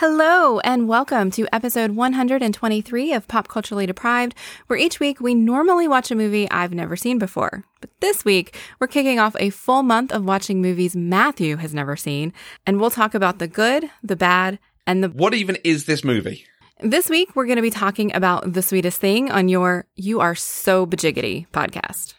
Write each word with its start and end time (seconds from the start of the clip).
Hello, 0.00 0.60
and 0.60 0.88
welcome 0.88 1.30
to 1.32 1.46
episode 1.52 1.90
123 1.90 3.12
of 3.12 3.28
Pop 3.28 3.48
Culturally 3.48 3.84
Deprived, 3.84 4.34
where 4.66 4.78
each 4.78 4.98
week 4.98 5.20
we 5.20 5.34
normally 5.34 5.86
watch 5.86 6.10
a 6.10 6.14
movie 6.14 6.50
I've 6.50 6.72
never 6.72 6.96
seen 6.96 7.18
before. 7.18 7.64
But 7.82 7.90
this 8.00 8.24
week, 8.24 8.56
we're 8.78 8.86
kicking 8.86 9.18
off 9.18 9.36
a 9.38 9.50
full 9.50 9.82
month 9.82 10.10
of 10.10 10.24
watching 10.24 10.62
movies 10.62 10.96
Matthew 10.96 11.56
has 11.56 11.74
never 11.74 11.96
seen, 11.96 12.32
and 12.66 12.80
we'll 12.80 12.88
talk 12.88 13.14
about 13.14 13.40
the 13.40 13.46
good, 13.46 13.90
the 14.02 14.16
bad, 14.16 14.58
and 14.86 15.04
the. 15.04 15.10
What 15.10 15.34
even 15.34 15.58
is 15.64 15.84
this 15.84 16.02
movie? 16.02 16.46
This 16.80 17.10
week, 17.10 17.36
we're 17.36 17.44
going 17.44 17.56
to 17.56 17.62
be 17.62 17.68
talking 17.68 18.10
about 18.16 18.54
The 18.54 18.62
Sweetest 18.62 18.98
Thing 18.98 19.30
on 19.30 19.50
your 19.50 19.84
You 19.96 20.20
Are 20.20 20.34
So 20.34 20.86
Bajiggity 20.86 21.46
podcast. 21.48 22.14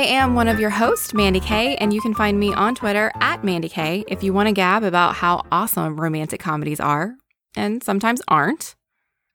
I 0.00 0.04
am 0.04 0.34
one 0.34 0.48
of 0.48 0.58
your 0.58 0.70
hosts, 0.70 1.12
Mandy 1.12 1.40
Kay, 1.40 1.76
and 1.76 1.92
you 1.92 2.00
can 2.00 2.14
find 2.14 2.40
me 2.40 2.54
on 2.54 2.74
Twitter 2.74 3.12
at 3.20 3.44
Mandy 3.44 3.68
Kay 3.68 4.02
if 4.08 4.22
you 4.22 4.32
want 4.32 4.48
to 4.48 4.54
gab 4.54 4.82
about 4.82 5.16
how 5.16 5.44
awesome 5.52 6.00
romantic 6.00 6.40
comedies 6.40 6.80
are 6.80 7.16
and 7.54 7.82
sometimes 7.82 8.22
aren't. 8.26 8.76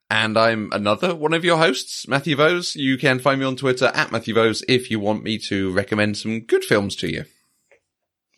And 0.10 0.36
I'm 0.36 0.72
another 0.72 1.14
one 1.14 1.34
of 1.34 1.46
your 1.46 1.58
hosts, 1.58 2.08
Matthew 2.08 2.36
Vose. 2.36 2.76
You 2.76 2.98
can 2.98 3.20
find 3.20 3.40
me 3.40 3.46
on 3.46 3.56
Twitter 3.56 3.92
at 3.94 4.12
Matthew 4.12 4.34
Vose 4.34 4.64
if 4.68 4.90
you 4.90 5.00
want 5.00 5.22
me 5.22 5.38
to 5.50 5.72
recommend 5.72 6.18
some 6.18 6.40
good 6.40 6.64
films 6.64 6.96
to 6.96 7.12
you. 7.12 7.26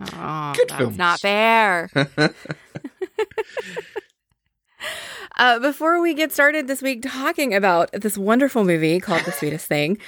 Oh, 0.02 0.52
Good 0.54 0.68
that's 0.68 0.80
films. 0.82 0.98
not 0.98 1.21
fair. 1.21 1.90
Uh, 5.38 5.59
before 5.59 6.02
we 6.02 6.16
get 6.16 6.32
started 6.32 6.68
this 6.68 6.82
week 6.82 7.04
talking 7.04 7.54
about 7.54 7.91
this 7.91 8.18
wonderful 8.18 8.63
movie 8.63 8.99
called 8.99 9.24
The 9.24 9.32
Sweetest 9.32 9.68
Thing, 9.68 9.99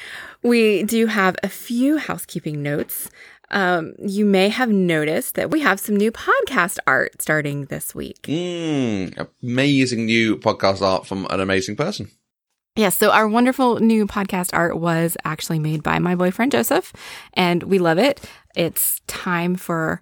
we 0.42 0.84
do 0.84 1.06
have 1.06 1.36
a 1.44 1.50
few 1.50 1.98
housekeeping 1.98 2.64
notes. 2.64 3.10
Um, 3.52 3.94
you 4.00 4.26
may 4.26 4.50
have 4.50 4.70
noticed 4.70 5.36
that 5.36 5.52
we 5.52 5.60
have 5.60 5.80
some 5.80 5.96
new 5.96 6.12
podcast 6.12 6.80
art 6.88 7.22
starting 7.22 7.66
this 7.66 7.94
week. 7.94 8.24
Mm, 8.24 9.28
amazing 9.44 10.06
new 10.08 10.36
podcast 10.38 10.82
art 10.82 11.06
from 11.06 11.28
an 11.30 11.40
amazing 11.40 11.76
person. 11.76 12.10
Yes, 12.76 12.98
so 12.98 13.12
our 13.12 13.28
wonderful 13.28 13.80
new 13.80 14.08
podcast 14.08 14.50
art 14.54 14.80
was 14.80 15.18
actually 15.26 15.60
made 15.60 15.84
by 15.84 16.00
my 16.00 16.16
boyfriend 16.16 16.52
Joseph, 16.52 16.94
and 17.34 17.64
we 17.64 17.78
love 17.78 18.00
it. 18.00 18.22
It's 18.56 19.02
time 19.06 19.56
for 19.56 20.02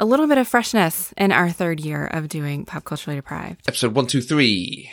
a 0.00 0.06
little 0.06 0.26
bit 0.26 0.38
of 0.38 0.48
freshness 0.48 1.12
in 1.18 1.30
our 1.30 1.50
third 1.50 1.78
year 1.78 2.06
of 2.06 2.26
doing 2.26 2.64
Pop 2.64 2.84
Culturally 2.84 3.16
Deprived. 3.16 3.68
Episode 3.68 3.94
one, 3.94 4.06
two, 4.06 4.22
three. 4.22 4.90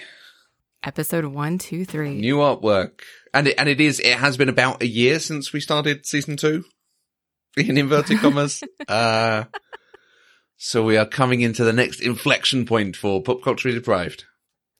Episode 0.84 1.26
one, 1.26 1.58
two, 1.58 1.86
three. 1.86 2.20
New 2.20 2.36
artwork. 2.36 3.00
And 3.34 3.48
it, 3.48 3.56
and 3.58 3.70
it 3.70 3.80
is, 3.80 4.02
it 4.02 4.18
has 4.18 4.36
been 4.36 4.50
about 4.50 4.84
a 4.84 4.88
year 4.88 5.20
since 5.20 5.54
we 5.54 5.62
started 5.62 6.06
season 6.06 6.36
two. 6.36 6.66
In 7.56 7.78
inverted 7.78 8.20
commas. 8.20 8.62
uh, 8.90 9.46
so 10.58 10.84
we 10.84 10.98
are 10.98 11.06
coming 11.06 11.40
into 11.40 11.64
the 11.64 11.74
next 11.74 12.02
inflection 12.02 12.66
point 12.66 12.98
for 12.98 13.24
pop 13.24 13.42
culture 13.42 13.72
deprived. 13.72 14.26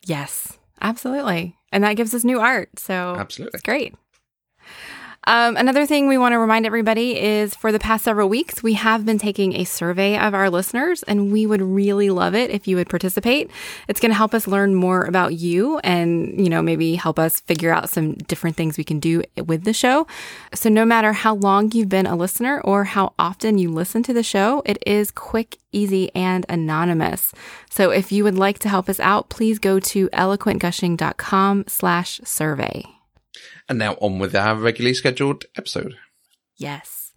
Yes, 0.06 0.60
absolutely. 0.82 1.56
And 1.72 1.86
that 1.86 1.96
gives 1.96 2.14
us 2.14 2.26
new 2.26 2.42
art. 2.42 2.78
So 2.78 3.16
Absolutely. 3.18 3.56
it's 3.56 3.64
great. 3.64 3.96
Um, 5.28 5.58
another 5.58 5.86
thing 5.86 6.08
we 6.08 6.18
want 6.18 6.32
to 6.32 6.40
remind 6.40 6.66
everybody 6.66 7.20
is 7.20 7.54
for 7.54 7.74
the 7.74 7.80
past 7.80 8.06
several 8.06 8.30
weeks, 8.30 8.64
we 8.64 8.76
have 8.76 9.06
been 9.06 9.20
taking 9.20 9.58
a 9.58 9.66
survey 9.66 10.18
of 10.18 10.34
our 10.34 10.50
listeners, 10.50 11.04
and 11.04 11.34
we 11.34 11.46
would 11.46 11.62
really 11.62 12.10
love 12.10 12.34
it 12.34 12.50
if 12.50 12.66
you 12.66 12.78
would 12.78 12.88
participate. 12.88 13.52
It's 13.90 14.00
going 14.00 14.12
to 14.12 14.16
help 14.16 14.34
us 14.34 14.48
learn 14.48 14.74
more 14.74 15.04
about 15.04 15.34
you 15.34 15.80
and, 15.80 16.42
you 16.42 16.50
know, 16.50 16.62
maybe 16.62 16.96
help 16.96 17.20
us 17.20 17.42
figure 17.42 17.74
out 17.74 17.90
some 17.90 18.14
different 18.14 18.56
things 18.56 18.78
we 18.78 18.86
can 18.86 19.02
do 19.02 19.22
with 19.46 19.66
the 19.66 19.74
show. 19.74 20.08
So, 20.54 20.70
no 20.70 20.86
matter 20.86 21.12
how 21.12 21.36
long 21.36 21.74
you've 21.74 21.90
been 21.90 22.08
a 22.08 22.16
listener 22.16 22.62
or 22.62 22.86
how 22.86 23.12
often 23.20 23.58
you 23.58 23.70
listen 23.70 24.04
to 24.04 24.14
the 24.14 24.24
show, 24.24 24.62
it 24.66 24.82
is 24.86 25.12
quick, 25.12 25.58
easy, 25.74 26.10
and 26.16 26.46
anonymous. 26.48 27.34
So, 27.70 27.90
if 27.90 28.14
you 28.14 28.24
would 28.24 28.38
like 28.38 28.60
to 28.60 28.70
help 28.70 28.88
us 28.88 29.02
out, 29.02 29.28
please 29.28 29.60
go 29.60 29.82
to 29.82 30.08
eloquentgushing.com 30.08 31.66
slash 31.68 32.22
survey. 32.24 32.97
And 33.70 33.80
now 33.80 33.94
on 33.96 34.20
with 34.20 34.36
our 34.36 34.56
regularly 34.56 34.94
scheduled 34.94 35.46
episode. 35.58 35.96
Yes. 36.58 37.12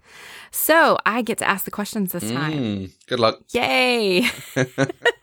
So 0.51 0.99
I 1.07 1.23
get 1.23 1.39
to 1.39 1.49
ask 1.49 1.65
the 1.65 1.71
questions 1.71 2.13
this 2.13 2.31
time. 2.31 2.53
Mm, 2.53 2.93
good 3.07 3.21
luck. 3.21 3.41
Yay. 3.53 4.29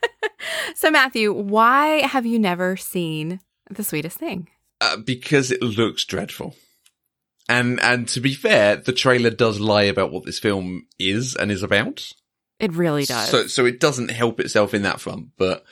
so, 0.74 0.90
Matthew, 0.90 1.32
why 1.32 2.06
have 2.06 2.24
you 2.24 2.38
never 2.38 2.76
seen 2.76 3.40
The 3.70 3.84
Sweetest 3.84 4.18
Thing? 4.18 4.48
Uh, 4.80 4.96
because 4.96 5.50
it 5.50 5.62
looks 5.62 6.04
dreadful. 6.04 6.54
And, 7.48 7.80
and 7.80 8.08
to 8.08 8.20
be 8.20 8.34
fair, 8.34 8.76
the 8.76 8.92
trailer 8.92 9.30
does 9.30 9.58
lie 9.60 9.84
about 9.84 10.12
what 10.12 10.24
this 10.24 10.38
film 10.38 10.86
is 10.98 11.34
and 11.34 11.50
is 11.50 11.62
about. 11.62 12.10
It 12.58 12.72
really 12.72 13.04
does. 13.04 13.28
So, 13.28 13.46
so 13.46 13.66
it 13.66 13.80
doesn't 13.80 14.10
help 14.10 14.40
itself 14.40 14.74
in 14.74 14.82
that 14.82 15.00
front, 15.00 15.28
but, 15.36 15.64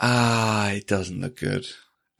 ah, 0.00 0.70
it 0.70 0.86
doesn't 0.86 1.20
look 1.20 1.36
good. 1.36 1.66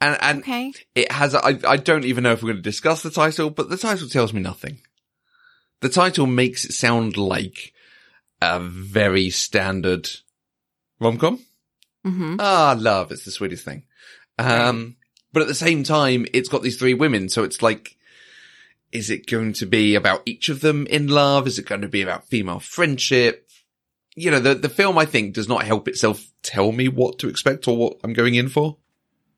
And, 0.03 0.19
and 0.21 0.39
okay. 0.41 0.73
it 0.97 1.13
has, 1.13 1.33
I, 1.33 1.61
I 1.65 1.77
don't 1.77 2.05
even 2.05 2.25
know 2.25 2.33
if 2.33 2.43
we're 2.43 2.49
going 2.49 2.57
to 2.57 2.63
discuss 2.63 3.05
the 3.05 3.11
title, 3.11 3.51
but 3.51 3.71
the 3.71 3.77
title 3.77 4.09
tells 4.09 4.33
me 4.33 4.41
nothing. 4.41 4.81
The 5.81 5.89
title 5.89 6.27
makes 6.27 6.65
it 6.65 6.73
sound 6.73 7.17
like 7.17 7.73
a 8.41 8.59
very 8.59 9.31
standard 9.31 10.11
rom-com. 10.99 11.39
hmm 12.05 12.35
Ah, 12.41 12.77
love, 12.77 13.13
it's 13.13 13.25
the 13.25 13.31
sweetest 13.31 13.65
thing. 13.65 13.85
Um, 14.41 14.97
but 15.33 15.43
at 15.43 15.49
the 15.49 15.55
same 15.55 15.85
time, 15.85 16.27
it's 16.35 16.49
got 16.49 16.63
these 16.63 16.79
three 16.79 16.95
women, 16.95 17.29
so 17.29 17.45
it's 17.45 17.63
like, 17.63 17.97
is 18.91 19.09
it 19.09 19.29
going 19.29 19.53
to 19.55 19.67
be 19.67 19.95
about 19.95 20.23
each 20.27 20.49
of 20.49 20.63
them 20.63 20.85
in 20.89 21.07
love? 21.07 21.47
Is 21.47 21.61
it 21.61 21.67
going 21.67 21.83
to 21.83 21.89
be 21.89 22.03
about 22.03 22.27
female 22.27 22.59
friendship? 22.59 23.49
You 24.17 24.33
know, 24.33 24.41
the, 24.41 24.57
the 24.57 24.69
film, 24.69 24.99
I 24.99 25.05
think, 25.05 25.33
does 25.33 25.49
not 25.49 25.65
help 25.65 25.87
itself 25.87 26.27
tell 26.43 26.73
me 26.73 26.89
what 26.89 27.21
to 27.21 27.29
expect 27.29 27.69
or 27.69 27.77
what 27.77 27.99
I'm 28.03 28.15
going 28.15 28.35
in 28.35 28.49
for. 28.49 28.79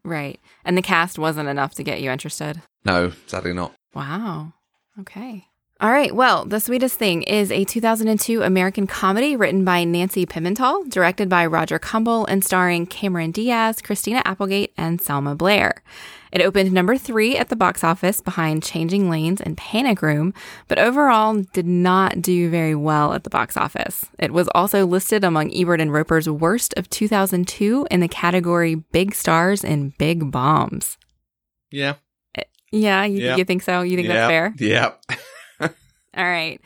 Right. 0.04 0.38
And 0.64 0.76
the 0.76 0.82
cast 0.82 1.18
wasn't 1.18 1.48
enough 1.48 1.74
to 1.74 1.82
get 1.82 2.00
you 2.00 2.10
interested. 2.10 2.60
No, 2.84 3.12
sadly 3.26 3.52
not. 3.52 3.74
Wow. 3.94 4.52
Okay. 5.00 5.46
All 5.80 5.90
right. 5.90 6.14
Well, 6.14 6.44
The 6.44 6.60
Sweetest 6.60 6.96
Thing 6.98 7.24
is 7.24 7.50
a 7.50 7.64
2002 7.64 8.42
American 8.42 8.86
comedy 8.86 9.34
written 9.36 9.64
by 9.64 9.82
Nancy 9.84 10.24
Pimental, 10.24 10.84
directed 10.84 11.28
by 11.28 11.44
Roger 11.46 11.78
Kumble, 11.80 12.24
and 12.26 12.44
starring 12.44 12.86
Cameron 12.86 13.32
Diaz, 13.32 13.82
Christina 13.82 14.22
Applegate, 14.24 14.72
and 14.78 15.00
Selma 15.00 15.34
Blair. 15.34 15.82
It 16.30 16.42
opened 16.42 16.72
number 16.72 16.96
three 16.96 17.36
at 17.36 17.48
the 17.48 17.56
box 17.56 17.82
office 17.84 18.20
behind 18.20 18.62
Changing 18.62 19.10
Lanes 19.10 19.40
and 19.40 19.56
Panic 19.56 20.00
Room, 20.00 20.32
but 20.68 20.78
overall 20.78 21.42
did 21.52 21.66
not 21.66 22.22
do 22.22 22.48
very 22.50 22.74
well 22.74 23.12
at 23.12 23.24
the 23.24 23.30
box 23.30 23.56
office. 23.56 24.06
It 24.18 24.32
was 24.32 24.48
also 24.54 24.86
listed 24.86 25.22
among 25.24 25.52
Ebert 25.54 25.80
and 25.80 25.92
Roeper's 25.92 26.28
worst 26.28 26.72
of 26.76 26.88
2002 26.88 27.88
in 27.90 28.00
the 28.00 28.08
category 28.08 28.76
Big 28.76 29.14
Stars 29.14 29.64
and 29.64 29.96
Big 29.98 30.30
Bombs. 30.30 30.98
Yeah. 31.70 31.94
Eh, 32.36 32.44
yeah, 32.72 33.04
you, 33.04 33.24
Yeah. 33.24 33.36
you 33.36 33.44
think 33.44 33.62
so? 33.62 33.82
You 33.82 33.96
think 33.96 34.08
yeah. 34.08 34.14
that's 34.14 34.30
fair? 34.30 34.54
Yeah. 34.58 34.92
All 36.16 36.24
right. 36.24 36.60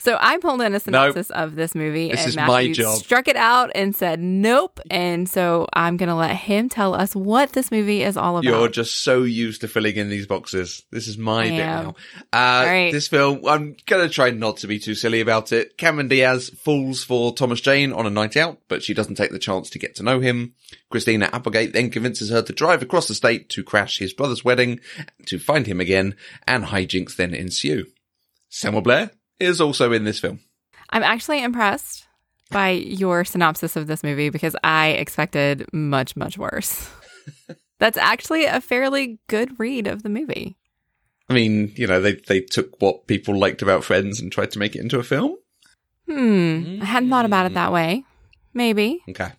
So 0.00 0.18
I 0.20 0.36
pulled 0.38 0.60
in 0.60 0.74
a 0.74 0.80
synopsis 0.80 1.30
of 1.30 1.54
this 1.54 1.74
movie, 1.74 2.10
This 2.10 2.20
and 2.20 2.28
is 2.28 2.36
my 2.36 2.46
Matthew 2.46 2.74
job. 2.74 2.98
struck 2.98 3.26
it 3.28 3.36
out 3.36 3.70
and 3.74 3.94
said 3.96 4.20
nope. 4.20 4.80
And 4.90 5.26
so 5.28 5.66
I'm 5.72 5.96
going 5.96 6.08
to 6.10 6.14
let 6.14 6.36
him 6.36 6.68
tell 6.68 6.94
us 6.94 7.14
what 7.16 7.52
this 7.52 7.70
movie 7.70 8.02
is 8.02 8.16
all 8.16 8.36
about. 8.36 8.44
You're 8.44 8.68
just 8.68 9.02
so 9.02 9.22
used 9.22 9.62
to 9.62 9.68
filling 9.68 9.96
in 9.96 10.10
these 10.10 10.26
boxes. 10.26 10.82
This 10.90 11.08
is 11.08 11.16
my 11.16 11.44
I 11.44 11.48
bit 11.50 11.60
am. 11.60 11.84
now. 11.84 11.88
Uh, 12.32 12.64
right. 12.66 12.92
This 12.92 13.08
film, 13.08 13.40
I'm 13.46 13.76
gonna 13.86 14.08
try 14.08 14.30
not 14.30 14.58
to 14.58 14.66
be 14.66 14.78
too 14.78 14.94
silly 14.94 15.20
about 15.20 15.52
it. 15.52 15.78
Cameron 15.78 16.08
Diaz 16.08 16.50
falls 16.50 17.02
for 17.04 17.32
Thomas 17.34 17.60
Jane 17.60 17.92
on 17.92 18.06
a 18.06 18.10
night 18.10 18.36
out, 18.36 18.58
but 18.68 18.82
she 18.82 18.94
doesn't 18.94 19.14
take 19.16 19.30
the 19.30 19.38
chance 19.38 19.70
to 19.70 19.78
get 19.78 19.94
to 19.96 20.02
know 20.02 20.20
him. 20.20 20.54
Christina 20.90 21.30
Applegate 21.32 21.72
then 21.72 21.90
convinces 21.90 22.30
her 22.30 22.42
to 22.42 22.52
drive 22.52 22.82
across 22.82 23.08
the 23.08 23.14
state 23.14 23.48
to 23.50 23.64
crash 23.64 23.98
his 23.98 24.12
brother's 24.12 24.44
wedding, 24.44 24.80
to 25.26 25.38
find 25.38 25.66
him 25.66 25.80
again, 25.80 26.14
and 26.46 26.64
hijinks 26.66 27.16
then 27.16 27.34
ensue. 27.34 27.86
Selma 28.54 28.80
Blair 28.80 29.10
is 29.40 29.60
also 29.60 29.90
in 29.92 30.04
this 30.04 30.20
film. 30.20 30.38
I'm 30.90 31.02
actually 31.02 31.42
impressed 31.42 32.06
by 32.52 32.70
your 32.70 33.24
synopsis 33.24 33.74
of 33.74 33.88
this 33.88 34.04
movie 34.04 34.30
because 34.30 34.54
I 34.62 34.90
expected 34.90 35.66
much, 35.72 36.14
much 36.14 36.38
worse. 36.38 36.88
That's 37.80 37.98
actually 37.98 38.44
a 38.44 38.60
fairly 38.60 39.18
good 39.26 39.58
read 39.58 39.88
of 39.88 40.04
the 40.04 40.08
movie. 40.08 40.56
I 41.28 41.32
mean, 41.32 41.72
you 41.74 41.88
know, 41.88 42.00
they, 42.00 42.14
they 42.28 42.42
took 42.42 42.80
what 42.80 43.08
people 43.08 43.36
liked 43.36 43.60
about 43.60 43.82
Friends 43.82 44.20
and 44.20 44.30
tried 44.30 44.52
to 44.52 44.60
make 44.60 44.76
it 44.76 44.82
into 44.82 45.00
a 45.00 45.02
film. 45.02 45.36
Hmm. 46.08 46.78
I 46.80 46.84
hadn't 46.84 47.10
thought 47.10 47.26
about 47.26 47.46
it 47.46 47.54
that 47.54 47.72
way. 47.72 48.04
Maybe. 48.52 49.02
Okay. 49.08 49.32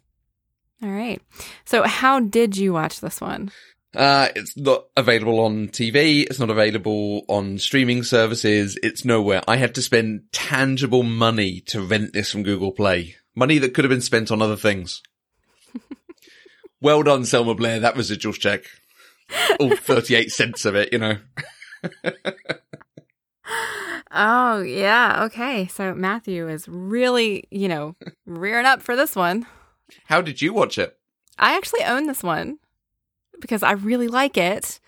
All 0.84 0.90
right. 0.90 1.22
So, 1.64 1.84
how 1.84 2.20
did 2.20 2.58
you 2.58 2.74
watch 2.74 3.00
this 3.00 3.22
one? 3.22 3.52
Uh, 3.96 4.30
it's 4.36 4.58
not 4.58 4.86
available 4.98 5.40
on 5.40 5.70
TV. 5.70 6.24
It's 6.24 6.40
not 6.40 6.50
available 6.50 7.24
on 7.28 7.58
streaming 7.58 8.04
services. 8.04 8.78
It's 8.84 9.06
nowhere. 9.06 9.42
I 9.48 9.58
had 9.58 9.76
to 9.76 9.82
spend 9.82 10.24
tangible 10.32 11.04
money 11.04 11.62
to 11.68 11.82
rent 11.82 12.14
this 12.14 12.32
from 12.32 12.44
Google 12.44 12.72
Play. 12.72 13.16
Money 13.36 13.58
that 13.60 13.74
could 13.74 13.84
have 13.86 13.90
been 13.90 14.02
spent 14.02 14.32
on 14.32 14.42
other 14.42 14.58
things. 14.58 15.02
Well 16.82 17.02
done, 17.02 17.26
Selma 17.26 17.56
Blair. 17.56 17.80
That 17.80 17.96
residuals 17.96 18.38
check. 18.38 18.66
All 19.60 19.76
38 19.76 20.30
cents 20.30 20.66
of 20.66 20.76
it, 20.76 20.94
you 20.94 21.00
know. 21.00 21.18
Oh, 24.18 24.62
yeah. 24.62 25.24
Okay. 25.26 25.68
So 25.68 25.94
Matthew 25.94 26.48
is 26.48 26.68
really, 26.70 27.44
you 27.52 27.68
know, 27.68 27.96
rearing 28.26 28.66
up 28.66 28.82
for 28.82 28.96
this 28.96 29.14
one. 29.14 29.46
How 30.06 30.22
did 30.22 30.42
you 30.42 30.54
watch 30.54 30.78
it? 30.78 30.98
I 31.38 31.58
actually 31.58 31.84
own 31.84 32.08
this 32.08 32.24
one 32.24 32.60
because 33.42 33.64
I 33.64 33.74
really 33.74 34.08
like 34.08 34.38
it. 34.38 34.80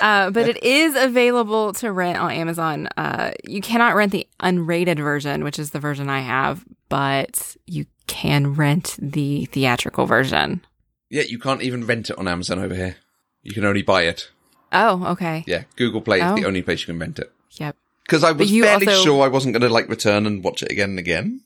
Uh, 0.00 0.30
but 0.30 0.48
it 0.48 0.62
is 0.64 0.96
available 0.96 1.72
to 1.74 1.92
rent 1.92 2.18
on 2.18 2.32
Amazon. 2.32 2.88
Uh, 2.96 3.30
you 3.46 3.60
cannot 3.60 3.94
rent 3.94 4.10
the 4.12 4.26
unrated 4.40 4.96
version, 4.98 5.44
which 5.44 5.58
is 5.60 5.70
the 5.70 5.78
version 5.78 6.10
I 6.10 6.20
have, 6.20 6.64
but 6.88 7.56
you 7.66 7.86
can 8.08 8.54
rent 8.54 8.96
the 9.00 9.44
theatrical 9.46 10.06
version. 10.06 10.60
Yeah, 11.08 11.22
you 11.22 11.38
can't 11.38 11.62
even 11.62 11.86
rent 11.86 12.10
it 12.10 12.18
on 12.18 12.26
Amazon 12.26 12.58
over 12.58 12.74
here. 12.74 12.96
You 13.42 13.52
can 13.52 13.64
only 13.64 13.82
buy 13.82 14.02
it. 14.02 14.30
Oh, 14.72 15.04
okay. 15.12 15.44
Yeah, 15.46 15.64
Google 15.76 16.00
Play 16.00 16.18
is 16.18 16.24
Oh. 16.24 16.34
the 16.36 16.46
only 16.46 16.62
place 16.62 16.80
you 16.80 16.86
can 16.86 16.98
rent 16.98 17.18
it. 17.20 17.32
Yep. 17.52 17.76
Because 18.04 18.24
I 18.24 18.32
was 18.32 18.50
fairly 18.50 18.86
also- 18.88 19.04
sure 19.04 19.22
I 19.24 19.28
wasn't 19.28 19.54
going 19.54 19.62
to 19.62 19.72
like 19.72 19.88
return 19.88 20.26
and 20.26 20.42
watch 20.42 20.62
it 20.64 20.70
again 20.72 20.90
and 20.90 20.98
again. 20.98 21.42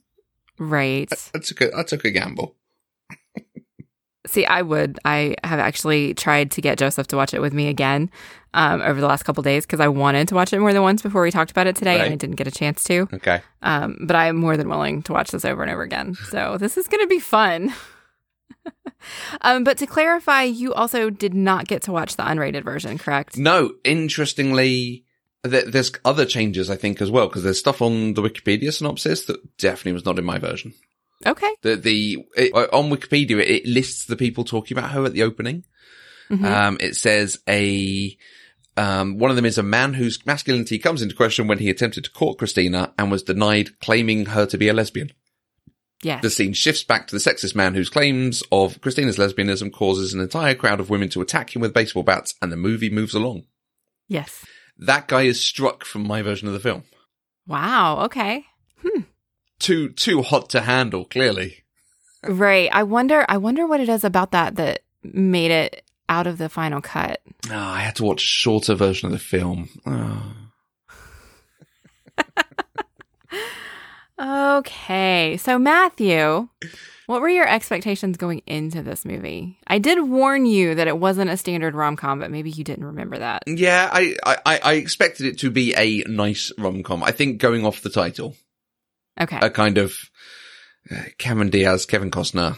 Right. 0.59 1.13
I 1.35 1.39
took 1.41 1.61
a, 1.61 1.77
I 1.77 1.83
took 1.83 2.05
a 2.07 2.11
gamble. 2.11 2.55
See, 4.27 4.47
I 4.47 4.63
would. 4.63 4.99
I 5.05 5.37
have 5.45 5.59
actually 5.59 6.15
tried 6.15 6.51
to 6.53 6.63
get 6.63 6.79
Joseph 6.79 7.07
to 7.09 7.17
watch 7.17 7.35
it 7.35 7.41
with 7.41 7.53
me 7.53 7.69
again 7.69 8.11
um, 8.55 8.81
over 8.81 9.01
the 9.01 9.07
last 9.07 9.25
couple 9.25 9.43
days 9.43 9.67
because 9.67 9.81
I 9.81 9.89
wanted 9.89 10.29
to 10.29 10.35
watch 10.35 10.53
it 10.53 10.61
more 10.61 10.73
than 10.73 10.83
once 10.83 11.03
before 11.03 11.23
we 11.23 11.31
talked 11.31 11.51
about 11.51 11.67
it 11.67 11.77
today, 11.77 12.01
and 12.01 12.13
I 12.13 12.17
didn't 12.17 12.37
get 12.37 12.47
a 12.47 12.53
chance 12.53 12.83
to. 12.85 13.09
Okay. 13.13 13.43
Um, 13.63 13.99
but 14.01 14.17
I 14.17 14.27
am 14.27 14.37
more 14.37 14.57
than 14.57 14.69
willing 14.69 15.03
to 15.03 15.13
watch 15.13 15.31
this 15.31 15.45
over 15.45 15.63
and 15.63 15.71
over 15.71 15.83
again. 15.83 16.15
So 16.15 16.57
this 16.59 16.79
is 16.79 16.89
going 16.89 17.03
to 17.03 17.07
be 17.07 17.21
fun. 17.21 17.75
um, 19.43 19.65
but 19.65 19.77
to 19.79 19.87
clarify, 19.87 20.43
you 20.43 20.73
also 20.73 21.11
did 21.11 21.35
not 21.35 21.67
get 21.67 21.83
to 21.83 21.93
watch 21.93 22.17
the 22.17 22.23
unrated 22.23 22.65
version, 22.65 22.97
correct? 22.97 23.37
No, 23.37 23.75
interestingly, 23.85 25.05
th- 25.45 25.67
there's 25.67 25.93
other 26.05 26.25
changes 26.25 26.71
I 26.71 26.77
think 26.77 27.03
as 27.03 27.11
well 27.11 27.29
because 27.29 27.43
there's 27.43 27.59
stuff 27.59 27.83
on 27.83 28.15
the 28.15 28.23
Wikipedia 28.23 28.73
synopsis 28.73 29.27
that 29.27 29.59
definitely 29.59 29.93
was 29.93 30.05
not 30.05 30.19
in 30.19 30.25
my 30.25 30.39
version. 30.39 30.75
Okay. 31.27 31.51
The 31.63 31.77
the 31.77 32.25
it, 32.37 32.55
uh, 32.55 32.67
on 32.73 32.91
Wikipedia 32.91 33.39
it 33.41 33.67
lists 33.67 34.05
the 34.07 34.17
people 34.17 34.45
talking 34.45 34.77
about 34.77 34.91
her 34.91 35.05
at 35.05 35.13
the 35.13 35.23
opening. 35.23 35.65
Mhm. 36.31 36.45
Um, 36.45 36.77
it 36.81 36.97
says 36.97 37.39
a 37.49 38.17
um, 38.77 39.19
one 39.19 39.31
of 39.31 39.37
them 39.37 39.45
is 39.45 39.57
a 39.59 39.63
man 39.63 39.95
whose 39.95 40.25
masculinity 40.27 40.79
comes 40.79 41.01
into 41.03 41.15
question 41.15 41.47
when 41.47 41.59
he 41.59 41.71
attempted 41.71 42.05
to 42.05 42.11
court 42.11 42.39
Christina 42.39 42.93
and 42.99 43.11
was 43.11 43.23
denied, 43.23 43.79
claiming 43.79 44.27
her 44.27 44.47
to 44.47 44.59
be 44.59 44.69
a 44.69 44.73
lesbian. 44.75 45.13
yes. 46.03 46.21
The 46.23 46.31
scene 46.31 46.53
shifts 46.55 46.83
back 46.83 47.07
to 47.07 47.15
the 47.15 47.21
sexist 47.21 47.55
man 47.55 47.75
whose 47.75 47.89
claims 47.89 48.43
of 48.51 48.81
Christina's 48.81 49.17
lesbianism 49.17 49.73
causes 49.73 50.13
an 50.13 50.21
entire 50.21 50.55
crowd 50.57 50.81
of 50.81 50.91
women 50.91 51.09
to 51.11 51.21
attack 51.23 51.55
him 51.55 51.63
with 51.63 51.73
baseball 51.73 52.03
bats, 52.03 52.35
and 52.43 52.51
the 52.51 52.57
movie 52.57 52.91
moves 52.91 53.15
along. 53.15 53.45
yes. 54.09 54.45
That 54.77 55.07
guy 55.07 55.23
is 55.23 55.41
struck 55.41 55.85
from 55.85 56.05
my 56.05 56.21
version 56.23 56.49
of 56.49 56.55
the 56.55 56.59
film. 56.59 56.83
Wow. 57.47 58.01
Okay. 58.07 58.45
Too 59.65 59.89
too 59.89 60.21
hot 60.21 60.51
to 60.51 60.61
handle, 60.61 61.07
clearly. 61.07 61.65
Right. 62.23 62.69
I 62.71 62.83
wonder. 62.83 63.25
I 63.29 63.39
wonder 63.39 63.67
what 63.67 63.81
it 63.81 63.89
is 63.89 64.05
about 64.05 64.33
that 64.33 64.57
that 64.57 64.81
made 65.03 65.51
it 65.51 65.83
out 66.09 66.27
of 66.27 66.37
the 66.37 66.51
final 66.51 66.83
cut. 66.83 67.23
Oh, 67.51 67.57
I 67.57 67.81
had 67.81 67.97
to 67.97 68.05
watch 68.05 68.23
a 68.23 68.27
shorter 68.27 68.75
version 68.75 69.07
of 69.07 69.13
the 69.13 69.19
film. 69.19 69.71
Oh. 69.87 70.33
Okay. 74.17 75.37
So, 75.39 75.59
Matthew, 75.59 76.49
what 77.07 77.21
were 77.21 77.29
your 77.29 77.49
expectations 77.49 78.17
going 78.17 78.43
into 78.47 78.81
this 78.83 79.05
movie? 79.05 79.59
I 79.67 79.79
did 79.79 80.01
warn 80.01 80.47
you 80.47 80.77
that 80.77 80.87
it 80.87 80.97
wasn't 80.97 81.31
a 81.31 81.37
standard 81.37 81.75
rom 81.75 81.97
com, 81.97 82.21
but 82.21 82.31
maybe 82.31 82.51
you 82.51 82.63
didn't 82.63 82.85
remember 82.85 83.19
that. 83.19 83.43
Yeah, 83.49 83.91
I, 83.93 84.15
I, 84.25 84.61
I 84.63 84.73
expected 84.75 85.27
it 85.27 85.39
to 85.41 85.51
be 85.51 85.75
a 85.75 86.05
nice 86.09 86.53
rom 86.57 86.85
com. 86.85 87.03
I 87.03 87.11
think 87.11 87.39
going 87.39 87.67
off 87.67 87.83
the 87.83 87.91
title, 87.91 88.37
Okay. 89.21 89.39
a 89.41 89.51
kind 89.51 89.79
of 89.79 89.97
uh, 90.91 91.03
Cameron 91.19 91.51
Diaz, 91.51 91.87
Kevin 91.87 92.11
Costner, 92.11 92.57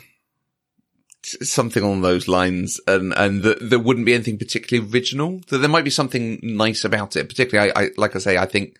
something 1.22 1.82
along 1.82 2.02
those 2.02 2.28
lines, 2.28 2.80
and 2.86 3.12
and 3.16 3.42
th- 3.42 3.58
there 3.60 3.78
wouldn't 3.78 4.06
be 4.06 4.14
anything 4.14 4.38
particularly 4.38 4.90
original. 4.90 5.40
That 5.48 5.58
there 5.58 5.68
might 5.68 5.84
be 5.84 5.90
something 5.90 6.38
nice 6.42 6.84
about 6.84 7.16
it. 7.16 7.28
Particularly, 7.28 7.72
I, 7.72 7.82
I 7.84 7.88
like 7.96 8.16
I 8.16 8.20
say, 8.20 8.36
I 8.38 8.46
think 8.46 8.76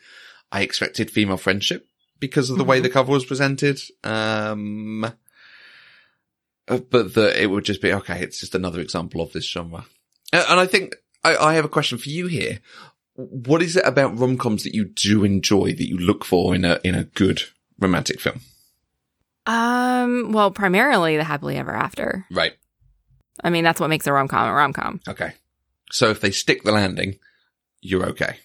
I 0.53 0.63
expected 0.63 1.11
female 1.11 1.37
friendship 1.37 1.89
because 2.19 2.49
of 2.51 2.57
the 2.59 2.65
way 2.65 2.79
Mhm. 2.81 2.85
the 2.85 2.89
cover 2.91 3.13
was 3.13 3.25
presented. 3.27 3.81
Um, 4.05 5.05
uh, 6.69 6.79
but 6.91 7.15
that 7.15 7.41
it 7.43 7.47
would 7.51 7.65
just 7.65 7.83
be 7.83 7.93
okay. 7.93 8.21
It's 8.23 8.41
just 8.41 8.55
another 8.55 8.81
example 8.81 9.21
of 9.21 9.33
this 9.33 9.49
genre, 9.49 9.85
Uh, 10.33 10.45
and 10.49 10.59
I 10.61 10.67
think 10.67 10.97
I, 11.25 11.37
I 11.37 11.55
have 11.55 11.65
a 11.65 11.69
question 11.69 11.99
for 11.99 12.09
you 12.09 12.27
here. 12.27 12.61
What 13.15 13.63
is 13.63 13.77
it 13.77 13.87
about 13.87 14.19
rom 14.19 14.37
coms 14.39 14.63
that 14.65 14.75
you 14.75 14.85
do 14.85 15.25
enjoy 15.25 15.73
that 15.73 15.89
you 15.89 15.97
look 15.99 16.25
for 16.25 16.55
in 16.55 16.65
a 16.65 16.81
in 16.85 16.95
a 16.95 17.05
good 17.05 17.43
romantic 17.79 18.21
film? 18.21 18.41
Um, 19.47 20.33
well, 20.33 20.51
primarily 20.51 21.17
the 21.17 21.25
happily 21.25 21.57
ever 21.57 21.75
after. 21.75 22.27
Right. 22.31 22.55
I 23.45 23.51
mean, 23.51 23.65
that's 23.65 23.81
what 23.81 23.91
makes 23.91 24.07
a 24.07 24.13
rom 24.13 24.29
com 24.29 24.49
a 24.49 24.53
rom 24.53 24.73
com. 24.73 25.01
Okay. 25.09 25.35
So 25.93 26.11
if 26.11 26.21
they 26.21 26.31
stick 26.31 26.65
the 26.65 26.73
landing, 26.73 27.19
you're 27.81 28.07
okay. 28.07 28.39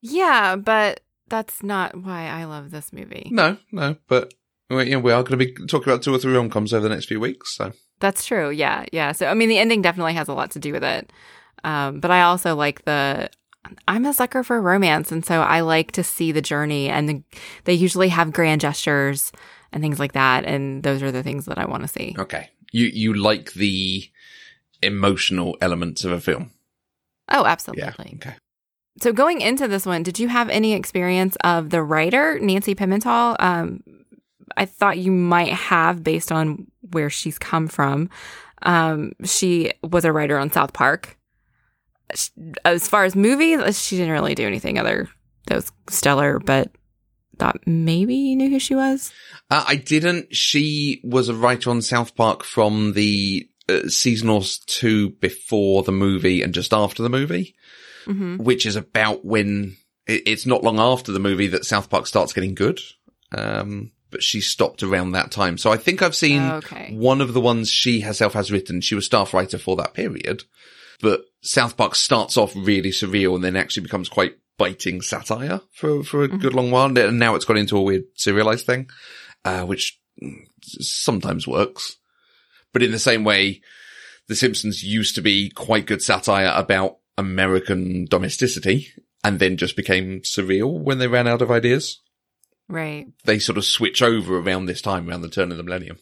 Yeah, 0.00 0.56
but 0.56 1.00
that's 1.28 1.62
not 1.62 1.96
why 1.96 2.26
I 2.26 2.44
love 2.44 2.70
this 2.70 2.92
movie. 2.92 3.28
No, 3.30 3.56
no, 3.70 3.96
but 4.08 4.34
well, 4.70 4.82
yeah, 4.82 4.96
we 4.96 5.12
are 5.12 5.22
going 5.22 5.38
to 5.38 5.44
be 5.44 5.52
talking 5.66 5.92
about 5.92 6.02
two 6.02 6.14
or 6.14 6.18
three 6.18 6.34
rom 6.34 6.50
coms 6.50 6.72
over 6.72 6.88
the 6.88 6.94
next 6.94 7.06
few 7.06 7.20
weeks. 7.20 7.56
So 7.56 7.72
That's 8.00 8.24
true. 8.26 8.50
Yeah, 8.50 8.84
yeah. 8.92 9.12
So 9.12 9.26
I 9.26 9.34
mean, 9.34 9.48
the 9.48 9.58
ending 9.58 9.82
definitely 9.82 10.14
has 10.14 10.28
a 10.28 10.34
lot 10.34 10.50
to 10.52 10.58
do 10.58 10.72
with 10.72 10.84
it. 10.84 11.12
Um, 11.64 12.00
but 12.00 12.10
I 12.10 12.22
also 12.22 12.54
like 12.54 12.84
the. 12.84 13.30
I'm 13.86 14.04
a 14.06 14.14
sucker 14.14 14.42
for 14.42 14.60
romance, 14.62 15.12
and 15.12 15.24
so 15.24 15.42
I 15.42 15.60
like 15.60 15.92
to 15.92 16.02
see 16.04 16.32
the 16.32 16.40
journey. 16.40 16.88
And 16.88 17.08
the, 17.08 17.22
they 17.64 17.74
usually 17.74 18.08
have 18.08 18.32
grand 18.32 18.60
gestures 18.60 19.30
and 19.72 19.82
things 19.82 19.98
like 19.98 20.12
that, 20.12 20.44
and 20.44 20.82
those 20.82 21.02
are 21.02 21.12
the 21.12 21.22
things 21.22 21.44
that 21.46 21.58
I 21.58 21.66
want 21.66 21.82
to 21.82 21.88
see. 21.88 22.14
okay, 22.18 22.48
you 22.72 22.86
you 22.86 23.14
like 23.14 23.52
the 23.52 24.08
emotional 24.82 25.56
elements 25.60 26.04
of 26.04 26.12
a 26.12 26.20
film? 26.20 26.50
Oh, 27.30 27.42
Yeah. 27.44 27.50
absolutely. 27.50 28.12
Okay. 28.14 28.34
So 29.00 29.12
going 29.12 29.40
into 29.42 29.68
this 29.68 29.84
one, 29.86 30.02
did 30.02 30.18
you 30.18 30.28
have 30.28 30.48
any 30.48 30.72
experience 30.72 31.36
of 31.44 31.70
the 31.70 31.82
writer 31.82 32.38
Nancy 32.40 32.74
Pimental? 32.74 33.36
Um, 33.38 33.82
I 34.56 34.64
thought 34.64 34.98
you 34.98 35.12
might 35.12 35.52
have 35.52 36.02
based 36.02 36.32
on 36.32 36.66
where 36.90 37.10
she's 37.10 37.38
come 37.38 37.68
from. 37.68 38.08
Um, 38.62 39.12
she 39.24 39.72
was 39.82 40.04
a 40.04 40.12
writer 40.12 40.38
on 40.38 40.50
South 40.50 40.72
Park. 40.72 41.17
As 42.64 42.88
far 42.88 43.04
as 43.04 43.14
movies, 43.14 43.80
she 43.82 43.96
didn't 43.96 44.12
really 44.12 44.34
do 44.34 44.46
anything 44.46 44.78
other 44.78 45.08
that 45.46 45.56
was 45.56 45.72
stellar, 45.90 46.38
but 46.38 46.70
thought 47.38 47.60
maybe 47.66 48.14
you 48.14 48.36
knew 48.36 48.48
who 48.50 48.58
she 48.58 48.74
was. 48.74 49.12
Uh, 49.50 49.64
I 49.66 49.76
didn't. 49.76 50.34
She 50.34 51.00
was 51.04 51.28
a 51.28 51.34
writer 51.34 51.70
on 51.70 51.82
South 51.82 52.14
Park 52.16 52.42
from 52.44 52.94
the 52.94 53.48
uh, 53.68 53.88
season 53.88 54.28
or 54.28 54.42
two 54.66 55.10
before 55.10 55.82
the 55.82 55.92
movie 55.92 56.42
and 56.42 56.52
just 56.54 56.72
after 56.72 57.02
the 57.02 57.08
movie. 57.10 57.54
hmm 58.06 58.36
which 58.38 58.64
is 58.66 58.76
about 58.76 59.24
when 59.24 59.76
it, 60.06 60.22
it's 60.26 60.46
not 60.46 60.64
long 60.64 60.78
after 60.80 61.12
the 61.12 61.18
movie 61.20 61.48
that 61.48 61.64
South 61.66 61.90
Park 61.90 62.06
starts 62.06 62.32
getting 62.32 62.54
good. 62.54 62.80
Um, 63.32 63.92
but 64.10 64.22
she 64.22 64.40
stopped 64.40 64.82
around 64.82 65.12
that 65.12 65.30
time. 65.30 65.58
So 65.58 65.70
I 65.70 65.76
think 65.76 66.00
I've 66.02 66.16
seen 66.16 66.50
Okay. 66.52 66.94
one 66.96 67.20
of 67.20 67.34
the 67.34 67.40
ones 67.42 67.68
she 67.70 68.00
herself 68.00 68.32
has 68.32 68.50
written. 68.50 68.80
She 68.80 68.94
was 68.94 69.04
staff 69.04 69.34
writer 69.34 69.58
for 69.58 69.76
that 69.76 69.92
period, 69.92 70.44
but 71.02 71.24
South 71.40 71.76
Park 71.76 71.94
starts 71.94 72.36
off 72.36 72.52
really 72.56 72.90
surreal 72.90 73.34
and 73.34 73.44
then 73.44 73.56
actually 73.56 73.84
becomes 73.84 74.08
quite 74.08 74.36
biting 74.56 75.00
satire 75.00 75.60
for, 75.72 76.02
for 76.02 76.24
a 76.24 76.28
good 76.28 76.52
long 76.52 76.70
while. 76.70 76.86
And 76.98 77.18
now 77.18 77.34
it's 77.34 77.44
gone 77.44 77.56
into 77.56 77.76
a 77.76 77.82
weird 77.82 78.04
serialized 78.14 78.66
thing, 78.66 78.90
uh, 79.44 79.64
which 79.64 80.00
sometimes 80.62 81.46
works. 81.46 81.96
But 82.72 82.82
in 82.82 82.90
the 82.90 82.98
same 82.98 83.24
way, 83.24 83.62
The 84.26 84.34
Simpsons 84.36 84.82
used 84.82 85.14
to 85.14 85.22
be 85.22 85.50
quite 85.50 85.86
good 85.86 86.02
satire 86.02 86.52
about 86.54 86.98
American 87.16 88.06
domesticity 88.06 88.88
and 89.24 89.38
then 89.38 89.56
just 89.56 89.76
became 89.76 90.20
surreal 90.20 90.80
when 90.80 90.98
they 90.98 91.06
ran 91.06 91.26
out 91.26 91.42
of 91.42 91.50
ideas. 91.50 92.00
Right. 92.68 93.06
They 93.24 93.38
sort 93.38 93.58
of 93.58 93.64
switch 93.64 94.02
over 94.02 94.38
around 94.38 94.66
this 94.66 94.82
time, 94.82 95.08
around 95.08 95.22
the 95.22 95.30
turn 95.30 95.50
of 95.50 95.56
the 95.56 95.62
millennium. 95.62 95.98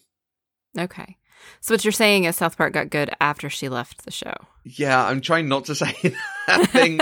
Okay. 0.76 1.16
So 1.60 1.74
what 1.74 1.84
you're 1.84 1.92
saying 1.92 2.24
is 2.24 2.36
South 2.36 2.56
Park 2.56 2.72
got 2.72 2.90
good 2.90 3.14
after 3.20 3.48
she 3.48 3.68
left 3.68 4.04
the 4.04 4.10
show. 4.10 4.34
Yeah, 4.68 5.04
I'm 5.06 5.20
trying 5.20 5.48
not 5.48 5.66
to 5.66 5.74
say 5.76 5.94
that 6.48 6.70
thing, 6.70 6.98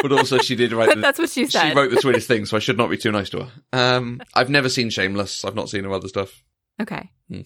but 0.00 0.12
also 0.12 0.38
she 0.38 0.54
did 0.54 0.72
write. 0.72 0.90
The, 0.94 1.00
that's 1.00 1.18
what 1.18 1.30
she 1.30 1.46
said. 1.46 1.70
she 1.70 1.74
wrote 1.74 1.90
the 1.90 2.00
sweetest 2.00 2.28
thing, 2.28 2.46
so 2.46 2.56
I 2.56 2.60
should 2.60 2.78
not 2.78 2.88
be 2.88 2.96
too 2.96 3.10
nice 3.10 3.30
to 3.30 3.44
her. 3.44 3.50
Um, 3.72 4.20
I've 4.32 4.50
never 4.50 4.68
seen 4.68 4.90
Shameless. 4.90 5.44
I've 5.44 5.56
not 5.56 5.68
seen 5.68 5.82
her 5.84 5.92
other 5.92 6.08
stuff. 6.08 6.44
Okay. 6.80 7.10
Hmm. 7.28 7.40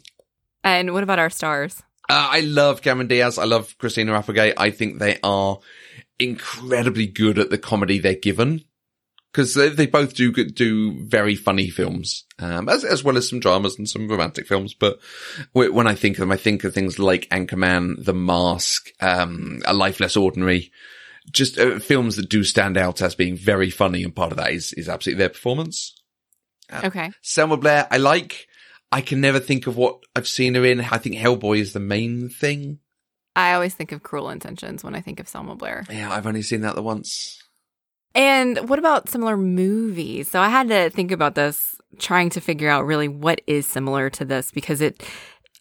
And 0.64 0.93
what 0.93 1.02
about 1.02 1.19
our 1.19 1.31
stars? 1.31 1.83
Uh, 2.11 2.28
I 2.31 2.40
love 2.40 2.83
Cameron 2.83 3.07
Diaz. 3.07 3.38
I 3.38 3.45
love 3.45 3.76
Christina 3.78 4.12
Applegate. 4.12 4.55
I 4.57 4.71
think 4.71 4.99
they 4.99 5.19
are 5.23 5.59
incredibly 6.19 7.07
good 7.07 7.38
at 7.38 7.50
the 7.50 7.59
comedy 7.59 7.99
they're 7.99 8.14
given. 8.14 8.64
Because 9.38 9.54
they, 9.54 9.68
they 9.68 9.87
both 9.87 10.14
do 10.14 10.33
do 10.33 10.99
very 11.04 11.37
funny 11.37 11.71
films, 11.71 12.25
um, 12.40 12.68
as 12.68 12.83
as 12.83 13.04
well 13.04 13.16
as 13.16 13.28
some 13.28 13.38
dramas 13.38 13.78
and 13.78 13.88
some 13.88 14.09
romantic 14.09 14.49
films. 14.49 14.75
But 14.75 14.99
when 15.52 15.87
I 15.87 15.95
think 15.95 16.16
of 16.16 16.21
them, 16.21 16.33
I 16.33 16.37
think 16.37 16.64
of 16.64 16.75
things 16.75 16.99
like 16.99 17.28
Anchorman, 17.28 18.04
The 18.04 18.14
Mask, 18.14 18.88
um, 19.00 19.61
A 19.64 19.73
Life 19.73 20.00
Less 20.00 20.16
Ordinary, 20.16 20.73
just 21.30 21.57
uh, 21.57 21.78
films 21.78 22.16
that 22.16 22.28
do 22.28 22.42
stand 22.42 22.76
out 22.76 23.00
as 23.00 23.14
being 23.14 23.37
very 23.37 23.71
funny, 23.71 24.02
and 24.02 24.12
part 24.14 24.33
of 24.33 24.38
that 24.38 24.50
is 24.50 24.73
is 24.73 24.88
absolutely 24.88 25.21
their 25.21 25.28
performance. 25.28 25.95
Uh, 26.68 26.80
okay, 26.87 27.12
Selma 27.23 27.57
Blair, 27.57 27.87
I 27.92 27.99
like. 27.99 28.49
I 28.90 29.02
can 29.02 29.21
never 29.21 29.38
think 29.38 29.68
of 29.68 29.76
what 29.76 30.02
I've 30.16 30.26
seen 30.26 30.57
her 30.57 30.64
in. 30.64 30.80
I 30.80 30.99
think 30.99 31.14
Hellboy 31.14 31.61
is 31.61 31.75
the 31.75 31.80
main 31.80 32.28
thing. 32.28 32.80
I 33.37 33.52
always 33.52 33.75
think 33.75 33.92
of 33.92 34.02
Cruel 34.02 34.30
Intentions 34.30 34.83
when 34.83 34.97
I 34.97 35.00
think 35.00 35.21
of 35.21 35.28
Selma 35.28 35.54
Blair. 35.54 35.85
Yeah, 35.88 36.11
I've 36.11 36.26
only 36.26 36.42
seen 36.42 36.62
that 36.62 36.75
the 36.75 36.83
once. 36.83 37.40
And 38.19 38.69
what 38.69 38.81
about 38.81 39.09
similar 39.09 39.37
movies? 39.37 40.29
So 40.29 40.41
I 40.41 40.49
had 40.49 40.69
to 40.69 40.91
think 40.91 41.13
about 41.13 41.37
this, 41.37 41.77
trying 42.01 42.31
to 42.31 42.41
figure 42.41 42.69
out 42.69 42.85
really 42.85 43.07
what 43.07 43.41
is 43.47 43.65
similar 43.65 44.11
to 44.11 44.25
this 44.25 44.51
because 44.51 44.81
it 44.81 45.09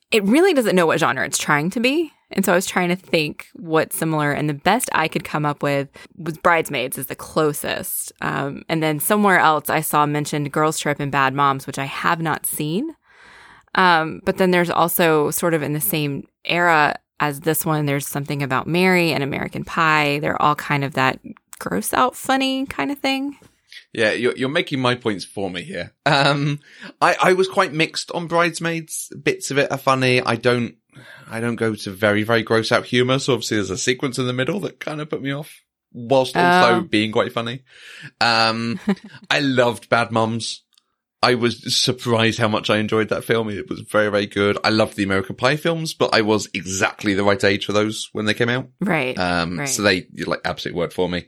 it 0.09 0.23
really 0.23 0.53
doesn't 0.53 0.75
know 0.75 0.87
what 0.87 0.99
genre 0.99 1.23
it's 1.23 1.37
trying 1.37 1.69
to 1.69 1.79
be. 1.79 2.11
And 2.31 2.43
so 2.43 2.53
I 2.53 2.55
was 2.55 2.65
trying 2.65 2.89
to 2.89 2.95
think 2.95 3.47
what's 3.53 3.97
similar, 3.97 4.31
and 4.31 4.49
the 4.49 4.53
best 4.55 4.89
I 4.91 5.07
could 5.07 5.23
come 5.23 5.45
up 5.45 5.61
with 5.61 5.87
was 6.17 6.37
Bridesmaids 6.37 6.97
is 6.97 7.05
the 7.05 7.15
closest. 7.15 8.11
Um, 8.21 8.63
and 8.67 8.81
then 8.81 8.99
somewhere 8.99 9.39
else 9.39 9.69
I 9.69 9.81
saw 9.81 10.05
mentioned 10.05 10.51
Girls 10.51 10.79
Trip 10.79 10.99
and 10.99 11.11
Bad 11.11 11.35
Moms, 11.35 11.67
which 11.67 11.77
I 11.77 11.85
have 11.85 12.21
not 12.21 12.45
seen. 12.45 12.95
Um, 13.75 14.21
but 14.25 14.37
then 14.37 14.49
there's 14.51 14.71
also 14.71 15.29
sort 15.29 15.53
of 15.53 15.61
in 15.61 15.73
the 15.73 15.79
same 15.79 16.27
era 16.43 16.95
as 17.19 17.41
this 17.41 17.65
one, 17.65 17.85
there's 17.85 18.07
something 18.07 18.43
about 18.43 18.67
Mary 18.67 19.11
and 19.11 19.23
American 19.23 19.63
Pie. 19.63 20.19
They're 20.19 20.41
all 20.41 20.55
kind 20.55 20.83
of 20.83 20.93
that 20.93 21.19
gross 21.59 21.93
out 21.93 22.15
funny 22.15 22.65
kind 22.65 22.91
of 22.91 22.99
thing. 22.99 23.37
Yeah, 23.93 24.11
you're, 24.11 24.35
you're 24.35 24.49
making 24.49 24.79
my 24.79 24.95
points 24.95 25.25
for 25.25 25.49
me 25.49 25.63
here. 25.63 25.93
Um, 26.05 26.59
I, 27.01 27.15
I 27.21 27.33
was 27.33 27.47
quite 27.47 27.73
mixed 27.73 28.11
on 28.11 28.27
Bridesmaids. 28.27 29.11
Bits 29.21 29.49
of 29.51 29.57
it 29.57 29.71
are 29.71 29.77
funny. 29.77 30.21
I 30.21 30.35
don't, 30.35 30.75
I 31.29 31.39
don't 31.39 31.55
go 31.55 31.73
to 31.73 31.91
very, 31.91 32.23
very 32.23 32.43
gross 32.43 32.71
out 32.71 32.85
humor. 32.85 33.19
So 33.19 33.33
obviously 33.33 33.57
there's 33.57 33.69
a 33.69 33.77
sequence 33.77 34.19
in 34.19 34.27
the 34.27 34.33
middle 34.33 34.59
that 34.61 34.79
kind 34.79 35.01
of 35.01 35.09
put 35.09 35.21
me 35.21 35.31
off 35.31 35.63
whilst 35.91 36.35
also 36.35 36.75
oh. 36.75 36.81
being 36.81 37.11
quite 37.11 37.33
funny. 37.33 37.63
Um, 38.21 38.79
I 39.29 39.39
loved 39.39 39.89
Bad 39.89 40.11
Moms. 40.11 40.63
I 41.21 41.33
was 41.33 41.75
surprised 41.75 42.37
how 42.37 42.47
much 42.47 42.69
I 42.69 42.77
enjoyed 42.77 43.09
that 43.09 43.23
film. 43.23 43.49
It 43.49 43.69
was 43.69 43.81
very, 43.81 44.09
very 44.09 44.27
good. 44.27 44.57
I 44.63 44.69
loved 44.69 44.95
the 44.95 45.03
American 45.03 45.35
Pie 45.35 45.55
films, 45.55 45.95
but 45.95 46.13
I 46.13 46.21
was 46.21 46.47
exactly 46.53 47.15
the 47.15 47.23
right 47.23 47.43
age 47.43 47.65
for 47.65 47.73
those 47.73 48.09
when 48.11 48.25
they 48.25 48.35
came 48.35 48.49
out. 48.49 48.69
Right. 48.79 49.17
Um, 49.17 49.59
right. 49.59 49.69
so 49.69 49.81
they 49.81 50.07
like 50.25 50.41
absolute 50.45 50.75
word 50.75 50.93
for 50.93 51.09
me. 51.09 51.25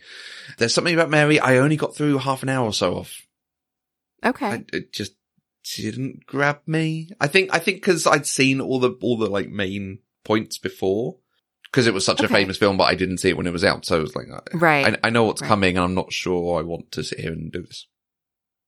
There's 0.59 0.73
something 0.73 0.93
about 0.93 1.09
Mary. 1.09 1.39
I 1.39 1.57
only 1.57 1.75
got 1.75 1.95
through 1.95 2.19
half 2.19 2.43
an 2.43 2.49
hour 2.49 2.65
or 2.65 2.73
so 2.73 2.97
of. 2.97 3.11
Okay. 4.23 4.45
I, 4.45 4.65
it 4.71 4.93
just 4.93 5.13
didn't 5.75 6.25
grab 6.27 6.59
me. 6.67 7.09
I 7.19 7.25
think, 7.25 7.49
I 7.51 7.57
think 7.57 7.81
cause 7.81 8.05
I'd 8.05 8.27
seen 8.27 8.61
all 8.61 8.79
the, 8.79 8.91
all 9.01 9.17
the 9.17 9.29
like 9.29 9.49
main 9.49 9.99
points 10.23 10.59
before 10.59 11.17
because 11.63 11.87
it 11.87 11.95
was 11.95 12.05
such 12.05 12.19
okay. 12.19 12.25
a 12.25 12.37
famous 12.37 12.57
film, 12.57 12.77
but 12.77 12.83
I 12.83 12.93
didn't 12.93 13.17
see 13.17 13.29
it 13.29 13.37
when 13.37 13.47
it 13.47 13.53
was 13.53 13.63
out. 13.63 13.85
So 13.85 13.97
I 13.97 14.01
was 14.01 14.15
like, 14.15 14.27
right. 14.53 14.99
I, 15.03 15.07
I 15.07 15.09
know 15.09 15.23
what's 15.23 15.41
right. 15.41 15.47
coming 15.47 15.77
and 15.77 15.83
I'm 15.83 15.95
not 15.95 16.13
sure 16.13 16.59
I 16.59 16.63
want 16.63 16.91
to 16.91 17.03
sit 17.03 17.19
here 17.19 17.31
and 17.31 17.51
do 17.51 17.63
this. 17.63 17.87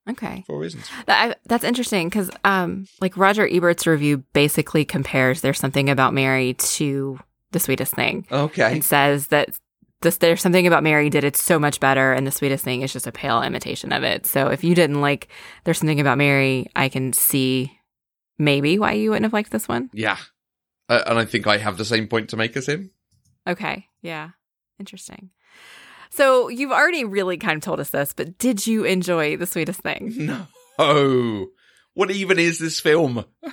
Okay. 0.10 0.44
Four 0.48 0.60
reasons. 0.60 0.90
That, 1.06 1.40
that's 1.46 1.64
interesting 1.64 2.10
because, 2.10 2.32
um, 2.44 2.88
like 3.02 3.18
Roger 3.18 3.48
Ebert's 3.48 3.86
review 3.86 4.24
basically 4.34 4.84
compares 4.84 5.42
"There's 5.42 5.60
Something 5.60 5.90
About 5.90 6.14
Mary" 6.14 6.56
to 6.56 7.20
"The 7.52 7.60
Sweetest 7.60 7.94
Thing." 7.94 8.26
Okay. 8.32 8.74
And 8.74 8.84
says 8.84 9.28
that 9.28 9.50
this 10.02 10.18
"There's 10.18 10.42
Something 10.42 10.66
About 10.66 10.84
Mary" 10.84 11.10
did 11.10 11.24
it 11.24 11.38
so 11.38 11.60
much 11.60 11.80
better, 11.80 12.14
and 12.14 12.26
"The 12.26 12.32
Sweetest 12.32 12.64
Thing" 12.64 12.82
is 12.82 12.92
just 12.92 13.06
a 13.08 13.12
pale 13.12 13.44
imitation 13.44 13.94
of 13.94 14.04
it. 14.04 14.26
So 14.26 14.48
if 14.48 14.64
you 14.64 14.74
didn't 14.74 15.02
like 15.02 15.28
"There's 15.64 15.78
Something 15.78 16.00
About 16.00 16.18
Mary," 16.18 16.68
I 16.76 16.90
can 16.90 17.14
see 17.14 17.72
maybe 18.40 18.80
why 18.80 18.94
you 18.94 19.12
wouldn't 19.12 19.26
have 19.26 19.34
liked 19.34 19.52
this 19.52 19.68
one. 19.68 19.92
Yeah, 19.94 20.18
uh, 20.90 21.04
and 21.06 21.20
I 21.20 21.26
think 21.26 21.46
I 21.46 21.58
have 21.58 21.78
the 21.78 21.86
same 21.86 22.08
point 22.08 22.30
to 22.30 22.38
make 22.38 22.58
as 22.58 22.68
him. 22.68 22.90
Okay. 23.48 23.86
Yeah. 24.02 24.30
Interesting. 24.80 25.30
So 26.12 26.50
you've 26.50 26.72
already 26.72 27.06
really 27.06 27.38
kind 27.38 27.56
of 27.56 27.64
told 27.64 27.80
us 27.80 27.90
this, 27.90 28.14
but 28.14 28.38
did 28.38 28.68
you 28.68 28.84
enjoy 28.84 29.38
The 29.38 29.48
Sweetest 29.48 29.82
Thing? 29.82 30.46
No. 30.78 31.48
What 31.94 32.10
even 32.10 32.40
is 32.40 32.58
this 32.58 32.80
film? 32.80 33.24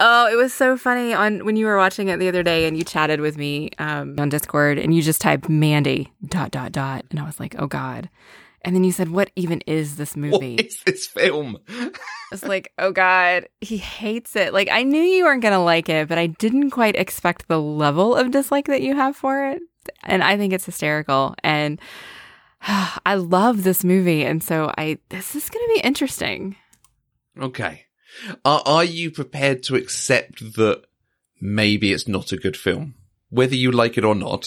oh, 0.00 0.32
it 0.32 0.36
was 0.36 0.52
so 0.52 0.76
funny 0.76 1.14
on 1.14 1.44
when 1.44 1.54
you 1.54 1.66
were 1.66 1.76
watching 1.76 2.08
it 2.08 2.18
the 2.18 2.26
other 2.28 2.42
day 2.42 2.66
and 2.66 2.76
you 2.76 2.82
chatted 2.82 3.20
with 3.20 3.36
me 3.36 3.70
um, 3.78 4.16
on 4.18 4.30
Discord 4.30 4.78
and 4.78 4.92
you 4.94 5.00
just 5.00 5.20
typed 5.20 5.48
Mandy 5.48 6.12
dot 6.26 6.50
dot 6.50 6.72
dot 6.72 7.04
and 7.10 7.20
I 7.20 7.24
was 7.24 7.38
like, 7.38 7.54
oh 7.58 7.66
god. 7.68 8.10
And 8.64 8.74
then 8.74 8.84
you 8.84 8.92
said, 8.92 9.10
"What 9.10 9.30
even 9.36 9.60
is 9.66 9.96
this 9.96 10.16
movie? 10.16 10.56
What 10.56 10.66
is 10.66 10.80
this 10.84 11.06
film?" 11.06 11.58
It's 12.30 12.44
like, 12.44 12.72
"Oh 12.78 12.92
God, 12.92 13.48
he 13.60 13.76
hates 13.76 14.36
it." 14.36 14.52
Like 14.52 14.68
I 14.70 14.82
knew 14.82 15.02
you 15.02 15.24
weren't 15.24 15.42
gonna 15.42 15.62
like 15.62 15.88
it, 15.88 16.08
but 16.08 16.18
I 16.18 16.26
didn't 16.28 16.70
quite 16.70 16.96
expect 16.96 17.48
the 17.48 17.60
level 17.60 18.14
of 18.14 18.30
dislike 18.30 18.66
that 18.66 18.82
you 18.82 18.94
have 18.94 19.16
for 19.16 19.50
it. 19.50 19.62
And 20.04 20.22
I 20.22 20.36
think 20.36 20.52
it's 20.52 20.66
hysterical. 20.66 21.34
And 21.42 21.80
I 23.06 23.14
love 23.14 23.64
this 23.64 23.84
movie, 23.84 24.24
and 24.24 24.42
so 24.42 24.72
I 24.76 24.98
this 25.08 25.34
is 25.34 25.50
gonna 25.50 25.74
be 25.74 25.80
interesting. 25.80 26.56
Okay, 27.40 27.86
are 28.44 28.62
are 28.64 28.84
you 28.84 29.10
prepared 29.10 29.62
to 29.64 29.76
accept 29.76 30.54
that 30.56 30.82
maybe 31.40 31.92
it's 31.92 32.08
not 32.08 32.32
a 32.32 32.36
good 32.36 32.56
film, 32.56 32.94
whether 33.30 33.56
you 33.56 33.72
like 33.72 33.98
it 33.98 34.04
or 34.04 34.14
not? 34.14 34.46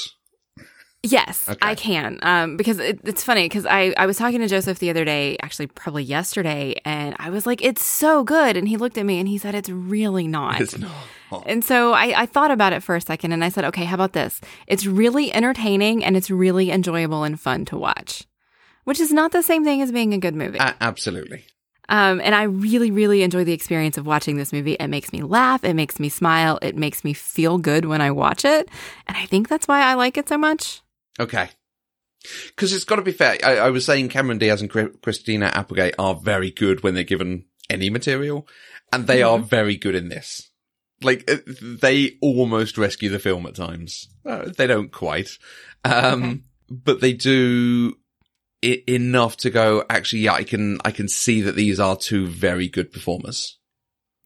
Yes, 1.11 1.47
okay. 1.47 1.57
I 1.61 1.75
can. 1.75 2.19
Um, 2.21 2.57
because 2.57 2.79
it, 2.79 2.99
it's 3.03 3.23
funny 3.23 3.45
because 3.45 3.65
I, 3.65 3.93
I 3.97 4.05
was 4.05 4.17
talking 4.17 4.39
to 4.39 4.47
Joseph 4.47 4.79
the 4.79 4.89
other 4.89 5.05
day, 5.05 5.37
actually 5.41 5.67
probably 5.67 6.03
yesterday, 6.03 6.75
and 6.83 7.15
I 7.19 7.29
was 7.29 7.45
like, 7.45 7.63
"It's 7.63 7.83
so 7.83 8.23
good," 8.23 8.57
and 8.57 8.67
he 8.67 8.77
looked 8.77 8.97
at 8.97 9.05
me 9.05 9.19
and 9.19 9.27
he 9.27 9.37
said, 9.37 9.55
"It's 9.55 9.69
really 9.69 10.27
not." 10.27 10.61
It's 10.61 10.77
not. 10.77 10.91
And 11.45 11.65
so 11.65 11.91
I, 11.91 12.21
I 12.21 12.25
thought 12.27 12.51
about 12.51 12.71
it 12.71 12.81
for 12.81 12.95
a 12.95 13.01
second, 13.01 13.33
and 13.33 13.43
I 13.43 13.49
said, 13.49 13.65
"Okay, 13.65 13.83
how 13.83 13.95
about 13.95 14.13
this? 14.13 14.39
It's 14.67 14.85
really 14.85 15.33
entertaining 15.33 16.05
and 16.05 16.15
it's 16.15 16.29
really 16.29 16.71
enjoyable 16.71 17.23
and 17.23 17.37
fun 17.37 17.65
to 17.65 17.77
watch, 17.77 18.25
which 18.85 19.01
is 19.01 19.11
not 19.11 19.33
the 19.33 19.43
same 19.43 19.65
thing 19.65 19.81
as 19.81 19.91
being 19.91 20.13
a 20.13 20.17
good 20.17 20.35
movie." 20.35 20.59
Uh, 20.59 20.73
absolutely. 20.79 21.45
Um, 21.89 22.21
and 22.23 22.33
I 22.33 22.43
really, 22.43 22.91
really 22.91 23.21
enjoy 23.23 23.43
the 23.43 23.53
experience 23.53 23.97
of 23.97 24.05
watching 24.05 24.37
this 24.37 24.53
movie. 24.53 24.73
It 24.73 24.87
makes 24.87 25.11
me 25.11 25.23
laugh. 25.23 25.63
It 25.63 25.73
makes 25.73 25.99
me 25.99 26.09
smile. 26.09 26.57
It 26.61 26.75
makes 26.75 27.03
me 27.03 27.13
feel 27.13 27.57
good 27.57 27.85
when 27.85 28.01
I 28.01 28.11
watch 28.11 28.45
it. 28.45 28.69
And 29.07 29.17
I 29.17 29.25
think 29.25 29.49
that's 29.49 29.67
why 29.67 29.81
I 29.81 29.95
like 29.95 30.17
it 30.17 30.29
so 30.29 30.37
much. 30.37 30.81
Okay. 31.19 31.49
Because 32.47 32.73
it's 32.73 32.85
got 32.85 32.95
to 32.95 33.01
be 33.01 33.11
fair. 33.11 33.37
I, 33.43 33.57
I, 33.57 33.69
was 33.69 33.85
saying 33.85 34.09
Cameron 34.09 34.39
Diaz 34.39 34.61
and 34.61 34.69
Christina 35.01 35.45
Applegate 35.53 35.95
are 35.99 36.15
very 36.15 36.49
good 36.49 36.81
when 36.81 36.95
they're 36.95 37.03
given 37.03 37.45
any 37.69 37.89
material, 37.89 38.47
and 38.91 39.05
they 39.05 39.19
mm-hmm. 39.19 39.43
are 39.43 39.45
very 39.45 39.77
good 39.77 39.95
in 39.95 40.09
this. 40.09 40.49
Like 41.01 41.29
uh, 41.29 41.37
they 41.61 42.17
almost 42.21 42.77
rescue 42.77 43.09
the 43.09 43.19
film 43.19 43.45
at 43.45 43.55
times. 43.55 44.07
Uh, 44.25 44.49
they 44.57 44.65
don't 44.65 44.91
quite, 44.91 45.37
um, 45.83 46.23
okay. 46.23 46.41
but 46.71 47.01
they 47.01 47.13
do 47.13 47.95
it 48.61 48.83
enough 48.87 49.37
to 49.37 49.49
go. 49.49 49.83
Actually, 49.89 50.21
yeah, 50.21 50.33
I 50.33 50.43
can 50.43 50.79
I 50.83 50.91
can 50.91 51.07
see 51.07 51.41
that 51.41 51.55
these 51.55 51.79
are 51.79 51.95
two 51.95 52.27
very 52.27 52.69
good 52.69 52.91
performers. 52.91 53.59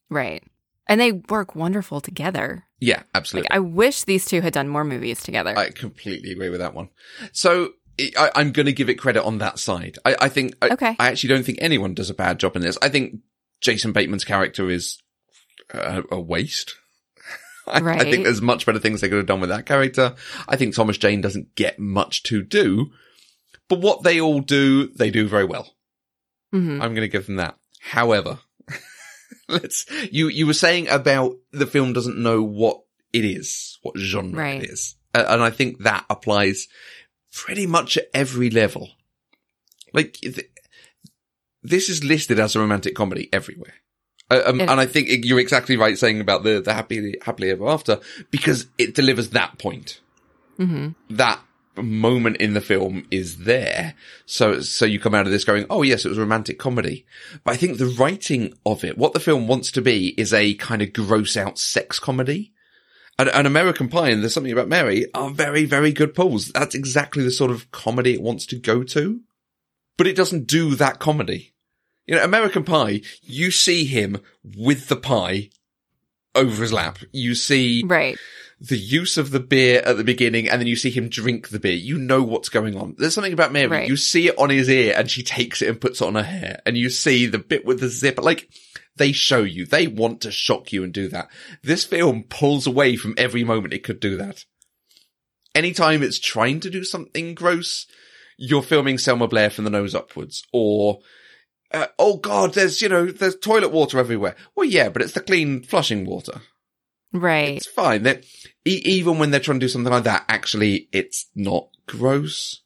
Right, 0.09 0.43
and 0.87 1.01
they 1.01 1.11
work 1.11 1.55
wonderful 1.55 2.01
together. 2.01 2.65
Yeah, 2.79 3.03
absolutely. 3.13 3.49
Like, 3.49 3.57
I 3.57 3.59
wish 3.59 4.03
these 4.03 4.25
two 4.25 4.41
had 4.41 4.53
done 4.53 4.69
more 4.69 4.83
movies 4.83 5.21
together. 5.21 5.57
I 5.57 5.69
completely 5.69 6.31
agree 6.31 6.49
with 6.49 6.59
that 6.61 6.73
one. 6.73 6.89
So 7.33 7.73
I, 8.17 8.31
am 8.35 8.51
going 8.51 8.67
to 8.67 8.73
give 8.73 8.89
it 8.89 8.95
credit 8.95 9.23
on 9.23 9.39
that 9.39 9.59
side. 9.59 9.97
I, 10.05 10.15
I 10.21 10.29
think. 10.29 10.55
I, 10.61 10.69
okay. 10.69 10.95
I 10.99 11.07
actually 11.07 11.29
don't 11.29 11.43
think 11.43 11.59
anyone 11.61 11.93
does 11.93 12.09
a 12.09 12.13
bad 12.13 12.39
job 12.39 12.55
in 12.55 12.61
this. 12.61 12.77
I 12.81 12.89
think 12.89 13.19
Jason 13.61 13.91
Bateman's 13.91 14.23
character 14.23 14.69
is 14.69 15.01
a, 15.73 16.03
a 16.11 16.19
waste. 16.19 16.75
I, 17.67 17.81
right. 17.81 18.01
I 18.01 18.09
think 18.09 18.23
there's 18.23 18.41
much 18.41 18.65
better 18.65 18.79
things 18.79 19.01
they 19.01 19.09
could 19.09 19.17
have 19.17 19.25
done 19.25 19.41
with 19.41 19.49
that 19.49 19.65
character. 19.65 20.15
I 20.47 20.55
think 20.55 20.73
Thomas 20.73 20.97
Jane 20.97 21.21
doesn't 21.21 21.55
get 21.55 21.79
much 21.79 22.23
to 22.23 22.41
do, 22.41 22.91
but 23.67 23.79
what 23.79 24.03
they 24.03 24.21
all 24.21 24.39
do, 24.39 24.87
they 24.87 25.11
do 25.11 25.27
very 25.27 25.45
well. 25.45 25.75
Mm-hmm. 26.53 26.81
I'm 26.81 26.93
going 26.93 27.05
to 27.05 27.09
give 27.09 27.27
them 27.27 27.35
that. 27.35 27.57
However, 27.81 28.39
let's 29.49 29.85
you 30.11 30.27
you 30.27 30.47
were 30.47 30.53
saying 30.53 30.87
about 30.87 31.37
the 31.51 31.67
film 31.67 31.93
doesn't 31.93 32.17
know 32.17 32.41
what 32.41 32.81
it 33.11 33.25
is, 33.25 33.79
what 33.81 33.97
genre 33.97 34.39
right. 34.39 34.63
it 34.63 34.69
is, 34.69 34.95
and 35.13 35.41
I 35.41 35.49
think 35.49 35.79
that 35.83 36.05
applies 36.09 36.67
pretty 37.31 37.67
much 37.67 37.97
at 37.97 38.09
every 38.13 38.49
level. 38.49 38.89
Like 39.93 40.13
th- 40.13 40.49
this 41.63 41.89
is 41.89 42.03
listed 42.03 42.39
as 42.39 42.55
a 42.55 42.59
romantic 42.59 42.95
comedy 42.95 43.29
everywhere. 43.33 43.73
Uh, 44.31 44.41
um, 44.45 44.61
and 44.61 44.71
I 44.79 44.85
think 44.85 45.25
you're 45.25 45.39
exactly 45.39 45.75
right 45.75 45.97
saying 45.97 46.21
about 46.21 46.43
the 46.43 46.61
the 46.61 46.73
happy 46.73 47.15
happily 47.21 47.49
ever 47.49 47.67
after 47.67 47.99
because 48.29 48.67
it 48.77 48.93
delivers 48.95 49.31
that 49.31 49.57
point. 49.57 50.01
Mm-hmm. 50.59 51.15
That 51.15 51.39
moment 51.83 52.37
in 52.37 52.53
the 52.53 52.61
film 52.61 53.05
is 53.11 53.39
there. 53.39 53.95
So, 54.25 54.61
so 54.61 54.85
you 54.85 54.99
come 54.99 55.15
out 55.15 55.25
of 55.25 55.31
this 55.31 55.43
going, 55.43 55.65
oh 55.69 55.81
yes, 55.81 56.05
it 56.05 56.09
was 56.09 56.17
a 56.17 56.21
romantic 56.21 56.59
comedy. 56.59 57.05
But 57.43 57.53
I 57.53 57.57
think 57.57 57.77
the 57.77 57.87
writing 57.87 58.53
of 58.65 58.83
it, 58.83 58.97
what 58.97 59.13
the 59.13 59.19
film 59.19 59.47
wants 59.47 59.71
to 59.73 59.81
be 59.81 60.09
is 60.17 60.33
a 60.33 60.53
kind 60.55 60.81
of 60.81 60.93
gross 60.93 61.35
out 61.37 61.57
sex 61.57 61.99
comedy. 61.99 62.53
And, 63.17 63.29
and 63.29 63.45
American 63.45 63.89
Pie 63.89 64.09
and 64.09 64.21
There's 64.21 64.33
Something 64.33 64.53
About 64.53 64.69
Mary 64.69 65.05
are 65.13 65.29
very, 65.29 65.65
very 65.65 65.91
good 65.91 66.15
pulls. 66.15 66.49
That's 66.49 66.75
exactly 66.75 67.23
the 67.23 67.31
sort 67.31 67.51
of 67.51 67.69
comedy 67.71 68.13
it 68.13 68.21
wants 68.21 68.45
to 68.47 68.55
go 68.55 68.83
to. 68.83 69.21
But 69.97 70.07
it 70.07 70.15
doesn't 70.15 70.47
do 70.47 70.75
that 70.75 70.99
comedy. 70.99 71.53
You 72.07 72.15
know, 72.15 72.23
American 72.23 72.63
Pie, 72.63 73.01
you 73.21 73.51
see 73.51 73.85
him 73.85 74.21
with 74.43 74.87
the 74.87 74.95
pie 74.95 75.49
over 76.33 76.61
his 76.61 76.73
lap. 76.73 76.99
You 77.11 77.35
see 77.35 77.83
Right. 77.85 78.17
The 78.61 78.77
use 78.77 79.17
of 79.17 79.31
the 79.31 79.39
beer 79.39 79.81
at 79.85 79.95
the 79.95 80.03
beginning 80.03 80.49
and 80.49 80.59
then 80.59 80.67
you 80.67 80.75
see 80.75 80.89
him 80.89 81.07
drink 81.07 81.49
the 81.49 81.59
beer. 81.59 81.73
You 81.73 81.97
know 81.97 82.21
what's 82.21 82.49
going 82.49 82.75
on. 82.75 82.95
There's 82.97 83.13
something 83.13 83.33
about 83.33 83.53
Mary. 83.53 83.67
Right. 83.67 83.87
You 83.87 83.95
see 83.95 84.27
it 84.27 84.37
on 84.37 84.49
his 84.49 84.69
ear 84.69 84.93
and 84.97 85.09
she 85.09 85.23
takes 85.23 85.61
it 85.61 85.69
and 85.69 85.79
puts 85.79 86.01
it 86.01 86.05
on 86.05 86.15
her 86.15 86.23
hair 86.23 86.61
and 86.65 86.77
you 86.77 86.89
see 86.89 87.25
the 87.25 87.39
bit 87.39 87.65
with 87.65 87.79
the 87.79 87.87
zipper. 87.87 88.21
Like 88.21 88.49
they 88.97 89.13
show 89.13 89.43
you, 89.43 89.65
they 89.65 89.87
want 89.87 90.21
to 90.21 90.31
shock 90.31 90.73
you 90.73 90.83
and 90.83 90.93
do 90.93 91.07
that. 91.07 91.29
This 91.63 91.85
film 91.85 92.23
pulls 92.23 92.67
away 92.67 92.97
from 92.97 93.15
every 93.17 93.45
moment 93.45 93.73
it 93.73 93.83
could 93.83 94.01
do 94.01 94.17
that. 94.17 94.43
Anytime 95.55 96.03
it's 96.03 96.19
trying 96.19 96.59
to 96.59 96.69
do 96.69 96.83
something 96.83 97.35
gross, 97.35 97.87
you're 98.37 98.61
filming 98.61 98.97
Selma 98.97 99.27
Blair 99.27 99.49
from 99.49 99.63
the 99.63 99.69
nose 99.69 99.95
upwards 99.95 100.43
or 100.51 100.99
uh, 101.71 101.87
oh 101.97 102.17
god, 102.17 102.55
there's, 102.55 102.81
you 102.81 102.89
know, 102.89 103.05
there's 103.05 103.35
toilet 103.37 103.71
water 103.71 103.99
everywhere. 103.99 104.35
Well, 104.55 104.65
yeah, 104.65 104.89
but 104.89 105.01
it's 105.01 105.13
the 105.13 105.21
clean 105.21 105.63
flushing 105.63 106.05
water. 106.05 106.41
Right. 107.11 107.57
It's 107.57 107.65
fine. 107.65 108.03
That 108.03 108.23
even 108.65 109.17
when 109.19 109.31
they're 109.31 109.39
trying 109.39 109.59
to 109.59 109.65
do 109.65 109.69
something 109.69 109.91
like 109.91 110.03
that, 110.03 110.25
actually, 110.29 110.89
it's 110.91 111.27
not 111.35 111.69
gross. 111.87 112.61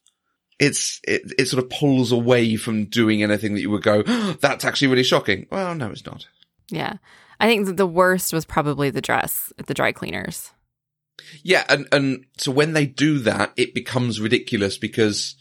It's 0.59 0.99
it 1.07 1.33
it 1.37 1.45
sort 1.47 1.63
of 1.63 1.69
pulls 1.69 2.11
away 2.11 2.55
from 2.57 2.85
doing 2.85 3.23
anything 3.23 3.53
that 3.53 3.61
you 3.61 3.69
would 3.69 3.83
go. 3.83 4.03
"Oh, 4.05 4.37
that's 4.41 4.65
actually 4.65 4.89
really 4.89 5.03
shocking. 5.03 5.47
Well, 5.49 5.75
no, 5.75 5.89
it's 5.89 6.05
not. 6.05 6.27
Yeah. 6.69 6.97
I 7.39 7.47
think 7.47 7.65
that 7.65 7.77
the 7.77 7.87
worst 7.87 8.31
was 8.33 8.45
probably 8.45 8.89
the 8.89 9.01
dress 9.01 9.51
at 9.57 9.67
the 9.67 9.73
dry 9.73 9.91
cleaners. 9.91 10.51
Yeah, 11.43 11.63
and 11.69 11.87
and 11.91 12.25
so 12.37 12.51
when 12.51 12.73
they 12.73 12.85
do 12.85 13.19
that, 13.19 13.53
it 13.55 13.73
becomes 13.73 14.21
ridiculous 14.21 14.77
because, 14.77 15.35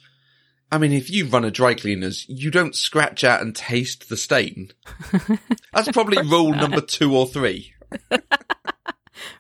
I 0.71 0.79
mean, 0.79 0.93
if 0.93 1.11
you 1.11 1.27
run 1.27 1.45
a 1.45 1.51
dry 1.51 1.75
cleaners, 1.75 2.27
you 2.29 2.51
don't 2.51 2.75
scratch 2.75 3.25
out 3.25 3.41
and 3.41 3.55
taste 3.55 4.09
the 4.09 4.17
stain. 4.17 4.73
That's 5.73 5.91
probably 5.93 6.23
rule 6.23 6.53
number 6.53 6.81
two 6.81 7.17
or 7.17 7.27
three. 7.27 7.73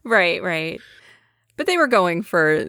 Right, 0.05 0.43
right. 0.43 0.81
But 1.57 1.67
they 1.67 1.77
were 1.77 1.87
going 1.87 2.23
for 2.23 2.67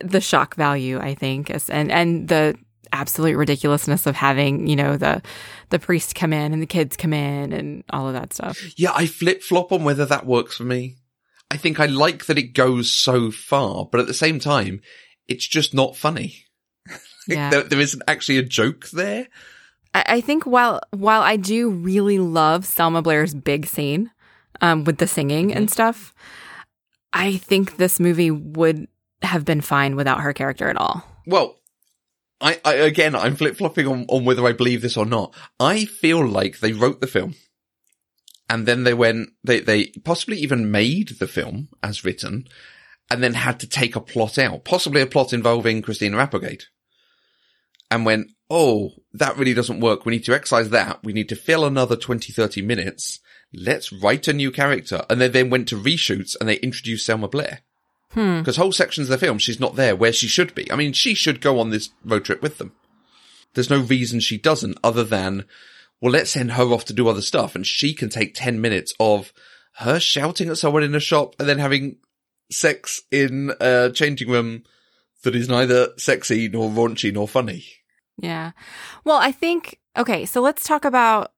the 0.00 0.20
shock 0.20 0.56
value, 0.56 0.98
I 0.98 1.14
think, 1.14 1.50
and 1.68 1.90
and 1.90 2.28
the 2.28 2.56
absolute 2.92 3.36
ridiculousness 3.36 4.06
of 4.06 4.16
having, 4.16 4.66
you 4.66 4.76
know, 4.76 4.96
the 4.96 5.22
the 5.70 5.78
priest 5.78 6.14
come 6.14 6.32
in 6.32 6.52
and 6.52 6.62
the 6.62 6.66
kids 6.66 6.96
come 6.96 7.12
in 7.12 7.52
and 7.52 7.84
all 7.90 8.06
of 8.06 8.14
that 8.14 8.32
stuff. 8.32 8.60
Yeah, 8.78 8.92
I 8.94 9.06
flip 9.06 9.42
flop 9.42 9.72
on 9.72 9.84
whether 9.84 10.06
that 10.06 10.26
works 10.26 10.56
for 10.56 10.64
me. 10.64 10.96
I 11.50 11.56
think 11.56 11.78
I 11.78 11.86
like 11.86 12.26
that 12.26 12.38
it 12.38 12.54
goes 12.54 12.90
so 12.90 13.30
far, 13.30 13.86
but 13.90 14.00
at 14.00 14.06
the 14.06 14.14
same 14.14 14.38
time, 14.38 14.80
it's 15.28 15.46
just 15.46 15.74
not 15.74 15.96
funny. 15.96 16.44
Yeah. 17.26 17.48
there, 17.48 17.62
there 17.62 17.80
isn't 17.80 18.02
actually 18.06 18.36
a 18.36 18.42
joke 18.42 18.90
there. 18.90 19.28
I, 19.94 20.04
I 20.06 20.20
think 20.20 20.44
while 20.44 20.82
while 20.90 21.22
I 21.22 21.36
do 21.38 21.70
really 21.70 22.18
love 22.18 22.66
Selma 22.66 23.00
Blair's 23.00 23.32
big 23.32 23.64
scene 23.64 24.10
um, 24.60 24.84
with 24.84 24.98
the 24.98 25.06
singing 25.06 25.54
and 25.54 25.70
stuff, 25.70 26.12
I 27.14 27.36
think 27.36 27.76
this 27.76 28.00
movie 28.00 28.32
would 28.32 28.88
have 29.22 29.44
been 29.44 29.60
fine 29.60 29.94
without 29.94 30.20
her 30.20 30.32
character 30.32 30.68
at 30.68 30.76
all. 30.76 31.04
Well, 31.26 31.56
I, 32.40 32.60
I 32.64 32.74
again, 32.74 33.14
I'm 33.14 33.36
flip 33.36 33.56
flopping 33.56 33.86
on, 33.86 34.04
on 34.08 34.24
whether 34.24 34.44
I 34.44 34.52
believe 34.52 34.82
this 34.82 34.96
or 34.96 35.06
not. 35.06 35.32
I 35.60 35.84
feel 35.84 36.26
like 36.26 36.58
they 36.58 36.72
wrote 36.72 37.00
the 37.00 37.06
film 37.06 37.36
and 38.50 38.66
then 38.66 38.84
they 38.84 38.92
went, 38.92 39.30
they, 39.44 39.60
they 39.60 39.86
possibly 40.04 40.38
even 40.38 40.70
made 40.70 41.10
the 41.20 41.28
film 41.28 41.68
as 41.82 42.04
written 42.04 42.48
and 43.10 43.22
then 43.22 43.34
had 43.34 43.60
to 43.60 43.68
take 43.68 43.94
a 43.94 44.00
plot 44.00 44.36
out, 44.36 44.64
possibly 44.64 45.00
a 45.00 45.06
plot 45.06 45.32
involving 45.32 45.82
Christina 45.82 46.18
Applegate 46.18 46.68
and 47.90 48.04
went, 48.04 48.30
Oh, 48.50 48.90
that 49.14 49.38
really 49.38 49.54
doesn't 49.54 49.80
work. 49.80 50.04
We 50.04 50.12
need 50.12 50.24
to 50.26 50.34
excise 50.34 50.68
that. 50.70 51.02
We 51.02 51.12
need 51.12 51.30
to 51.30 51.36
fill 51.36 51.64
another 51.64 51.96
20, 51.96 52.32
30 52.32 52.60
minutes. 52.60 53.20
Let's 53.56 53.92
write 53.92 54.28
a 54.28 54.32
new 54.32 54.50
character. 54.50 55.04
And 55.08 55.20
they 55.20 55.28
then 55.28 55.50
went 55.50 55.68
to 55.68 55.76
reshoots 55.76 56.36
and 56.38 56.48
they 56.48 56.56
introduced 56.56 57.06
Selma 57.06 57.28
Blair. 57.28 57.60
Hmm. 58.10 58.38
Because 58.38 58.56
whole 58.56 58.72
sections 58.72 59.08
of 59.08 59.18
the 59.18 59.26
film, 59.26 59.38
she's 59.38 59.60
not 59.60 59.76
there 59.76 59.96
where 59.96 60.12
she 60.12 60.28
should 60.28 60.54
be. 60.54 60.70
I 60.70 60.76
mean, 60.76 60.92
she 60.92 61.14
should 61.14 61.40
go 61.40 61.58
on 61.58 61.70
this 61.70 61.90
road 62.04 62.24
trip 62.24 62.42
with 62.42 62.58
them. 62.58 62.72
There's 63.54 63.70
no 63.70 63.80
reason 63.80 64.20
she 64.20 64.38
doesn't 64.38 64.78
other 64.82 65.04
than, 65.04 65.44
well, 66.00 66.12
let's 66.12 66.30
send 66.30 66.52
her 66.52 66.64
off 66.64 66.84
to 66.86 66.92
do 66.92 67.08
other 67.08 67.22
stuff 67.22 67.54
and 67.54 67.66
she 67.66 67.94
can 67.94 68.08
take 68.08 68.34
10 68.34 68.60
minutes 68.60 68.92
of 69.00 69.32
her 69.78 69.98
shouting 69.98 70.48
at 70.48 70.58
someone 70.58 70.82
in 70.82 70.94
a 70.94 71.00
shop 71.00 71.34
and 71.38 71.48
then 71.48 71.58
having 71.58 71.96
sex 72.50 73.02
in 73.10 73.52
a 73.60 73.90
changing 73.92 74.30
room 74.30 74.64
that 75.22 75.34
is 75.34 75.48
neither 75.48 75.88
sexy 75.96 76.48
nor 76.48 76.70
raunchy 76.70 77.12
nor 77.12 77.26
funny. 77.26 77.64
Yeah. 78.16 78.52
Well, 79.04 79.16
I 79.16 79.32
think 79.32 79.80
okay, 79.96 80.24
so 80.24 80.40
let's 80.40 80.64
talk 80.64 80.84
about 80.84 81.32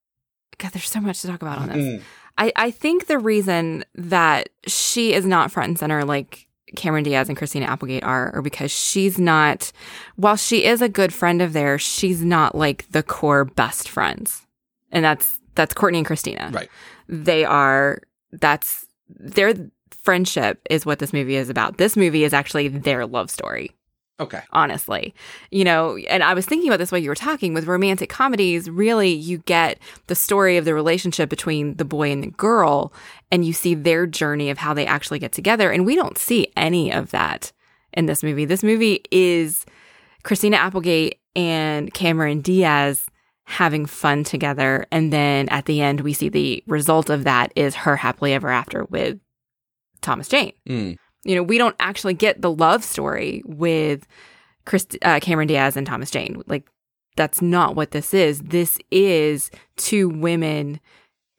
God, 0.58 0.72
there's 0.72 0.88
so 0.88 1.00
much 1.00 1.20
to 1.20 1.28
talk 1.28 1.42
about 1.42 1.58
on 1.58 1.68
this. 1.68 1.76
Mm. 1.76 2.02
I, 2.38 2.52
I 2.56 2.70
think 2.70 3.06
the 3.06 3.18
reason 3.18 3.84
that 3.94 4.48
she 4.66 5.12
is 5.12 5.24
not 5.24 5.50
front 5.50 5.68
and 5.68 5.78
center 5.78 6.04
like 6.04 6.46
Cameron 6.74 7.04
Diaz 7.04 7.28
and 7.28 7.36
Christina 7.36 7.66
Applegate 7.66 8.02
are, 8.02 8.34
are 8.34 8.42
because 8.42 8.70
she's 8.70 9.18
not, 9.18 9.72
while 10.16 10.36
she 10.36 10.64
is 10.64 10.82
a 10.82 10.88
good 10.88 11.14
friend 11.14 11.40
of 11.40 11.52
theirs, 11.52 11.82
she's 11.82 12.22
not 12.22 12.54
like 12.54 12.90
the 12.90 13.02
core 13.02 13.44
best 13.44 13.88
friends. 13.88 14.42
And 14.90 15.04
that's, 15.04 15.38
that's 15.54 15.74
Courtney 15.74 15.98
and 15.98 16.06
Christina. 16.06 16.50
Right. 16.52 16.68
They 17.08 17.44
are, 17.44 18.02
that's, 18.32 18.86
their 19.08 19.54
friendship 19.90 20.60
is 20.68 20.84
what 20.84 20.98
this 20.98 21.12
movie 21.12 21.36
is 21.36 21.48
about. 21.48 21.78
This 21.78 21.96
movie 21.96 22.24
is 22.24 22.32
actually 22.32 22.68
their 22.68 23.06
love 23.06 23.30
story 23.30 23.75
Okay. 24.18 24.40
honestly. 24.52 25.14
You 25.50 25.64
know, 25.64 25.96
and 26.08 26.22
I 26.22 26.32
was 26.32 26.46
thinking 26.46 26.68
about 26.68 26.78
this 26.78 26.90
while 26.90 27.00
you 27.00 27.10
were 27.10 27.14
talking 27.14 27.52
with 27.52 27.66
romantic 27.66 28.08
comedies, 28.08 28.70
really 28.70 29.10
you 29.10 29.38
get 29.38 29.78
the 30.06 30.14
story 30.14 30.56
of 30.56 30.64
the 30.64 30.72
relationship 30.72 31.28
between 31.28 31.76
the 31.76 31.84
boy 31.84 32.10
and 32.10 32.22
the 32.22 32.30
girl 32.30 32.94
and 33.30 33.44
you 33.44 33.52
see 33.52 33.74
their 33.74 34.06
journey 34.06 34.48
of 34.48 34.56
how 34.58 34.72
they 34.72 34.86
actually 34.86 35.18
get 35.18 35.32
together 35.32 35.70
and 35.70 35.84
we 35.84 35.94
don't 35.96 36.16
see 36.16 36.50
any 36.56 36.90
of 36.90 37.10
that 37.10 37.52
in 37.92 38.06
this 38.06 38.22
movie. 38.22 38.46
This 38.46 38.62
movie 38.62 39.04
is 39.10 39.66
Christina 40.22 40.56
Applegate 40.56 41.20
and 41.34 41.92
Cameron 41.92 42.40
Diaz 42.40 43.06
having 43.44 43.84
fun 43.86 44.24
together 44.24 44.86
and 44.90 45.12
then 45.12 45.48
at 45.50 45.66
the 45.66 45.80
end 45.80 46.00
we 46.00 46.12
see 46.12 46.28
the 46.28 46.64
result 46.66 47.10
of 47.10 47.24
that 47.24 47.52
is 47.54 47.74
her 47.74 47.96
happily 47.96 48.32
ever 48.32 48.48
after 48.48 48.84
with 48.86 49.18
Thomas 50.00 50.26
Jane 50.28 50.52
Mm. 50.68 50.96
You 51.26 51.34
know, 51.34 51.42
we 51.42 51.58
don't 51.58 51.76
actually 51.80 52.14
get 52.14 52.40
the 52.40 52.50
love 52.52 52.84
story 52.84 53.42
with 53.44 54.06
Chris, 54.64 54.86
uh, 55.02 55.20
Cameron 55.20 55.48
Diaz 55.48 55.76
and 55.76 55.86
Thomas 55.86 56.10
Jane. 56.10 56.42
Like, 56.46 56.68
that's 57.16 57.42
not 57.42 57.74
what 57.74 57.90
this 57.90 58.14
is. 58.14 58.40
This 58.40 58.78
is 58.90 59.50
two 59.76 60.08
women 60.08 60.80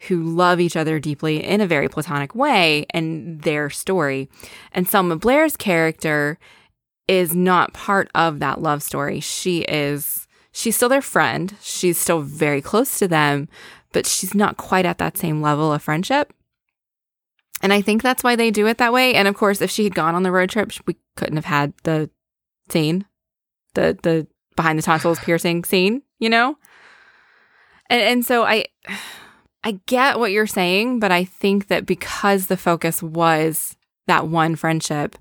who 0.08 0.21
love 0.21 0.60
each 0.60 0.76
other 0.76 1.00
deeply 1.00 1.43
in 1.43 1.62
a 1.62 1.67
very 1.67 1.88
platonic 1.88 2.36
way 2.36 2.86
and 2.91 3.41
their 3.41 3.69
story. 3.69 4.30
And 4.71 4.88
Selma 4.88 5.15
Blair's 5.15 5.58
character 5.58 6.38
is 7.08 7.36
not 7.36 7.73
part 7.73 8.10
of 8.13 8.39
that 8.39 8.62
love 8.62 8.84
story. 8.84 9.19
She 9.19 9.62
is, 9.62 10.28
she's 10.52 10.76
still 10.76 10.89
their 10.89 11.02
friend. 11.02 11.56
She's 11.62 11.97
still 11.97 12.21
very 12.21 12.62
close 12.62 13.00
to 13.00 13.08
them, 13.08 13.47
but 13.93 14.06
she's 14.06 14.36
not 14.36 14.58
quite 14.58 14.86
at 14.86 14.97
that 14.97 15.17
same 15.17 15.41
level 15.41 15.71
of 15.71 15.82
friendship. 15.82 16.34
And 17.61 17.73
I 17.73 17.81
think 17.81 18.01
that's 18.01 18.23
why 18.23 18.35
they 18.35 18.51
do 18.51 18.67
it 18.67 18.77
that 18.77 18.93
way. 18.93 19.15
And 19.15 19.27
of 19.27 19.35
course, 19.35 19.61
if 19.61 19.71
she 19.71 19.83
had 19.83 19.95
gone 19.95 20.15
on 20.15 20.23
the 20.23 20.31
road 20.31 20.49
trip, 20.49 20.71
we 20.85 20.95
couldn't 21.15 21.37
have 21.37 21.45
had 21.45 21.73
the 21.83 22.09
scene, 22.69 23.05
the 23.73 23.97
the 24.01 24.27
behind 24.55 24.77
the 24.77 24.83
tonsils 24.83 25.19
piercing 25.19 25.63
scene, 25.63 26.01
you 26.19 26.29
know. 26.29 26.57
And 27.89 28.01
and 28.01 28.25
so 28.25 28.43
I 28.43 28.65
I 29.63 29.79
get 29.85 30.19
what 30.19 30.31
you're 30.31 30.47
saying, 30.47 30.99
but 30.99 31.11
I 31.11 31.23
think 31.23 31.67
that 31.67 31.85
because 31.85 32.47
the 32.47 32.57
focus 32.57 33.01
was 33.01 33.75
that 34.07 34.27
one 34.27 34.55
friendship, 34.55 35.17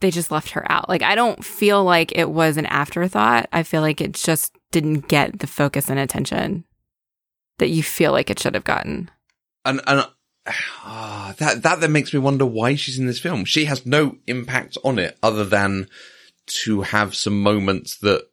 they 0.00 0.10
just 0.10 0.30
left 0.30 0.50
her 0.50 0.70
out. 0.70 0.88
Like 0.88 1.02
I 1.02 1.14
don't 1.14 1.44
feel 1.44 1.84
like 1.84 2.12
it 2.12 2.30
was 2.30 2.56
an 2.56 2.66
afterthought. 2.66 3.48
I 3.52 3.62
feel 3.62 3.80
like 3.80 4.00
it 4.00 4.12
just 4.12 4.52
didn't 4.72 5.08
get 5.08 5.38
the 5.38 5.46
focus 5.46 5.88
and 5.88 5.98
attention 5.98 6.64
that 7.58 7.68
you 7.68 7.82
feel 7.82 8.12
like 8.12 8.30
it 8.30 8.40
should 8.40 8.54
have 8.54 8.64
gotten. 8.64 9.10
And, 9.64 9.80
and, 9.86 10.06
ah, 10.46 11.34
that, 11.38 11.62
that 11.62 11.80
then 11.80 11.92
makes 11.92 12.12
me 12.12 12.18
wonder 12.18 12.46
why 12.46 12.74
she's 12.74 12.98
in 12.98 13.06
this 13.06 13.20
film. 13.20 13.44
She 13.44 13.64
has 13.66 13.86
no 13.86 14.16
impact 14.26 14.76
on 14.84 14.98
it 14.98 15.16
other 15.22 15.44
than 15.44 15.88
to 16.46 16.82
have 16.82 17.14
some 17.14 17.40
moments 17.42 17.98
that 17.98 18.26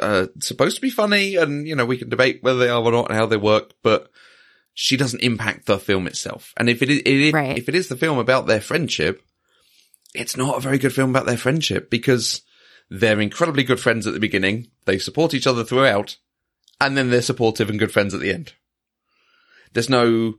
uh, 0.00 0.26
supposed 0.40 0.76
to 0.76 0.82
be 0.82 0.90
funny 0.90 1.36
and, 1.36 1.66
you 1.66 1.76
know, 1.76 1.84
we 1.84 1.98
can 1.98 2.08
debate 2.08 2.42
whether 2.42 2.58
they 2.58 2.68
are 2.68 2.82
or 2.82 2.92
not 2.92 3.08
and 3.08 3.16
how 3.18 3.26
they 3.26 3.36
work, 3.36 3.72
but 3.82 4.10
she 4.74 4.96
doesn't 4.96 5.22
impact 5.22 5.66
the 5.66 5.78
film 5.78 6.06
itself. 6.06 6.52
And 6.56 6.68
if 6.68 6.82
it 6.82 6.90
is, 6.90 6.98
it 6.98 7.06
is 7.06 7.32
Right. 7.32 7.56
if 7.56 7.68
it 7.68 7.74
is 7.74 7.88
the 7.88 7.96
film 7.96 8.18
about 8.18 8.46
their 8.46 8.60
friendship, 8.60 9.22
it's 10.14 10.36
not 10.36 10.56
a 10.56 10.60
very 10.60 10.78
good 10.78 10.94
film 10.94 11.10
about 11.10 11.26
their 11.26 11.36
friendship 11.36 11.90
because 11.90 12.42
they're 12.90 13.20
incredibly 13.20 13.64
good 13.64 13.80
friends 13.80 14.06
at 14.06 14.14
the 14.14 14.20
beginning. 14.20 14.68
They 14.84 14.98
support 14.98 15.34
each 15.34 15.46
other 15.46 15.64
throughout 15.64 16.16
and 16.80 16.96
then 16.96 17.10
they're 17.10 17.22
supportive 17.22 17.68
and 17.70 17.78
good 17.78 17.92
friends 17.92 18.14
at 18.14 18.20
the 18.20 18.32
end. 18.32 18.54
There's 19.72 19.90
no 19.90 20.34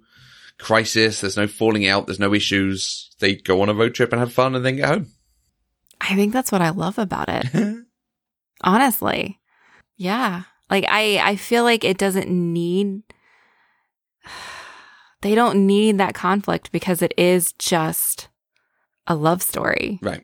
crisis. 0.60 1.22
There's 1.22 1.38
no 1.38 1.48
falling 1.48 1.88
out. 1.88 2.08
There's 2.08 2.20
no 2.20 2.34
issues. 2.34 3.10
They 3.20 3.36
go 3.36 3.62
on 3.62 3.70
a 3.70 3.74
road 3.74 3.94
trip 3.94 4.12
and 4.12 4.20
have 4.20 4.34
fun 4.34 4.56
and 4.56 4.66
then 4.66 4.78
get 4.78 4.90
home. 4.90 5.12
I 6.00 6.16
think 6.16 6.34
that's 6.34 6.52
what 6.52 6.62
I 6.62 6.70
love 6.70 6.98
about 6.98 7.30
it. 7.30 7.48
Honestly. 8.62 9.40
Yeah. 9.96 10.44
Like 10.70 10.86
I 10.88 11.20
I 11.24 11.36
feel 11.36 11.64
like 11.64 11.84
it 11.84 11.98
doesn't 11.98 12.30
need 12.30 13.02
they 15.22 15.36
don't 15.36 15.66
need 15.66 15.98
that 15.98 16.14
conflict 16.14 16.72
because 16.72 17.02
it 17.02 17.14
is 17.18 17.54
just 17.54 18.30
a 19.08 19.16
love 19.16 19.42
story. 19.42 20.00
Right. 20.02 20.24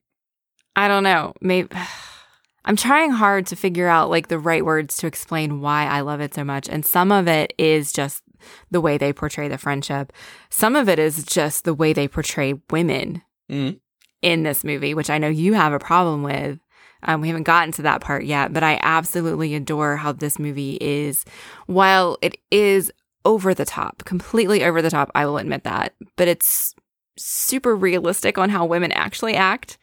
I 0.75 0.87
don't 0.87 1.03
know. 1.03 1.33
Maybe 1.41 1.69
I'm 2.65 2.75
trying 2.75 3.11
hard 3.11 3.47
to 3.47 3.55
figure 3.55 3.87
out 3.87 4.09
like 4.09 4.27
the 4.29 4.39
right 4.39 4.63
words 4.63 4.95
to 4.97 5.07
explain 5.07 5.59
why 5.59 5.85
I 5.85 6.01
love 6.01 6.21
it 6.21 6.33
so 6.33 6.43
much. 6.43 6.69
And 6.69 6.85
some 6.85 7.11
of 7.11 7.27
it 7.27 7.53
is 7.57 7.91
just 7.91 8.22
the 8.71 8.81
way 8.81 8.97
they 8.97 9.13
portray 9.13 9.47
the 9.47 9.57
friendship. 9.57 10.11
Some 10.49 10.75
of 10.75 10.87
it 10.89 10.99
is 10.99 11.23
just 11.23 11.63
the 11.65 11.73
way 11.73 11.93
they 11.93 12.07
portray 12.07 12.55
women 12.69 13.21
Mm. 13.51 13.79
in 14.21 14.43
this 14.43 14.63
movie, 14.63 14.93
which 14.93 15.09
I 15.09 15.17
know 15.17 15.27
you 15.27 15.53
have 15.53 15.73
a 15.73 15.79
problem 15.79 16.23
with. 16.23 16.59
Um, 17.03 17.19
we 17.19 17.27
haven't 17.27 17.43
gotten 17.43 17.73
to 17.73 17.81
that 17.81 17.99
part 17.99 18.23
yet, 18.23 18.53
but 18.53 18.63
I 18.63 18.79
absolutely 18.81 19.53
adore 19.55 19.97
how 19.97 20.13
this 20.13 20.39
movie 20.39 20.77
is. 20.79 21.25
While 21.65 22.17
it 22.21 22.37
is 22.49 22.91
over 23.25 23.53
the 23.53 23.65
top, 23.65 24.03
completely 24.05 24.63
over 24.63 24.81
the 24.81 24.89
top, 24.89 25.11
I 25.13 25.25
will 25.25 25.37
admit 25.37 25.63
that, 25.65 25.93
but 26.15 26.29
it's 26.29 26.73
super 27.17 27.75
realistic 27.75 28.37
on 28.37 28.49
how 28.49 28.65
women 28.65 28.91
actually 28.93 29.35
act. 29.35 29.77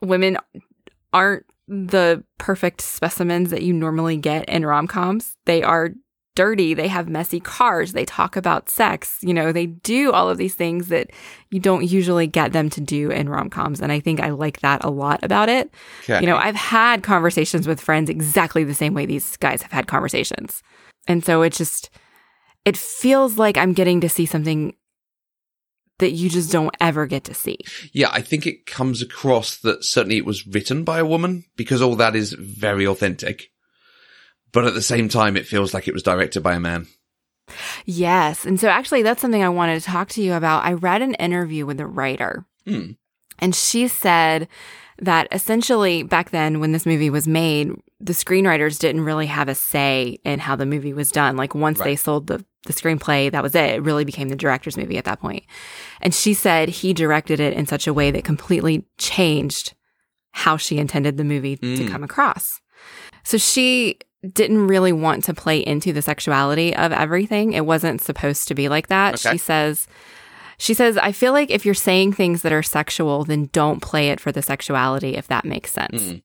Women 0.00 0.38
aren't 1.12 1.44
the 1.66 2.24
perfect 2.38 2.80
specimens 2.80 3.50
that 3.50 3.62
you 3.62 3.74
normally 3.74 4.16
get 4.16 4.48
in 4.48 4.64
rom 4.64 4.86
coms. 4.86 5.36
They 5.44 5.62
are 5.62 5.90
dirty. 6.38 6.72
They 6.72 6.86
have 6.86 7.08
messy 7.08 7.40
cars. 7.40 7.94
They 7.94 8.04
talk 8.04 8.36
about 8.36 8.70
sex. 8.70 9.18
You 9.22 9.34
know, 9.34 9.50
they 9.50 9.66
do 9.66 10.12
all 10.12 10.30
of 10.30 10.38
these 10.38 10.54
things 10.54 10.86
that 10.86 11.10
you 11.50 11.58
don't 11.58 11.84
usually 11.84 12.28
get 12.28 12.52
them 12.52 12.70
to 12.70 12.80
do 12.80 13.10
in 13.10 13.28
rom 13.28 13.50
coms. 13.50 13.80
And 13.80 13.90
I 13.90 13.98
think 13.98 14.20
I 14.20 14.30
like 14.30 14.60
that 14.60 14.84
a 14.84 14.88
lot 14.88 15.24
about 15.24 15.48
it. 15.48 15.74
Okay. 16.04 16.20
You 16.20 16.28
know, 16.28 16.36
I've 16.36 16.54
had 16.54 17.02
conversations 17.02 17.66
with 17.66 17.80
friends 17.80 18.08
exactly 18.08 18.62
the 18.62 18.72
same 18.72 18.94
way 18.94 19.04
these 19.04 19.36
guys 19.38 19.62
have 19.62 19.72
had 19.72 19.88
conversations. 19.88 20.62
And 21.08 21.24
so 21.24 21.42
it 21.42 21.54
just, 21.54 21.90
it 22.64 22.76
feels 22.76 23.36
like 23.36 23.56
I'm 23.56 23.72
getting 23.72 24.00
to 24.02 24.08
see 24.08 24.24
something 24.24 24.76
that 25.98 26.12
you 26.12 26.30
just 26.30 26.52
don't 26.52 26.76
ever 26.80 27.08
get 27.08 27.24
to 27.24 27.34
see. 27.34 27.58
Yeah, 27.92 28.10
I 28.12 28.20
think 28.20 28.46
it 28.46 28.64
comes 28.64 29.02
across 29.02 29.56
that 29.62 29.84
certainly 29.84 30.18
it 30.18 30.24
was 30.24 30.46
written 30.46 30.84
by 30.84 31.00
a 31.00 31.04
woman 31.04 31.46
because 31.56 31.82
all 31.82 31.96
that 31.96 32.14
is 32.14 32.32
very 32.34 32.86
authentic. 32.86 33.50
But 34.52 34.64
at 34.66 34.74
the 34.74 34.82
same 34.82 35.08
time, 35.08 35.36
it 35.36 35.46
feels 35.46 35.74
like 35.74 35.86
it 35.88 35.94
was 35.94 36.02
directed 36.02 36.42
by 36.42 36.54
a 36.54 36.60
man. 36.60 36.86
Yes. 37.84 38.44
And 38.44 38.58
so 38.60 38.68
actually, 38.68 39.02
that's 39.02 39.20
something 39.22 39.42
I 39.42 39.48
wanted 39.48 39.80
to 39.80 39.86
talk 39.86 40.08
to 40.10 40.22
you 40.22 40.34
about. 40.34 40.64
I 40.64 40.74
read 40.74 41.02
an 41.02 41.14
interview 41.14 41.66
with 41.66 41.80
a 41.80 41.86
writer, 41.86 42.44
Hmm. 42.66 42.92
and 43.38 43.54
she 43.54 43.88
said 43.88 44.48
that 45.00 45.28
essentially 45.32 46.02
back 46.02 46.30
then, 46.30 46.60
when 46.60 46.72
this 46.72 46.84
movie 46.84 47.08
was 47.08 47.26
made, 47.28 47.70
the 48.00 48.12
screenwriters 48.12 48.78
didn't 48.78 49.02
really 49.04 49.26
have 49.26 49.48
a 49.48 49.54
say 49.54 50.18
in 50.24 50.40
how 50.40 50.56
the 50.56 50.66
movie 50.66 50.92
was 50.92 51.10
done. 51.10 51.36
Like 51.36 51.54
once 51.54 51.78
they 51.78 51.96
sold 51.96 52.26
the, 52.26 52.44
the 52.66 52.72
screenplay, 52.72 53.30
that 53.30 53.42
was 53.42 53.54
it. 53.54 53.76
It 53.76 53.82
really 53.82 54.04
became 54.04 54.28
the 54.28 54.36
director's 54.36 54.76
movie 54.76 54.98
at 54.98 55.04
that 55.04 55.20
point. 55.20 55.44
And 56.00 56.12
she 56.14 56.34
said 56.34 56.68
he 56.68 56.92
directed 56.92 57.38
it 57.40 57.52
in 57.54 57.66
such 57.66 57.86
a 57.86 57.94
way 57.94 58.10
that 58.10 58.24
completely 58.24 58.84
changed 58.98 59.74
how 60.32 60.56
she 60.56 60.78
intended 60.78 61.16
the 61.16 61.24
movie 61.24 61.56
to 61.56 61.66
Mm. 61.84 61.90
come 61.90 62.02
across. 62.04 62.60
So 63.24 63.38
she 63.38 63.98
didn't 64.32 64.66
really 64.66 64.92
want 64.92 65.24
to 65.24 65.34
play 65.34 65.60
into 65.60 65.92
the 65.92 66.02
sexuality 66.02 66.74
of 66.74 66.92
everything. 66.92 67.52
It 67.52 67.66
wasn't 67.66 68.02
supposed 68.02 68.48
to 68.48 68.54
be 68.54 68.68
like 68.68 68.88
that. 68.88 69.14
Okay. 69.14 69.32
She 69.32 69.38
says 69.38 69.86
she 70.58 70.74
says 70.74 70.98
I 70.98 71.12
feel 71.12 71.32
like 71.32 71.50
if 71.50 71.64
you're 71.64 71.74
saying 71.74 72.12
things 72.14 72.42
that 72.42 72.52
are 72.52 72.62
sexual, 72.62 73.24
then 73.24 73.48
don't 73.52 73.80
play 73.80 74.10
it 74.10 74.20
for 74.20 74.32
the 74.32 74.42
sexuality 74.42 75.16
if 75.16 75.28
that 75.28 75.44
makes 75.44 75.72
sense. 75.72 76.02
Mm. 76.02 76.22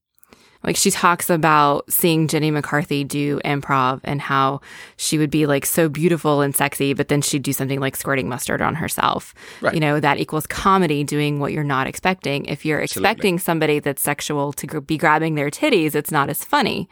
Like 0.63 0.75
she 0.75 0.91
talks 0.91 1.29
about 1.29 1.91
seeing 1.91 2.27
Jenny 2.27 2.51
McCarthy 2.51 3.03
do 3.03 3.39
improv 3.43 3.99
and 4.03 4.21
how 4.21 4.61
she 4.97 5.17
would 5.17 5.29
be 5.29 5.45
like 5.45 5.65
so 5.65 5.89
beautiful 5.89 6.41
and 6.41 6.55
sexy, 6.55 6.93
but 6.93 7.09
then 7.09 7.21
she'd 7.21 7.43
do 7.43 7.53
something 7.53 7.79
like 7.79 7.95
squirting 7.95 8.29
mustard 8.29 8.61
on 8.61 8.75
herself. 8.75 9.33
Right. 9.61 9.73
You 9.73 9.79
know, 9.79 9.99
that 9.99 10.19
equals 10.19 10.47
comedy 10.47 11.03
doing 11.03 11.39
what 11.39 11.51
you're 11.51 11.63
not 11.63 11.87
expecting. 11.87 12.45
If 12.45 12.65
you're 12.65 12.81
Absolutely. 12.81 13.09
expecting 13.09 13.39
somebody 13.39 13.79
that's 13.79 14.01
sexual 14.01 14.53
to 14.53 14.81
be 14.81 14.97
grabbing 14.97 15.35
their 15.35 15.49
titties, 15.49 15.95
it's 15.95 16.11
not 16.11 16.29
as 16.29 16.43
funny. 16.43 16.87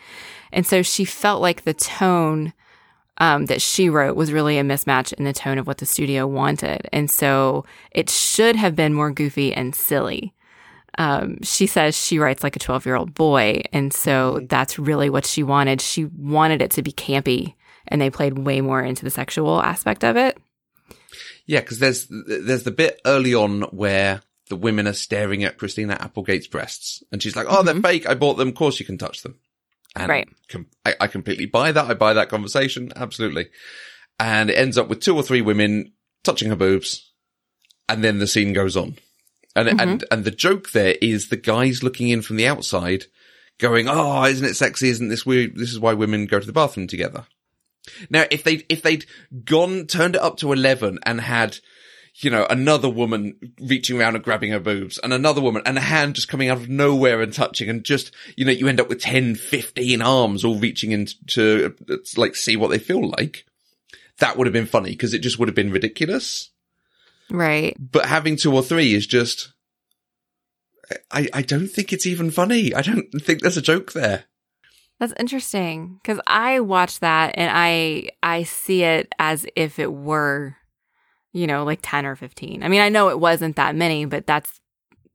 And 0.51 0.65
so 0.65 0.81
she 0.81 1.05
felt 1.05 1.41
like 1.41 1.63
the 1.63 1.73
tone 1.73 2.53
um, 3.17 3.45
that 3.45 3.62
she 3.62 3.89
wrote 3.89 4.15
was 4.15 4.34
really 4.34 4.57
a 4.57 4.63
mismatch 4.63 5.13
in 5.13 5.25
the 5.25 5.34
tone 5.34 5.57
of 5.57 5.67
what 5.67 5.77
the 5.77 5.86
studio 5.86 6.25
wanted. 6.25 6.89
And 6.91 7.10
so 7.10 7.65
it 7.91 8.10
should 8.10 8.55
have 8.55 8.75
been 8.75 8.93
more 8.93 9.12
goofy 9.12 9.53
and 9.53 9.75
silly. 9.75 10.34
Um, 10.97 11.41
she 11.41 11.67
says 11.67 11.95
she 11.97 12.19
writes 12.19 12.43
like 12.43 12.56
a 12.56 12.60
12 12.60 12.86
year 12.86 12.95
old 12.95 13.13
boy. 13.13 13.62
And 13.71 13.93
so 13.93 14.41
that's 14.49 14.77
really 14.77 15.10
what 15.10 15.25
she 15.25 15.43
wanted. 15.43 15.82
She 15.82 16.06
wanted 16.06 16.62
it 16.62 16.71
to 16.71 16.82
be 16.82 16.91
campy 16.91 17.56
and 17.88 18.01
they 18.01 18.10
played 18.10 18.38
way 18.39 18.62
more 18.62 18.82
into 18.82 19.04
the 19.04 19.10
sexual 19.12 19.62
aspect 19.62 20.04
of 20.04 20.17
it. 20.17 20.38
Yeah, 21.45 21.62
because 21.62 21.80
there's 21.80 22.08
there's 22.10 22.63
the 22.63 22.71
bit 22.71 23.01
early 23.06 23.34
on 23.34 23.63
where 23.63 24.21
the 24.49 24.56
women 24.56 24.88
are 24.88 24.93
staring 24.93 25.43
at 25.43 25.58
Christina 25.58 25.97
Applegate's 25.99 26.47
breasts, 26.47 27.04
and 27.12 27.21
she's 27.21 27.36
like, 27.36 27.47
"Oh, 27.49 27.63
they're 27.63 27.73
fake. 27.75 28.08
I 28.08 28.13
bought 28.13 28.36
them. 28.36 28.49
Of 28.49 28.56
course, 28.56 28.80
you 28.80 28.86
can 28.86 28.97
touch 28.97 29.23
them." 29.23 29.36
And 29.95 30.08
Right. 30.10 30.30
com- 30.49 30.67
I, 30.86 30.95
I 31.01 31.08
completely 31.08 31.47
buy 31.47 31.71
that. 31.71 31.89
I 31.89 31.93
buy 31.95 32.13
that 32.13 32.30
conversation 32.30 32.91
absolutely. 32.95 33.47
And 34.19 34.49
it 34.49 34.58
ends 34.58 34.77
up 34.77 34.88
with 34.88 35.01
two 35.01 35.15
or 35.15 35.23
three 35.23 35.41
women 35.41 35.93
touching 36.23 36.49
her 36.49 36.56
boobs, 36.56 37.12
and 37.89 38.04
then 38.04 38.19
the 38.19 38.27
scene 38.27 38.54
goes 38.54 38.77
on. 38.77 38.97
And 39.56 39.82
and 39.82 40.06
and 40.10 40.24
the 40.24 40.32
joke 40.32 40.72
there 40.72 40.96
is 41.02 41.30
the 41.30 41.38
guys 41.38 41.84
looking 41.84 42.10
in 42.10 42.22
from 42.22 42.38
the 42.38 42.48
outside, 42.48 43.06
going, 43.58 43.88
"Oh, 43.90 44.24
isn't 44.24 44.46
it 44.46 44.56
sexy? 44.56 44.90
Isn't 44.90 45.10
this 45.10 45.26
weird? 45.26 45.56
This 45.56 45.72
is 45.72 45.80
why 45.80 45.94
women 45.94 46.26
go 46.26 46.40
to 46.40 46.46
the 46.46 46.54
bathroom 46.54 46.88
together." 46.88 47.26
Now, 48.10 48.26
if 48.32 48.44
they'd, 48.44 48.66
if 48.70 48.82
they'd 48.82 49.06
gone 49.44 49.88
turned 49.88 50.16
it 50.16 50.22
up 50.22 50.38
to 50.38 50.54
eleven 50.54 51.00
and 51.04 51.20
had, 51.20 51.58
you 52.16 52.30
know, 52.30 52.46
another 52.50 52.90
woman 52.90 53.54
reaching 53.60 54.00
around 54.00 54.16
and 54.16 54.24
grabbing 54.24 54.52
her 54.52 54.60
boobs, 54.60 54.98
and 55.00 55.12
another 55.12 55.42
woman, 55.42 55.64
and 55.66 55.78
a 55.78 55.82
hand 55.82 56.16
just 56.16 56.30
coming 56.30 56.48
out 56.48 56.58
of 56.58 56.70
nowhere 56.70 57.22
and 57.22 57.34
touching, 57.34 57.70
and 57.70 57.84
just 57.84 58.14
you 58.38 58.46
know, 58.46 58.52
you 58.52 58.70
end 58.70 58.80
up 58.80 58.88
with 58.88 59.02
10, 59.02 59.36
15 59.36 60.02
arms 60.02 60.46
all 60.46 60.60
reaching 60.60 60.92
in 60.92 61.08
to 61.28 61.76
uh, 61.90 61.98
like 62.16 62.36
see 62.36 62.56
what 62.56 62.70
they 62.70 62.80
feel 62.80 63.10
like. 63.10 63.46
That 64.20 64.38
would 64.38 64.48
have 64.48 64.54
been 64.54 64.68
funny 64.68 64.92
because 64.92 65.14
it 65.14 65.20
just 65.20 65.40
would 65.40 65.48
have 65.48 65.56
been 65.56 65.72
ridiculous. 65.72 66.51
Right. 67.32 67.76
But 67.80 68.06
having 68.06 68.36
two 68.36 68.54
or 68.54 68.62
three 68.63 68.94
is 68.94 69.08
just. 69.08 69.54
I, 71.10 71.30
I 71.34 71.41
don't 71.41 71.70
think 71.70 71.94
it's 71.94 72.06
even 72.06 72.32
funny. 72.32 72.74
I 72.74 72.82
don't 72.82 73.06
think 73.22 73.41
there's 73.41 73.56
a 73.58 73.62
joke 73.62 73.94
there. 73.94 74.26
That's 75.00 75.13
interesting 75.17 76.00
because 76.02 76.20
I 76.28 76.60
watch 76.60 77.00
that 77.00 77.34
and 77.36 77.50
I 77.54 78.10
I 78.22 78.44
see 78.44 78.84
it 78.84 79.12
as 79.17 79.46
if 79.56 79.80
it 79.80 79.91
were, 79.91 80.56
you 81.32 81.48
know, 81.48 81.63
like 81.63 81.80
ten 81.82 82.06
or 82.06 82.15
fifteen. 82.15 82.62
I 82.62 82.67
mean, 82.67 82.82
I 82.82 82.89
know 82.89 83.10
it 83.10 83.20
wasn't 83.20 83.56
that 83.56 83.76
many, 83.76 84.06
but 84.06 84.28
that's 84.28 84.60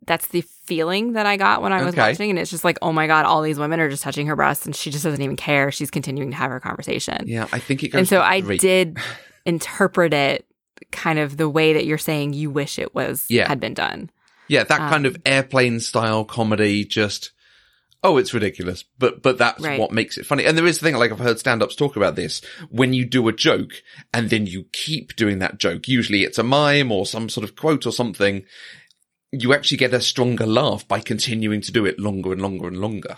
that's 0.06 0.28
the 0.28 0.42
feeling 0.64 1.12
that 1.12 1.26
I 1.26 1.36
got 1.36 1.62
when 1.62 1.72
I 1.72 1.82
was 1.84 1.94
Okay. 1.94 2.00
watching, 2.00 2.30
and 2.30 2.38
it's 2.38 2.50
just 2.50 2.64
like, 2.64 2.78
oh 2.80 2.92
my 2.92 3.06
god, 3.06 3.26
all 3.26 3.42
these 3.42 3.58
women 3.58 3.78
are 3.78 3.90
just 3.90 4.02
touching 4.02 4.26
her 4.28 4.36
breasts, 4.36 4.64
and 4.66 4.74
she 4.74 4.90
just 4.90 5.04
doesn't 5.04 5.20
even 5.22 5.36
care. 5.36 5.70
She's 5.70 5.90
continuing 5.90 6.30
to 6.30 6.36
have 6.36 6.50
her 6.50 6.60
conversation, 6.60 7.24
Yeah, 7.28 7.46
I 7.52 7.58
think 7.58 7.82
it 7.82 7.88
goes. 7.88 7.98
and 7.98 8.08
so 8.08 8.20
I 8.22 8.40
did 8.40 8.98
interpret 9.46 10.14
it 10.14 10.46
kind 10.92 11.18
of 11.18 11.36
the 11.36 11.48
way 11.48 11.72
that 11.74 11.86
you're 11.86 11.98
saying 11.98 12.32
you 12.32 12.50
wish 12.50 12.78
it 12.78 12.94
was 12.94 13.24
Yeah. 13.28 13.48
had 13.48 13.60
been 13.60 13.74
done. 13.74 14.10
Yeah, 14.48 14.64
that 14.64 14.80
Um, 14.80 14.90
kind 14.90 15.06
of 15.06 15.16
airplane 15.26 15.80
style 15.80 16.24
comedy 16.24 16.84
just 16.84 17.32
oh, 18.04 18.18
it's 18.18 18.32
ridiculous. 18.32 18.84
But 19.00 19.20
but 19.22 19.36
that's 19.38 19.60
Right. 19.64 19.80
what 19.80 19.90
makes 19.90 20.16
it 20.16 20.26
funny. 20.26 20.44
And 20.44 20.56
there 20.56 20.66
is 20.66 20.78
the 20.78 20.84
thing, 20.84 20.94
like 20.94 21.10
I've 21.10 21.18
heard 21.18 21.40
stand 21.40 21.60
ups 21.62 21.74
talk 21.74 21.96
about 21.96 22.14
this. 22.14 22.40
When 22.70 22.92
you 22.92 23.04
do 23.04 23.26
a 23.26 23.32
joke 23.32 23.82
and 24.14 24.30
then 24.30 24.46
you 24.46 24.66
keep 24.72 25.16
doing 25.16 25.40
that 25.40 25.58
joke, 25.58 25.88
usually 25.88 26.22
it's 26.22 26.38
a 26.38 26.44
mime 26.44 26.92
or 26.92 27.04
some 27.04 27.28
sort 27.28 27.42
of 27.42 27.56
quote 27.56 27.84
or 27.84 27.90
something, 27.90 28.44
you 29.32 29.52
actually 29.52 29.78
get 29.78 29.92
a 29.92 30.00
stronger 30.00 30.46
laugh 30.46 30.86
by 30.86 31.00
continuing 31.00 31.60
to 31.62 31.72
do 31.72 31.84
it 31.84 31.98
longer 31.98 32.32
and 32.32 32.40
longer 32.40 32.68
and 32.68 32.76
longer. 32.78 33.16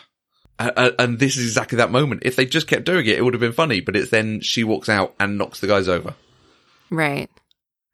Uh, 0.59 0.90
and 0.99 1.18
this 1.18 1.37
is 1.37 1.44
exactly 1.44 1.77
that 1.77 1.92
moment. 1.92 2.23
If 2.25 2.35
they 2.37 2.47
just 2.47 2.66
kept 2.66 2.85
doing 2.85 3.07
it, 3.07 3.18
it 3.18 3.23
would 3.25 3.35
have 3.35 3.40
been 3.40 3.53
funny, 3.53 3.81
but 3.81 3.94
it's 3.94 4.11
then 4.11 4.40
she 4.40 4.64
walks 4.64 4.88
out 4.88 5.14
and 5.21 5.37
knocks 5.37 5.61
the 5.61 5.66
guys 5.66 5.87
over. 5.87 6.14
Right. 6.90 7.31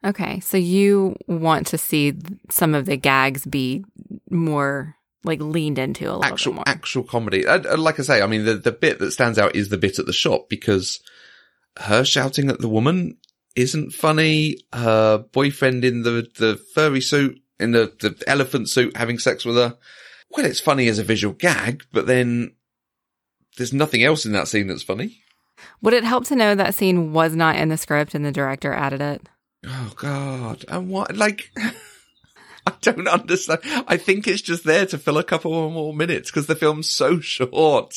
Okay. 0.04 0.40
So 0.40 0.56
you 0.56 1.16
want 1.26 1.68
to 1.68 1.78
see 1.78 2.14
some 2.50 2.74
of 2.74 2.86
the 2.86 2.96
gags 2.96 3.46
be 3.46 3.84
more 4.30 4.96
like 5.24 5.40
leaned 5.40 5.78
into 5.78 6.04
a 6.04 6.12
little 6.12 6.24
actual 6.24 6.52
bit 6.52 6.56
more. 6.56 6.64
actual 6.66 7.02
comedy. 7.02 7.46
Uh, 7.46 7.62
uh, 7.72 7.76
like 7.78 7.98
I 7.98 8.02
say, 8.02 8.22
I 8.22 8.26
mean, 8.26 8.44
the 8.44 8.54
the 8.54 8.72
bit 8.72 8.98
that 8.98 9.12
stands 9.12 9.38
out 9.38 9.56
is 9.56 9.68
the 9.68 9.78
bit 9.78 9.98
at 9.98 10.06
the 10.06 10.12
shop 10.12 10.48
because 10.48 11.00
her 11.78 12.04
shouting 12.04 12.50
at 12.50 12.60
the 12.60 12.68
woman 12.68 13.16
isn't 13.56 13.92
funny. 13.92 14.58
Her 14.72 15.18
boyfriend 15.18 15.84
in 15.84 16.02
the 16.02 16.28
the 16.38 16.60
furry 16.74 17.00
suit, 17.00 17.40
in 17.58 17.72
the 17.72 17.92
the 18.00 18.22
elephant 18.26 18.68
suit, 18.68 18.96
having 18.96 19.18
sex 19.18 19.44
with 19.44 19.56
her. 19.56 19.76
Well, 20.30 20.46
it's 20.46 20.60
funny 20.60 20.88
as 20.88 20.98
a 20.98 21.04
visual 21.04 21.34
gag, 21.34 21.84
but 21.92 22.06
then 22.06 22.54
there's 23.56 23.72
nothing 23.72 24.02
else 24.02 24.26
in 24.26 24.32
that 24.32 24.48
scene 24.48 24.66
that's 24.66 24.82
funny. 24.82 25.20
Would 25.80 25.94
it 25.94 26.04
help 26.04 26.24
to 26.26 26.36
know 26.36 26.54
that 26.54 26.74
scene 26.74 27.12
was 27.12 27.36
not 27.36 27.56
in 27.56 27.68
the 27.68 27.76
script 27.76 28.14
and 28.14 28.24
the 28.24 28.32
director 28.32 28.72
added 28.72 29.00
it? 29.00 29.28
Oh 29.66 29.92
God. 29.96 30.64
And 30.68 30.88
what, 30.88 31.16
like, 31.16 31.50
I 32.66 32.72
don't 32.80 33.08
understand. 33.08 33.60
I 33.86 33.96
think 33.96 34.26
it's 34.26 34.42
just 34.42 34.64
there 34.64 34.86
to 34.86 34.98
fill 34.98 35.18
a 35.18 35.24
couple 35.24 35.70
more 35.70 35.94
minutes 35.94 36.30
because 36.30 36.46
the 36.46 36.56
film's 36.56 36.90
so 36.90 37.20
short. 37.20 37.94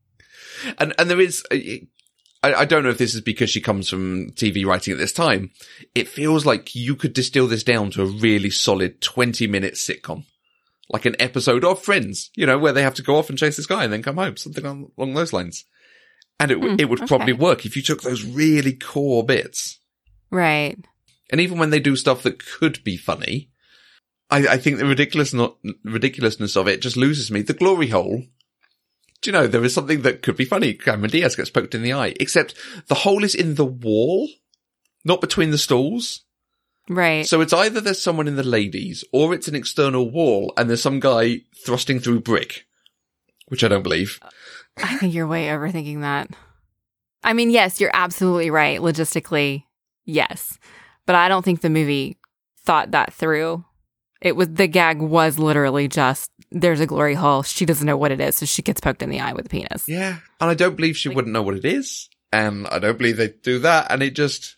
and, 0.78 0.94
and 0.98 1.10
there 1.10 1.20
is, 1.20 1.44
I, 1.50 2.54
I 2.54 2.64
don't 2.64 2.84
know 2.84 2.90
if 2.90 2.98
this 2.98 3.14
is 3.14 3.20
because 3.20 3.50
she 3.50 3.60
comes 3.60 3.88
from 3.88 4.30
TV 4.30 4.64
writing 4.64 4.92
at 4.92 4.98
this 4.98 5.12
time. 5.12 5.50
It 5.94 6.08
feels 6.08 6.46
like 6.46 6.74
you 6.74 6.96
could 6.96 7.12
distill 7.12 7.48
this 7.48 7.64
down 7.64 7.90
to 7.92 8.02
a 8.02 8.06
really 8.06 8.50
solid 8.50 9.00
20 9.00 9.46
minute 9.46 9.74
sitcom. 9.74 10.24
Like 10.88 11.04
an 11.04 11.16
episode 11.18 11.64
of 11.64 11.82
Friends, 11.82 12.30
you 12.36 12.46
know, 12.46 12.58
where 12.58 12.72
they 12.72 12.82
have 12.82 12.94
to 12.94 13.02
go 13.02 13.16
off 13.16 13.28
and 13.28 13.36
chase 13.38 13.56
this 13.56 13.66
guy 13.66 13.82
and 13.82 13.92
then 13.92 14.04
come 14.04 14.16
home, 14.16 14.36
something 14.36 14.64
along, 14.64 14.92
along 14.96 15.14
those 15.14 15.32
lines. 15.32 15.64
And 16.38 16.50
it, 16.52 16.58
Hmm, 16.58 16.76
it 16.78 16.88
would 16.88 17.00
okay. 17.00 17.08
probably 17.08 17.32
work 17.32 17.66
if 17.66 17.74
you 17.74 17.82
took 17.82 18.02
those 18.02 18.24
really 18.24 18.74
core 18.74 19.24
bits. 19.24 19.80
Right. 20.36 20.76
And 21.30 21.40
even 21.40 21.58
when 21.58 21.70
they 21.70 21.80
do 21.80 21.96
stuff 21.96 22.22
that 22.22 22.44
could 22.44 22.84
be 22.84 22.98
funny, 22.98 23.48
I, 24.30 24.46
I 24.46 24.56
think 24.58 24.78
the 24.78 24.86
ridiculous 24.86 25.32
not, 25.32 25.56
ridiculousness 25.82 26.56
of 26.56 26.68
it 26.68 26.82
just 26.82 26.96
loses 26.96 27.30
me. 27.30 27.40
The 27.40 27.54
glory 27.54 27.88
hole. 27.88 28.24
Do 29.22 29.30
you 29.30 29.32
know, 29.32 29.46
there 29.46 29.64
is 29.64 29.72
something 29.72 30.02
that 30.02 30.22
could 30.22 30.36
be 30.36 30.44
funny. 30.44 30.74
Cameron 30.74 31.10
Diaz 31.10 31.36
gets 31.36 31.48
poked 31.48 31.74
in 31.74 31.82
the 31.82 31.94
eye, 31.94 32.14
except 32.20 32.54
the 32.88 32.94
hole 32.96 33.24
is 33.24 33.34
in 33.34 33.54
the 33.54 33.64
wall, 33.64 34.28
not 35.06 35.22
between 35.22 35.52
the 35.52 35.58
stalls. 35.58 36.24
Right. 36.88 37.26
So 37.26 37.40
it's 37.40 37.54
either 37.54 37.80
there's 37.80 38.02
someone 38.02 38.28
in 38.28 38.36
the 38.36 38.44
ladies 38.44 39.04
or 39.10 39.32
it's 39.32 39.48
an 39.48 39.54
external 39.54 40.10
wall 40.10 40.52
and 40.56 40.68
there's 40.68 40.82
some 40.82 41.00
guy 41.00 41.40
thrusting 41.64 41.98
through 41.98 42.20
brick, 42.20 42.66
which 43.48 43.64
I 43.64 43.68
don't 43.68 43.82
believe. 43.82 44.20
I 44.76 44.96
think 44.98 45.14
you're 45.14 45.26
way 45.26 45.46
overthinking 45.46 46.02
that. 46.02 46.28
I 47.24 47.32
mean, 47.32 47.50
yes, 47.50 47.80
you're 47.80 47.90
absolutely 47.92 48.50
right. 48.50 48.78
Logistically, 48.80 49.64
yes. 50.06 50.58
But 51.04 51.14
I 51.14 51.28
don't 51.28 51.44
think 51.44 51.60
the 51.60 51.68
movie 51.70 52.18
thought 52.64 52.92
that 52.92 53.12
through. 53.12 53.64
It 54.22 54.34
was 54.34 54.48
the 54.48 54.66
gag 54.66 55.00
was 55.02 55.38
literally 55.38 55.88
just 55.88 56.30
there's 56.50 56.80
a 56.80 56.86
glory 56.86 57.14
hole. 57.14 57.42
She 57.42 57.66
doesn't 57.66 57.86
know 57.86 57.96
what 57.98 58.12
it 58.12 58.20
is, 58.20 58.36
so 58.36 58.46
she 58.46 58.62
gets 58.62 58.80
poked 58.80 59.02
in 59.02 59.10
the 59.10 59.20
eye 59.20 59.34
with 59.34 59.46
a 59.46 59.48
penis. 59.50 59.84
Yeah. 59.86 60.18
And 60.40 60.50
I 60.50 60.54
don't 60.54 60.74
believe 60.74 60.96
she 60.96 61.08
Like- 61.10 61.16
wouldn't 61.16 61.34
know 61.34 61.42
what 61.42 61.56
it 61.56 61.64
is. 61.66 62.08
And 62.32 62.66
I 62.68 62.78
don't 62.78 62.96
believe 62.98 63.18
they 63.18 63.28
do 63.42 63.58
that. 63.60 63.86
And 63.90 64.02
it 64.02 64.14
just, 64.14 64.56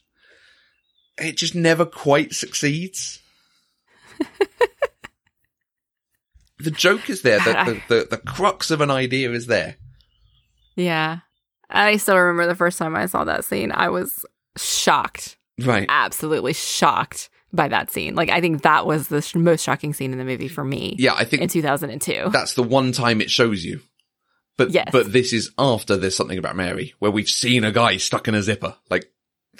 it 1.19 1.37
just 1.37 1.55
never 1.55 1.85
quite 1.85 2.33
succeeds. 2.33 3.21
the 6.59 6.71
joke 6.71 7.09
is 7.09 7.23
there. 7.23 7.39
The, 7.39 7.53
the, 7.89 7.95
the, 7.95 8.07
the 8.11 8.17
crux 8.19 8.71
of 8.71 8.81
an 8.81 8.91
idea 8.91 9.31
is 9.33 9.47
there. 9.47 9.77
Yeah. 10.77 11.19
I 11.71 11.97
still 11.99 12.17
remember 12.17 12.47
the 12.47 12.57
first 12.57 12.79
time 12.79 12.97
I 12.97 13.07
saw 13.07 13.25
that 13.25 13.45
scene. 13.45 13.71
I 13.73 13.89
was 13.91 14.25
shocked, 14.57 15.37
Right. 15.59 15.87
absolutely 15.89 16.53
shocked 16.53 17.31
by 17.53 17.69
that 17.69 17.91
scene. 17.91 18.15
Like, 18.15 18.29
I 18.31 18.41
think 18.41 18.63
that 18.63 18.87
was 18.87 19.09
the 19.09 19.23
sh- 19.23 19.35
most 19.35 19.63
shocking 19.65 19.93
scene 19.95 20.13
in 20.13 20.19
the 20.19 20.25
movie 20.25 20.49
for 20.49 20.63
me 20.65 20.95
Yeah. 20.99 21.15
I 21.15 21.25
think 21.25 21.43
in 21.43 21.49
2002. 21.49 22.29
that's 22.31 22.55
the 22.55 22.63
one 22.63 22.93
time 22.93 23.21
it 23.21 23.31
shows 23.31 23.65
you. 23.65 23.81
But, 24.57 24.71
Yes. 24.73 24.91
but 24.93 25.13
this 25.13 25.33
is 25.33 25.51
after 25.57 25.97
there's 25.97 26.17
something 26.17 26.37
about 26.39 26.57
Mary 26.57 26.95
where 26.99 27.11
we've 27.11 27.29
seen 27.29 27.65
a 27.65 27.73
guy 27.73 27.97
stuck 27.97 28.29
in 28.29 28.35
a 28.35 28.43
zipper. 28.43 28.75
Like, 28.91 29.11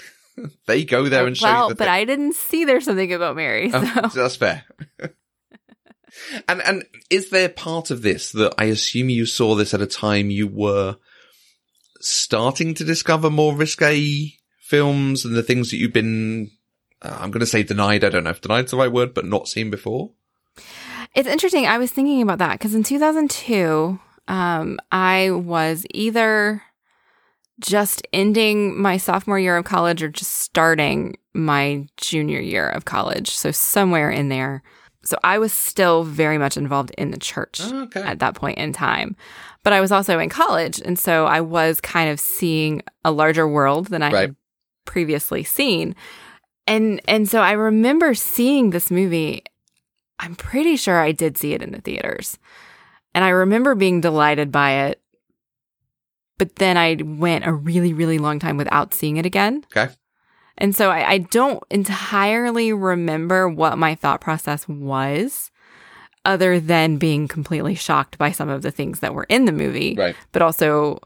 they 0.67 0.83
go 0.85 1.07
there 1.09 1.25
and 1.25 1.35
show 1.37 1.45
well, 1.47 1.63
you 1.63 1.69
the 1.69 1.75
but 1.75 1.85
thing. 1.85 1.93
I 1.93 2.05
didn't 2.05 2.35
see 2.35 2.65
there's 2.65 2.85
something 2.85 3.11
about 3.13 3.35
Mary. 3.35 3.71
Uh, 3.73 3.81
so. 3.83 4.01
Oh, 4.03 4.07
that's 4.15 4.35
fair. 4.35 4.63
and 6.47 6.61
and 6.61 6.83
is 7.09 7.29
there 7.29 7.49
part 7.49 7.91
of 7.91 8.01
this 8.01 8.31
that 8.33 8.53
I 8.57 8.65
assume 8.65 9.09
you 9.09 9.25
saw 9.25 9.55
this 9.55 9.73
at 9.73 9.81
a 9.81 9.85
time 9.87 10.29
you 10.29 10.47
were 10.47 10.97
starting 12.01 12.73
to 12.75 12.83
discover 12.83 13.29
more 13.29 13.55
risque 13.55 14.33
films 14.69 15.25
and 15.25 15.35
the 15.35 15.43
things 15.43 15.71
that 15.71 15.77
you've 15.77 15.93
been 15.93 16.51
uh, 17.01 17.17
I'm 17.21 17.31
going 17.31 17.39
to 17.39 17.45
say 17.45 17.63
denied. 17.63 18.03
I 18.03 18.09
don't 18.09 18.25
know 18.25 18.29
if 18.29 18.41
denied's 18.41 18.71
the 18.71 18.77
right 18.77 18.91
word, 18.91 19.13
but 19.13 19.25
not 19.25 19.47
seen 19.47 19.69
before. 19.69 20.11
It's 21.15 21.27
interesting. 21.29 21.65
I 21.65 21.77
was 21.77 21.91
thinking 21.91 22.21
about 22.21 22.39
that 22.39 22.53
because 22.59 22.75
in 22.75 22.83
2002, 22.83 23.97
um, 24.27 24.77
I 24.91 25.31
was 25.31 25.85
either 25.93 26.61
just 27.59 28.05
ending 28.13 28.79
my 28.81 28.97
sophomore 28.97 29.39
year 29.39 29.57
of 29.57 29.65
college 29.65 30.03
or 30.03 30.09
just 30.09 30.33
starting 30.33 31.17
my 31.33 31.87
junior 31.97 32.39
year 32.39 32.67
of 32.69 32.85
college. 32.85 33.29
So 33.31 33.51
somewhere 33.51 34.11
in 34.11 34.29
there. 34.29 34.61
So 35.03 35.17
I 35.23 35.39
was 35.39 35.53
still 35.53 36.03
very 36.03 36.37
much 36.37 36.57
involved 36.57 36.91
in 36.97 37.11
the 37.11 37.17
church 37.17 37.59
Oh, 37.63 37.83
okay. 37.83 38.01
at 38.01 38.19
that 38.19 38.35
point 38.35 38.57
in 38.57 38.73
time. 38.73 39.15
But 39.63 39.73
I 39.73 39.79
was 39.81 39.91
also 39.91 40.19
in 40.19 40.29
college. 40.29 40.79
And 40.81 40.99
so 40.99 41.25
I 41.25 41.41
was 41.41 41.79
kind 41.81 42.09
of 42.09 42.19
seeing 42.19 42.81
a 43.05 43.11
larger 43.11 43.47
world 43.47 43.87
than 43.87 44.03
I 44.03 44.11
Right. 44.11 44.21
had 44.21 44.35
previously 44.89 45.43
seen. 45.43 45.95
And 46.65 46.99
and 47.07 47.29
so 47.29 47.41
I 47.41 47.51
remember 47.53 48.13
seeing 48.15 48.71
this 48.71 48.89
movie. 48.91 49.43
I'm 50.19 50.35
pretty 50.35 50.75
sure 50.75 50.99
I 50.99 51.13
did 51.13 51.37
see 51.37 51.53
it 51.53 51.61
in 51.61 51.71
the 51.71 51.79
theaters. 51.81 52.37
And 53.13 53.23
I 53.23 53.29
remember 53.29 53.73
being 53.75 54.01
delighted 54.01 54.51
by 54.51 54.71
it. 54.87 54.99
But 56.37 56.55
then 56.57 56.75
I 56.77 56.97
went 57.01 57.45
a 57.45 57.53
really, 57.53 57.93
really 57.93 58.17
long 58.17 58.39
time 58.39 58.57
without 58.57 58.93
seeing 58.93 59.17
it 59.17 59.25
again. 59.25 59.63
Okay. 59.75 59.93
And 60.57 60.75
so 60.75 60.89
I, 60.89 61.09
I 61.11 61.17
don't 61.19 61.63
entirely 61.69 62.73
remember 62.73 63.47
what 63.47 63.77
my 63.77 63.95
thought 63.95 64.19
process 64.21 64.67
was, 64.67 65.51
other 66.25 66.59
than 66.59 66.97
being 66.97 67.27
completely 67.29 67.75
shocked 67.75 68.17
by 68.17 68.31
some 68.31 68.49
of 68.49 68.61
the 68.61 68.71
things 68.71 68.99
that 68.99 69.13
were 69.13 69.25
in 69.29 69.45
the 69.45 69.53
movie, 69.53 69.95
Right. 69.97 70.15
but 70.33 70.41
also 70.41 70.99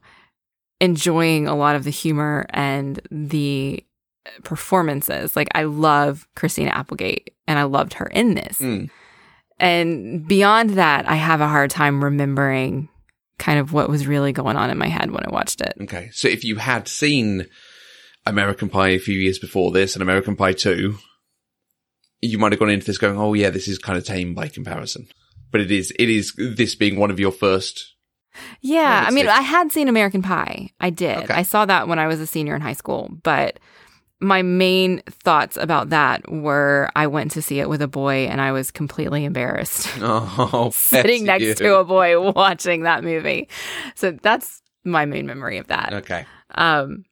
enjoying 0.79 1.47
a 1.47 1.55
lot 1.55 1.75
of 1.75 1.83
the 1.83 1.89
humor 1.89 2.45
and 2.49 3.01
the 3.12 3.83
performances. 4.43 5.36
Like 5.36 5.49
I 5.53 5.63
love 5.63 6.27
Christina 6.36 6.71
Applegate 6.71 7.33
and 7.47 7.59
I 7.59 7.63
loved 7.63 7.93
her 7.93 8.05
in 8.07 8.36
this. 8.36 8.59
Mm. 8.59 8.89
And 9.59 10.27
beyond 10.27 10.71
that, 10.71 11.07
I 11.07 11.15
have 11.15 11.41
a 11.41 11.47
hard 11.47 11.69
time 11.69 12.03
remembering 12.03 12.89
kind 13.38 13.59
of 13.59 13.73
what 13.73 13.89
was 13.89 14.07
really 14.07 14.31
going 14.31 14.57
on 14.57 14.69
in 14.69 14.77
my 14.77 14.88
head 14.88 15.12
when 15.12 15.25
I 15.25 15.29
watched 15.29 15.62
it. 15.62 15.73
Okay. 15.81 16.09
So 16.12 16.27
if 16.27 16.43
you 16.43 16.57
had 16.57 16.88
seen 16.88 17.47
American 18.25 18.69
Pie 18.69 18.89
a 18.89 18.99
few 18.99 19.19
years 19.19 19.39
before 19.39 19.71
this 19.71 19.95
and 19.95 20.01
American 20.01 20.36
Pie 20.36 20.53
2, 20.53 20.95
you 22.21 22.38
might 22.38 22.51
have 22.51 22.59
gone 22.59 22.69
into 22.69 22.86
this 22.86 22.97
going, 22.97 23.17
oh 23.17 23.33
yeah, 23.33 23.49
this 23.49 23.67
is 23.67 23.77
kind 23.77 23.97
of 23.97 24.05
tame 24.05 24.33
by 24.33 24.47
comparison. 24.47 25.07
But 25.51 25.62
it 25.62 25.71
is, 25.71 25.91
it 25.99 26.09
is 26.09 26.33
this 26.38 26.75
being 26.75 26.97
one 26.97 27.12
of 27.12 27.19
your 27.19 27.31
first. 27.31 27.92
Yeah, 28.61 29.05
I 29.07 29.11
mean, 29.11 29.27
I 29.27 29.41
had 29.41 29.71
seen 29.71 29.87
American 29.87 30.21
Pie. 30.21 30.69
I 30.79 30.89
did. 30.89 31.17
Okay. 31.23 31.33
I 31.33 31.43
saw 31.43 31.65
that 31.65 31.87
when 31.87 31.99
I 31.99 32.07
was 32.07 32.19
a 32.19 32.27
senior 32.27 32.55
in 32.55 32.61
high 32.61 32.73
school, 32.73 33.09
but 33.23 33.59
my 34.19 34.41
main 34.41 35.01
thoughts 35.09 35.57
about 35.57 35.89
that 35.89 36.31
were 36.31 36.89
I 36.95 37.07
went 37.07 37.31
to 37.31 37.41
see 37.41 37.59
it 37.59 37.67
with 37.69 37.81
a 37.81 37.87
boy 37.87 38.25
and 38.27 38.39
I 38.39 38.53
was 38.53 38.71
completely 38.71 39.25
embarrassed 39.25 39.87
Oh, 39.99 40.71
sitting 40.73 41.25
next 41.25 41.43
you. 41.43 41.53
to 41.55 41.75
a 41.79 41.83
boy 41.83 42.19
watching 42.31 42.83
that 42.83 43.03
movie. 43.03 43.49
So 43.95 44.11
that's 44.11 44.61
my 44.85 45.05
main 45.05 45.25
memory 45.25 45.57
of 45.57 45.67
that. 45.67 45.93
Okay. 45.93 46.25
Um 46.55 47.03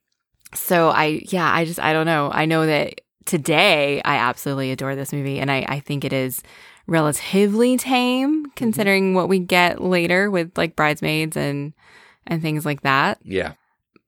so 0.53 0.89
I 0.89 1.21
yeah, 1.25 1.51
I 1.53 1.65
just 1.65 1.79
I 1.81 1.91
don't 1.91 2.05
know. 2.05 2.29
I 2.31 2.45
know 2.45 2.65
that 2.65 3.01
today 3.25 4.01
I 4.05 4.15
absolutely 4.15 4.71
adore 4.71 4.95
this 4.95 5.11
movie 5.11 5.39
and 5.39 5.51
I, 5.51 5.65
I 5.67 5.79
think 5.81 6.05
it 6.05 6.13
is 6.13 6.41
relatively 6.87 7.77
tame 7.77 8.45
considering 8.55 9.13
what 9.13 9.29
we 9.29 9.39
get 9.39 9.81
later 9.81 10.29
with 10.29 10.57
like 10.57 10.75
bridesmaids 10.75 11.37
and 11.37 11.73
and 12.27 12.41
things 12.41 12.65
like 12.65 12.81
that. 12.81 13.19
Yeah. 13.23 13.53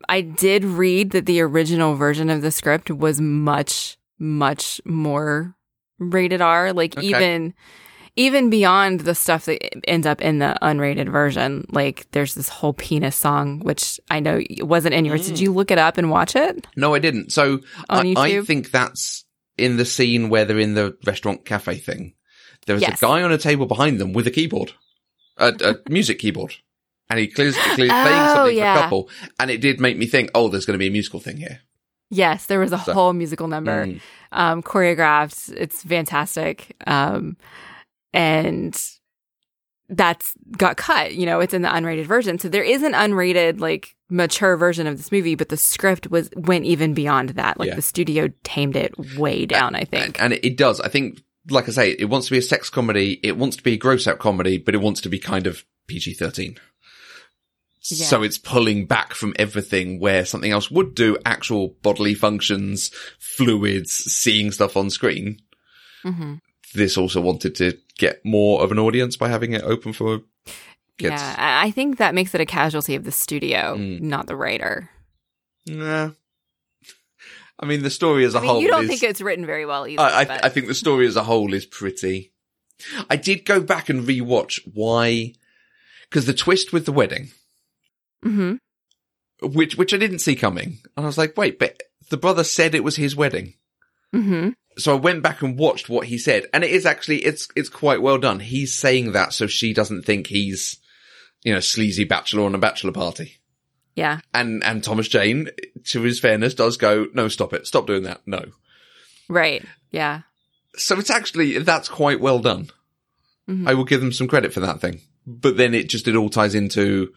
I 0.10 0.22
did 0.22 0.66
read 0.66 1.12
that 1.12 1.26
the 1.26 1.42
original 1.42 1.96
version 1.96 2.30
of 2.30 2.42
the 2.42 2.52
script 2.52 2.92
was 2.92 3.22
much, 3.22 3.98
much 4.20 4.82
more 4.86 5.56
rated 5.98 6.42
R. 6.42 6.74
Like 6.74 6.98
Okay. 6.98 7.08
even 7.08 7.54
even 8.16 8.52
beyond 8.52 9.00
the 9.00 9.16
stuff 9.16 9.46
that 9.46 9.90
ends 9.90 10.06
up 10.06 10.22
in 10.22 10.38
the 10.38 10.56
unrated 10.62 11.10
version, 11.12 11.66
like 11.72 12.06
there's 12.12 12.36
this 12.36 12.48
whole 12.48 12.74
penis 12.74 13.16
song, 13.16 13.60
which 13.62 14.00
I 14.12 14.20
know 14.20 14.40
wasn't 14.60 14.94
in 14.94 15.06
yours. 15.06 15.26
Did 15.26 15.38
Mm. 15.38 15.42
you 15.42 15.54
look 15.54 15.72
it 15.72 15.80
up 15.80 15.98
and 15.98 16.12
watch 16.12 16.36
it? 16.36 16.68
No, 16.76 16.94
I 16.94 17.00
didn't. 17.00 17.32
So 17.32 17.62
I, 17.90 18.14
I 18.16 18.42
think 18.42 18.70
that's 18.70 19.26
in 19.58 19.78
the 19.78 19.86
scene 19.86 20.30
where 20.30 20.46
they're 20.46 20.60
in 20.60 20.76
the 20.76 20.96
restaurant 21.08 21.44
cafe 21.46 21.78
thing. 21.78 22.14
There 22.65 22.76
is 22.76 22.82
Yes. 22.82 23.02
a 23.02 23.06
guy 23.06 23.21
on 23.23 23.32
a 23.32 23.38
table 23.38 23.65
behind 23.65 23.99
them 23.99 24.13
with 24.13 24.26
a 24.28 24.32
keyboard, 24.32 24.73
a, 25.38 25.54
a 25.63 25.89
music 25.91 26.19
keyboard. 26.19 26.56
And 27.10 27.19
he 27.19 27.28
clears 27.28 27.56
playing 27.76 27.91
Oh, 27.91 28.34
something 28.36 28.58
yeah. 28.58 28.73
for 28.76 28.80
a 28.80 28.82
couple. 28.84 29.10
And 29.39 29.52
it 29.52 29.60
did 29.62 29.80
make 29.80 29.97
me 29.97 30.06
think, 30.08 30.32
oh, 30.34 30.47
there's 30.49 30.65
going 30.65 30.76
to 30.76 30.80
be 30.80 30.88
a 30.88 30.91
musical 30.91 31.19
thing 31.19 31.38
here. 31.38 31.60
Yes, 32.10 32.45
there 32.45 32.60
was 32.60 32.71
a 32.71 32.80
So- 32.80 32.93
whole 32.93 33.13
musical 33.13 33.47
number. 33.47 33.86
Mm. 33.86 33.99
um, 34.32 34.63
choreographed. 34.63 35.54
It's 35.56 35.84
fantastic. 35.84 36.76
Um, 36.88 37.38
and 38.13 38.80
that's 39.89 40.34
got 40.58 40.78
cut, 40.78 41.13
you 41.13 41.26
know, 41.26 41.39
it's 41.39 41.54
in 41.54 41.62
the 41.62 41.67
unrated 41.69 42.06
version. 42.06 42.39
So 42.39 42.49
there 42.49 42.63
is 42.63 42.84
an 42.84 42.93
unrated, 42.93 43.60
like 43.60 43.95
mature 44.10 44.56
version 44.58 44.88
of 44.88 44.97
this 44.97 45.12
movie, 45.12 45.36
but 45.36 45.49
the 45.49 45.58
script 45.58 46.10
was 46.10 46.30
went 46.36 46.65
even 46.65 46.93
beyond 46.93 47.30
that. 47.30 47.60
Like 47.60 47.69
Yeah. 47.69 47.76
the 47.76 47.82
studio 47.82 48.30
tamed 48.43 48.76
it 48.76 48.93
way 49.17 49.45
down, 49.45 49.76
I 49.76 49.84
think. 49.84 50.21
And 50.21 50.34
it, 50.34 50.43
it 50.45 50.58
does. 50.58 50.80
I 50.80 50.88
think, 50.88 51.21
like 51.50 51.68
I 51.68 51.72
say, 51.72 51.92
it 51.92 52.06
wants 52.06 52.28
to 52.28 52.32
be 52.32 52.38
a 52.38 52.42
sex 52.42 52.70
comedy. 52.70 53.20
It 53.24 53.38
wants 53.38 53.58
to 53.58 53.64
be 53.64 53.74
a 53.74 53.78
gross 53.78 54.08
out 54.08 54.20
comedy, 54.20 54.58
but 54.58 54.76
it 54.76 54.82
wants 54.82 55.02
to 55.02 55.10
be 55.10 55.20
kind 55.20 55.48
of 55.48 55.64
PG 55.88 56.14
13. 56.16 56.58
Yeah. 57.92 58.06
So 58.06 58.24
it's 58.24 58.38
pulling 58.38 58.86
back 58.86 59.14
from 59.14 59.34
everything 59.38 60.00
where 60.00 60.24
something 60.26 60.52
else 60.52 60.72
would 60.72 60.96
do 60.96 61.18
actual 61.26 61.76
bodily 61.82 62.14
functions, 62.14 62.92
fluids, 63.20 63.92
seeing 63.92 64.52
stuff 64.52 64.78
on 64.78 64.90
screen. 64.90 65.40
hmm 66.04 66.36
This 66.74 66.98
also 66.98 67.20
wanted 67.20 67.56
to 67.56 67.78
get 67.98 68.24
more 68.26 68.64
of 68.64 68.72
an 68.72 68.80
audience 68.80 69.18
by 69.18 69.28
having 69.28 69.52
it 69.54 69.64
open 69.64 69.92
for 69.92 70.20
kids. 70.98 71.22
Yeah, 71.22 71.36
I 71.38 71.68
I 71.68 71.72
think 71.72 71.98
that 71.98 72.16
makes 72.16 72.34
it 72.34 72.40
a 72.42 72.46
casualty 72.46 72.96
of 72.96 73.04
the 73.04 73.12
studio, 73.12 73.76
Mm. 73.78 74.00
not 74.02 74.28
the 74.28 74.36
writer. 74.38 74.90
Nah. 75.68 76.12
I 77.60 77.66
mean, 77.66 77.84
the 77.84 77.89
story 77.89 78.26
as 78.26 78.36
a 78.36 78.39
I 78.39 78.42
mean, 78.42 78.50
whole 78.50 78.62
you 78.62 78.68
don't 78.70 78.84
is, 78.84 78.89
think 78.89 79.04
it's 79.04 79.22
written 79.22 79.46
very 79.46 79.66
well 79.66 79.88
either. 79.88 80.02
I, 80.02 80.22
I, 80.24 80.39
I 80.44 80.50
think 80.50 80.68
the 80.68 80.74
story 80.74 81.08
as 81.08 81.16
a 81.16 81.24
whole 81.24 81.54
is 81.54 81.66
pretty. 81.66 82.34
I 83.10 83.16
did 83.16 83.46
go 83.46 83.62
back 83.62 83.89
and 83.89 84.08
rewatch 84.08 84.60
why, 84.74 85.34
because 86.10 86.26
the 86.26 86.34
twist 86.34 86.74
with 86.74 86.86
the 86.86 86.92
wedding, 86.92 87.30
Mhm. 88.26 88.58
which 89.42 89.76
which 89.78 89.94
I 89.94 89.98
didn't 89.98 90.20
see 90.20 90.36
coming, 90.36 90.80
and 90.98 91.06
I 91.06 91.08
was 91.08 91.18
like, 91.18 91.38
wait, 91.38 91.60
but 91.60 91.82
the 92.10 92.18
brother 92.18 92.44
said 92.44 92.74
it 92.76 92.84
was 92.84 92.96
his 92.96 93.16
wedding. 93.16 93.54
Mhm. 94.13 94.54
So 94.78 94.94
I 94.94 95.00
went 95.00 95.22
back 95.22 95.42
and 95.44 95.58
watched 95.58 95.88
what 95.89 96.08
he 96.08 96.18
said, 96.18 96.48
and 96.54 96.63
it 96.63 96.72
is 96.72 96.86
actually 96.86 97.20
it's 97.20 97.48
it's 97.56 97.70
quite 97.70 98.02
well 98.02 98.18
done. 98.18 98.39
He's 98.39 98.74
saying 98.74 99.12
that 99.12 99.34
so 99.34 99.46
she 99.48 99.72
doesn't 99.74 100.04
think 100.04 100.28
he's, 100.28 100.78
you 101.44 101.54
know, 101.54 101.60
sleazy 101.60 102.04
bachelor 102.04 102.44
on 102.44 102.56
a 102.56 102.60
bachelor 102.60 102.92
party. 102.92 103.38
Yeah. 103.96 104.20
And 104.34 104.64
and 104.64 104.84
Thomas 104.84 105.08
Jane, 105.08 105.50
to 105.86 106.02
his 106.02 106.20
fairness, 106.20 106.54
does 106.54 106.78
go, 106.78 107.08
no, 107.14 107.28
stop 107.28 107.54
it, 107.54 107.68
stop 107.68 107.88
doing 107.88 108.04
that, 108.04 108.22
no. 108.26 108.46
Right. 109.30 109.64
Yeah. 109.92 110.22
So 110.76 110.98
it's 111.00 111.10
actually 111.12 111.58
that's 111.60 111.90
quite 111.90 112.20
well 112.20 112.40
done. 112.40 112.70
Mhm. 113.48 113.68
I 113.68 113.74
will 113.74 113.84
give 113.84 114.00
them 114.02 114.12
some 114.12 114.28
credit 114.28 114.54
for 114.54 114.62
that 114.62 114.82
thing. 114.82 115.02
But 115.28 115.58
then 115.58 115.74
it 115.74 115.90
just 115.90 116.08
it 116.08 116.16
all 116.16 116.30
ties 116.30 116.56
into 116.56 117.14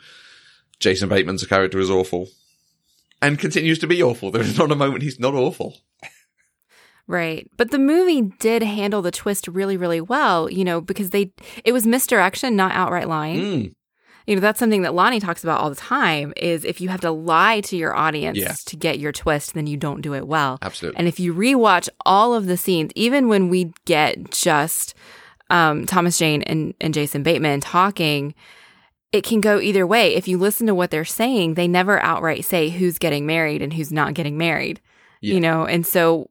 Jason 0.78 1.08
Bateman's 1.08 1.46
character 1.46 1.78
is 1.78 1.90
awful. 1.90 2.28
And 3.22 3.38
continues 3.38 3.78
to 3.78 3.86
be 3.86 4.02
awful. 4.02 4.30
There 4.30 4.42
is 4.42 4.58
not 4.58 4.70
a 4.70 4.76
moment 4.76 5.02
he's 5.02 5.18
not 5.18 5.34
awful. 5.34 5.78
Right. 7.08 7.48
But 7.56 7.70
the 7.70 7.78
movie 7.78 8.22
did 8.40 8.62
handle 8.62 9.00
the 9.00 9.10
twist 9.12 9.46
really, 9.48 9.76
really 9.76 10.00
well, 10.00 10.50
you 10.50 10.64
know, 10.64 10.80
because 10.80 11.10
they, 11.10 11.32
it 11.64 11.72
was 11.72 11.86
misdirection, 11.86 12.56
not 12.56 12.72
outright 12.72 13.08
lying. 13.08 13.40
Mm, 13.40 13.74
You 14.26 14.34
know, 14.34 14.40
that's 14.40 14.58
something 14.58 14.82
that 14.82 14.94
Lonnie 14.94 15.20
talks 15.20 15.44
about 15.44 15.60
all 15.60 15.70
the 15.70 15.76
time 15.76 16.32
is 16.36 16.64
if 16.64 16.80
you 16.80 16.88
have 16.88 17.00
to 17.02 17.10
lie 17.12 17.60
to 17.62 17.76
your 17.76 17.94
audience 17.94 18.38
Yeah. 18.38 18.54
to 18.66 18.76
get 18.76 18.98
your 18.98 19.12
twist, 19.12 19.54
then 19.54 19.66
you 19.68 19.76
don't 19.76 20.00
do 20.00 20.14
it 20.14 20.26
well. 20.26 20.58
absolutely. 20.62 20.98
And 20.98 21.06
if 21.06 21.20
you 21.20 21.32
rewatch 21.32 21.88
all 22.04 22.34
of 22.34 22.46
the 22.46 22.56
scenes, 22.56 22.90
even 22.96 23.28
when 23.28 23.48
we 23.48 23.72
get 23.84 24.32
just 24.32 24.94
um, 25.48 25.86
Thomas 25.86 26.18
Jane 26.18 26.42
and, 26.42 26.74
and 26.80 26.92
Jason 26.92 27.22
Bateman 27.22 27.60
talking, 27.60 28.34
it 29.12 29.22
can 29.22 29.40
go 29.40 29.60
either 29.60 29.86
way. 29.86 30.14
If 30.16 30.26
you 30.26 30.38
listen 30.38 30.66
to 30.66 30.74
what 30.74 30.90
they're 30.90 31.04
saying, 31.04 31.54
they 31.54 31.68
never 31.68 32.02
outright 32.02 32.44
say 32.44 32.68
who's 32.68 32.98
getting 32.98 33.26
married 33.26 33.62
and 33.62 33.72
who's 33.72 33.92
not 33.92 34.14
getting 34.14 34.36
married. 34.36 34.80
Yeah. 35.20 35.34
You 35.34 35.40
know, 35.40 35.64
and 35.66 35.86
so 35.86 36.30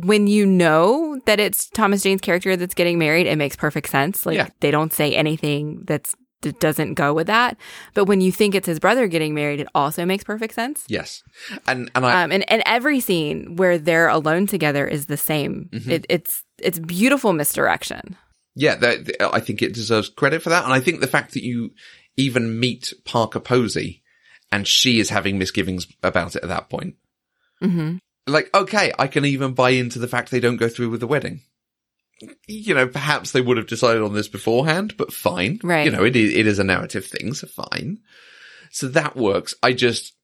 when 0.00 0.26
you 0.26 0.46
know 0.46 1.20
that 1.26 1.38
it's 1.38 1.68
Thomas 1.68 2.02
Jane's 2.02 2.22
character 2.22 2.56
that's 2.56 2.74
getting 2.74 2.98
married, 2.98 3.26
it 3.26 3.36
makes 3.36 3.54
perfect 3.54 3.90
sense. 3.90 4.24
Like 4.24 4.36
Yeah. 4.36 4.48
they 4.60 4.70
don't 4.70 4.92
say 4.94 5.14
anything 5.14 5.84
that's 5.86 6.16
that 6.42 6.60
doesn't 6.60 6.94
go 6.94 7.14
with 7.14 7.26
that. 7.28 7.56
But 7.94 8.04
when 8.04 8.20
you 8.20 8.30
think 8.30 8.54
it's 8.54 8.66
his 8.66 8.78
brother 8.78 9.06
getting 9.06 9.34
married, 9.34 9.60
it 9.60 9.68
also 9.74 10.04
makes 10.04 10.24
perfect 10.24 10.54
sense. 10.54 10.84
yes. 10.88 11.22
And 11.66 11.90
and 11.94 12.04
I 12.04 12.22
Um, 12.24 12.32
and, 12.32 12.50
and 12.50 12.62
every 12.66 13.00
scene 13.00 13.56
where 13.56 13.78
they're 13.78 14.08
alone 14.08 14.46
together 14.46 14.86
is 14.86 15.06
the 15.06 15.16
same. 15.16 15.70
Mhm. 15.72 15.88
It, 15.90 16.06
it's 16.08 16.42
it's 16.58 16.78
beautiful 16.78 17.32
misdirection. 17.32 18.16
yeah, 18.54 18.74
that, 18.76 19.16
I 19.34 19.40
think 19.40 19.62
it 19.62 19.74
deserves 19.74 20.08
credit 20.10 20.42
for 20.42 20.50
that. 20.50 20.64
And 20.64 20.72
I 20.72 20.80
think 20.80 21.00
the 21.00 21.06
fact 21.06 21.32
that 21.34 21.42
you 21.42 21.70
even 22.16 22.60
meet 22.60 22.92
Parker 23.04 23.40
Posey 23.40 24.02
and 24.52 24.68
she 24.68 25.00
is 25.00 25.10
having 25.10 25.38
misgivings 25.38 25.86
about 26.02 26.36
it 26.36 26.42
at 26.42 26.48
that 26.48 26.68
point. 26.70 26.94
hmm 27.60 27.96
like, 28.26 28.48
okay, 28.54 28.90
I 28.98 29.06
can 29.06 29.24
even 29.26 29.52
buy 29.52 29.70
into 29.70 29.98
the 29.98 30.08
fact 30.08 30.30
they 30.30 30.40
don't 30.40 30.56
go 30.56 30.68
through 30.68 30.88
with 30.90 31.00
the 31.00 31.06
wedding. 31.06 31.42
You 32.46 32.74
know, 32.74 32.86
perhaps 32.86 33.32
they 33.32 33.40
would 33.40 33.56
have 33.56 33.66
decided 33.66 34.02
on 34.02 34.14
this 34.14 34.28
beforehand, 34.28 34.96
but 34.96 35.12
fine. 35.12 35.60
Right. 35.62 35.84
You 35.84 35.92
know, 35.92 36.04
it 36.04 36.16
is, 36.16 36.34
it 36.34 36.46
is 36.46 36.58
a 36.58 36.64
narrative 36.64 37.06
thing, 37.06 37.34
so 37.34 37.46
fine. 37.46 37.98
So 38.70 38.88
that 38.88 39.16
works. 39.16 39.54
I 39.62 39.72
just, 39.72 40.14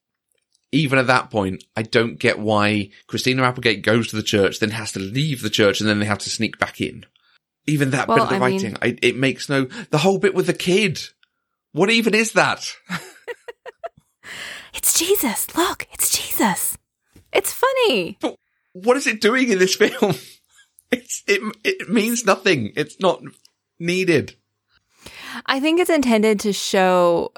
even 0.73 0.99
at 0.99 1.09
that 1.09 1.31
point, 1.31 1.65
I 1.77 1.83
don't 1.83 2.19
get 2.19 2.39
why 2.39 2.91
Christina 3.07 3.43
Applegate 3.43 3.83
goes 3.83 4.09
to 4.09 4.17
the 4.17 4.23
church, 4.23 4.61
then 4.61 4.71
has 4.71 4.93
to 4.93 5.01
leave 5.01 5.43
the 5.43 5.51
church, 5.51 5.81
and 5.81 5.89
then 5.89 5.99
they 5.99 6.07
have 6.07 6.19
to 6.19 6.31
sneak 6.31 6.59
back 6.59 6.81
in. 6.81 7.05
Even 7.67 7.91
that 7.91 8.09
bit 8.09 8.19
of 8.19 8.29
the 8.29 8.37
I 8.37 8.39
mean- 8.39 8.53
writing, 8.53 8.77
I, 8.81 8.97
it 9.03 9.17
makes 9.17 9.49
no, 9.49 9.65
the 9.91 9.99
whole 9.99 10.19
bit 10.19 10.35
with 10.35 10.47
the 10.47 10.55
kid. 10.55 11.01
What 11.73 11.91
even 11.91 12.15
is 12.15 12.33
that? 12.33 12.73
It's 14.75 14.99
Jesus. 14.99 15.55
Look, 15.57 15.87
it's 15.93 16.17
Jesus. 16.17 16.79
It's 17.33 17.53
funny. 17.53 18.19
But 18.21 18.37
what 18.73 18.97
is 18.97 19.07
it 19.07 19.21
doing 19.21 19.51
in 19.51 19.59
this 19.59 19.75
film? 19.77 20.15
It's 20.93 21.23
it 21.27 21.41
it 21.65 21.89
means 21.89 22.25
nothing. 22.25 22.73
It's 22.77 22.99
not 23.01 23.23
needed. 23.79 24.35
I 25.47 25.61
think 25.61 25.81
it's 25.81 25.91
intended 25.91 26.41
to 26.41 26.53
show, 26.53 27.33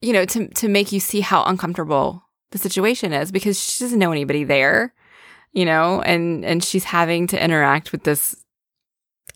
you 0.00 0.12
know, 0.12 0.24
to 0.26 0.48
to 0.48 0.68
make 0.68 0.92
you 0.92 1.00
see 1.00 1.20
how 1.20 1.44
uncomfortable 1.44 2.22
the 2.50 2.58
situation 2.58 3.12
is 3.12 3.32
because 3.32 3.58
she 3.58 3.84
doesn't 3.84 3.98
know 3.98 4.12
anybody 4.12 4.44
there, 4.44 4.92
you 5.52 5.64
know, 5.64 6.02
and 6.02 6.44
and 6.44 6.62
she's 6.62 6.84
having 6.84 7.26
to 7.28 7.42
interact 7.42 7.92
with 7.92 8.04
this 8.04 8.36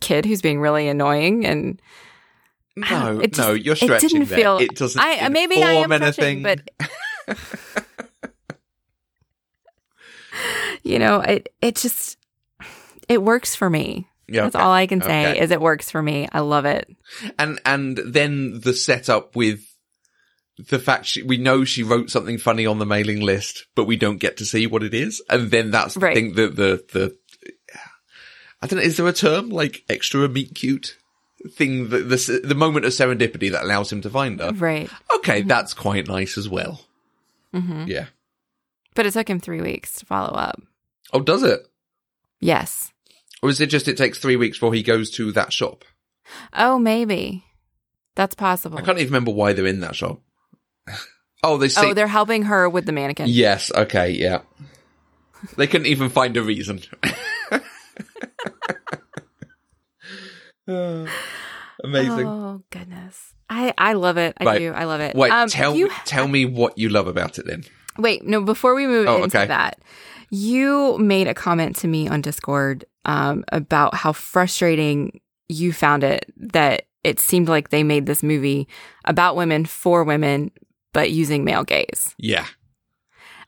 kid 0.00 0.26
who's 0.26 0.42
being 0.42 0.60
really 0.60 0.88
annoying 0.88 1.46
and 1.46 1.80
No, 2.76 3.20
it 3.20 3.32
just- 3.32 3.48
no, 3.48 3.54
you're 3.54 3.76
stretching. 3.76 3.96
it 3.96 4.00
didn't 4.12 4.28
there. 4.28 4.38
feel- 4.38 4.58
it 4.58 4.74
doesn't. 4.76 5.00
I 5.00 5.26
uh, 5.26 5.30
maybe 5.30 5.62
I 5.62 5.72
am 5.74 5.92
anything. 5.92 6.42
but 6.42 6.60
you 10.82 10.98
know, 10.98 11.20
it 11.20 11.48
it 11.62 11.76
just 11.76 12.18
it 13.08 13.22
works 13.22 13.54
for 13.54 13.68
me. 13.70 14.08
yeah, 14.28 14.42
That's 14.42 14.54
okay. 14.56 14.64
all 14.64 14.72
I 14.72 14.86
can 14.86 15.00
say 15.02 15.30
Okay. 15.32 15.40
is 15.40 15.50
it 15.50 15.60
works 15.60 15.90
for 15.90 16.02
me. 16.02 16.28
I 16.32 16.40
love 16.40 16.64
it. 16.64 16.88
and 17.38 17.60
and 17.64 17.96
then 17.98 18.60
the 18.60 18.72
setup 18.74 19.34
with 19.36 19.60
the 20.68 20.78
fact 20.78 21.06
she, 21.06 21.22
we 21.22 21.36
know 21.36 21.64
she 21.64 21.82
wrote 21.82 22.10
something 22.10 22.38
funny 22.38 22.64
on 22.64 22.78
the 22.78 22.86
mailing 22.86 23.20
list, 23.20 23.66
but 23.74 23.86
we 23.86 23.96
don't 23.96 24.18
get 24.18 24.36
to 24.38 24.46
see 24.46 24.66
what 24.66 24.82
it 24.84 24.94
is, 24.94 25.20
and 25.28 25.50
then 25.50 25.70
that's 25.70 25.94
the 25.94 26.00
Right. 26.00 26.14
thing. 26.16 26.34
The 26.34 26.48
the 26.48 26.84
the 26.92 27.16
I 28.62 28.66
don't 28.66 28.78
know. 28.78 28.84
Is 28.84 28.96
there 28.96 29.06
a 29.08 29.12
term 29.12 29.50
like 29.50 29.82
extra 29.88 30.28
meet 30.28 30.54
cute 30.54 30.96
thing? 31.50 31.88
The 31.90 31.98
the 31.98 32.40
the 32.44 32.54
moment 32.54 32.86
of 32.86 32.92
serendipity 32.92 33.50
that 33.52 33.64
allows 33.64 33.92
him 33.92 34.00
to 34.02 34.10
find 34.10 34.40
her. 34.40 34.52
Right. 34.52 34.88
Okay, 35.16 35.42
that's 35.42 35.74
quite 35.74 36.06
nice 36.08 36.38
as 36.38 36.48
well. 36.48 36.80
hmm 37.52 37.84
Yeah. 37.86 38.06
But 38.94 39.06
it 39.06 39.12
took 39.12 39.28
him 39.28 39.40
three 39.40 39.60
weeks 39.60 39.96
to 39.96 40.06
follow 40.06 40.34
up. 40.34 40.62
Oh, 41.12 41.20
does 41.20 41.42
it? 41.42 41.66
Yes. 42.40 42.92
Or 43.44 43.50
is 43.50 43.60
it 43.60 43.66
just 43.66 43.88
it 43.88 43.98
takes 43.98 44.16
three 44.16 44.36
weeks 44.36 44.56
before 44.56 44.72
he 44.72 44.82
goes 44.82 45.10
to 45.10 45.30
that 45.32 45.52
shop? 45.52 45.84
Oh, 46.54 46.78
maybe. 46.78 47.44
That's 48.14 48.34
possible. 48.34 48.78
I 48.78 48.80
can't 48.80 48.96
even 48.98 49.08
remember 49.12 49.32
why 49.32 49.52
they're 49.52 49.66
in 49.66 49.80
that 49.80 49.94
shop. 49.94 50.22
oh, 51.42 51.58
they 51.58 51.68
see. 51.68 51.88
oh, 51.90 51.92
they're 51.92 52.06
helping 52.06 52.44
her 52.44 52.70
with 52.70 52.86
the 52.86 52.92
mannequin. 52.92 53.26
yes. 53.28 53.70
Okay. 53.70 54.12
Yeah. 54.12 54.40
They 55.58 55.66
couldn't 55.66 55.88
even 55.88 56.08
find 56.08 56.34
a 56.38 56.42
reason. 56.42 56.80
Uh, 60.66 61.06
amazing. 61.84 62.26
Oh 62.26 62.62
goodness. 62.70 63.34
I 63.50 63.74
I 63.76 63.92
love 63.92 64.16
it. 64.16 64.38
I 64.40 64.44
Right. 64.44 64.58
do. 64.58 64.72
I 64.72 64.84
love 64.84 65.02
it. 65.02 65.14
Wait, 65.14 65.30
Um, 65.30 65.50
tell 65.50 65.74
you, 65.74 65.88
me, 65.88 65.94
tell 66.06 66.26
me 66.28 66.46
what 66.46 66.78
you 66.78 66.88
love 66.88 67.06
about 67.08 67.38
it 67.38 67.44
then. 67.46 67.64
Wait, 67.98 68.24
no. 68.24 68.40
Before 68.40 68.74
we 68.74 68.86
move 68.86 69.06
Oh, 69.06 69.22
into 69.22 69.36
okay. 69.38 69.46
that, 69.48 69.80
you 70.30 70.96
made 70.96 71.28
a 71.28 71.34
comment 71.34 71.76
to 71.76 71.88
me 71.88 72.08
on 72.08 72.22
Discord 72.22 72.86
um, 73.04 73.44
about 73.48 73.94
how 73.94 74.12
frustrating 74.12 75.20
you 75.48 75.72
found 75.72 76.04
it 76.04 76.32
that 76.36 76.86
it 77.02 77.20
seemed 77.20 77.48
like 77.48 77.68
they 77.68 77.82
made 77.82 78.06
this 78.06 78.22
movie 78.22 78.66
about 79.04 79.36
women 79.36 79.64
for 79.66 80.04
women, 80.04 80.50
but 80.92 81.10
using 81.10 81.44
male 81.44 81.64
gaze. 81.64 82.14
Yeah. 82.18 82.46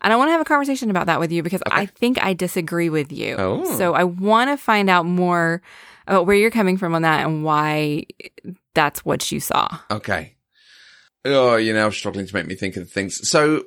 And 0.03 0.13
I 0.13 0.17
want 0.17 0.29
to 0.29 0.33
have 0.33 0.43
a 0.43 0.45
conversation 0.45 0.91
about 0.91 1.07
that 1.07 1.19
with 1.19 1.33
you 1.33 1.43
because 1.43 1.63
Okay. 1.67 1.75
I 1.81 1.87
think 1.87 2.23
I 2.23 2.35
disagree 2.35 2.91
with 2.91 3.11
you. 3.13 3.37
Oh. 3.39 3.77
So 3.79 3.95
I 3.95 4.05
want 4.05 4.51
to 4.51 4.57
find 4.59 4.91
out 4.91 5.07
more 5.07 5.63
about 6.07 6.27
where 6.27 6.37
you're 6.37 6.51
coming 6.51 6.77
from 6.77 6.95
on 6.95 7.03
that 7.03 7.25
and 7.27 7.43
why 7.43 8.05
that's 8.75 9.05
what 9.05 9.33
you 9.33 9.41
saw. 9.41 9.67
Okay. 9.91 10.35
Oh, 11.25 11.57
you're 11.57 11.75
now 11.75 11.91
struggling 11.91 12.27
to 12.27 12.35
make 12.35 12.47
me 12.47 12.55
think 12.55 12.77
of 12.77 12.91
things. 12.91 13.27
So 13.29 13.65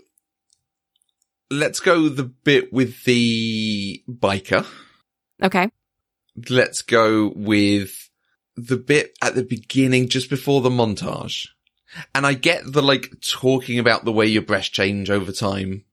let's 1.50 1.79
go 1.79 2.10
the 2.10 2.23
bit 2.23 2.71
with 2.71 3.04
the 3.06 4.04
biker. 4.08 4.65
Okay. 5.44 5.69
Let's 6.50 6.81
go 6.81 7.31
with 7.35 8.10
the 8.56 8.77
bit 8.77 9.17
at 9.21 9.35
the 9.35 9.44
beginning, 9.44 10.10
just 10.10 10.29
before 10.29 10.62
the 10.62 10.69
montage. 10.69 11.48
And 12.13 12.25
I 12.25 12.33
get 12.33 12.71
the 12.71 12.81
like 12.81 13.12
talking 13.21 13.79
about 13.79 14.06
the 14.06 14.12
way 14.12 14.27
your 14.27 14.42
breasts 14.44 14.69
change 14.69 15.10
over 15.10 15.31
time 15.31 15.85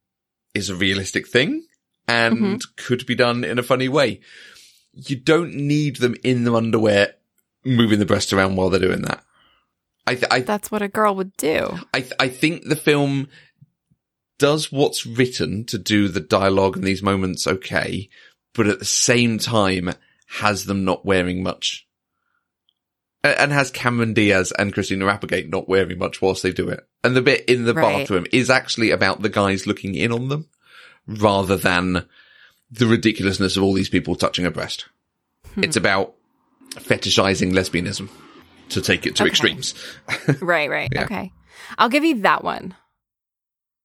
is 0.55 0.69
a 0.69 0.77
realistic 0.77 1.27
thing 1.29 1.67
and 2.09 2.39
mm-hmm. 2.39 2.57
could 2.77 3.07
be 3.07 3.15
done 3.15 3.45
in 3.45 3.59
a 3.59 3.63
funny 3.63 3.89
way. 3.89 4.21
You 4.93 5.17
don't 5.17 5.55
need 5.55 5.97
them 5.97 6.17
in 6.23 6.45
their 6.45 6.57
underwear 6.57 7.15
moving 7.65 7.99
the 7.99 8.07
breasts 8.07 8.33
around 8.33 8.57
while 8.57 8.71
they're 8.71 8.81
doing 8.81 9.03
that. 9.03 9.23
I, 10.07 10.15
th- 10.15 10.29
I, 10.31 10.41
That's 10.41 10.71
what 10.71 10.83
a 10.83 10.89
girl 10.89 11.15
would 11.17 11.37
do. 11.37 11.79
I, 11.93 12.01
th- 12.01 12.13
I 12.21 12.29
think 12.29 12.65
the 12.65 12.77
film 12.77 13.29
does 14.39 14.71
what's 14.71 15.07
written 15.07 15.65
to 15.65 15.79
do 15.79 16.09
the 16.09 16.21
dialogue 16.21 16.77
and 16.77 16.87
these 16.87 17.03
moments 17.03 17.47
okay, 17.47 18.09
but 18.55 18.67
at 18.67 18.79
the 18.79 18.85
same 18.85 19.39
time 19.39 19.93
has 20.27 20.65
them 20.65 20.85
not 20.85 21.05
wearing 21.05 21.43
much. 21.43 21.87
And 23.25 23.51
has 23.53 23.71
Cameron 23.71 24.13
Diaz 24.15 24.53
and 24.57 24.73
Christina 24.73 25.07
Applegate 25.07 25.49
not 25.49 25.69
wearing 25.69 25.99
much 25.99 26.23
whilst 26.23 26.43
they 26.43 26.53
do 26.53 26.69
it. 26.69 26.87
And 27.03 27.17
the 27.17 27.23
bit 27.23 27.45
in 27.47 27.65
the 27.65 27.75
Right. 27.75 27.99
bathroom 28.01 28.27
is 28.33 28.51
actually 28.51 28.91
about 28.91 29.23
the 29.23 29.29
guys 29.29 29.67
looking 29.67 29.95
in 29.97 30.13
on 30.13 30.29
them 30.29 30.49
rather 31.09 31.57
than 31.57 32.07
the 32.71 32.87
ridiculousness 32.87 33.57
of 33.57 33.63
all 33.65 33.73
these 33.73 33.89
people 33.89 34.15
touching 34.15 34.47
a 34.47 34.51
breast. 34.51 34.87
Hmm. 35.55 35.65
It's 35.65 35.77
about 35.77 36.15
fetishizing 36.75 37.53
lesbianism 37.53 38.09
to 38.71 38.81
take 38.81 39.07
it 39.07 39.17
to 39.17 39.23
Okay. 39.25 39.31
extremes. 39.31 39.75
Right, 40.41 40.71
right. 40.71 40.89
Yeah. 40.93 41.05
Okay. 41.05 41.33
I'll 41.79 41.89
give 41.89 42.05
you 42.05 42.23
that 42.23 42.45
one. 42.45 42.75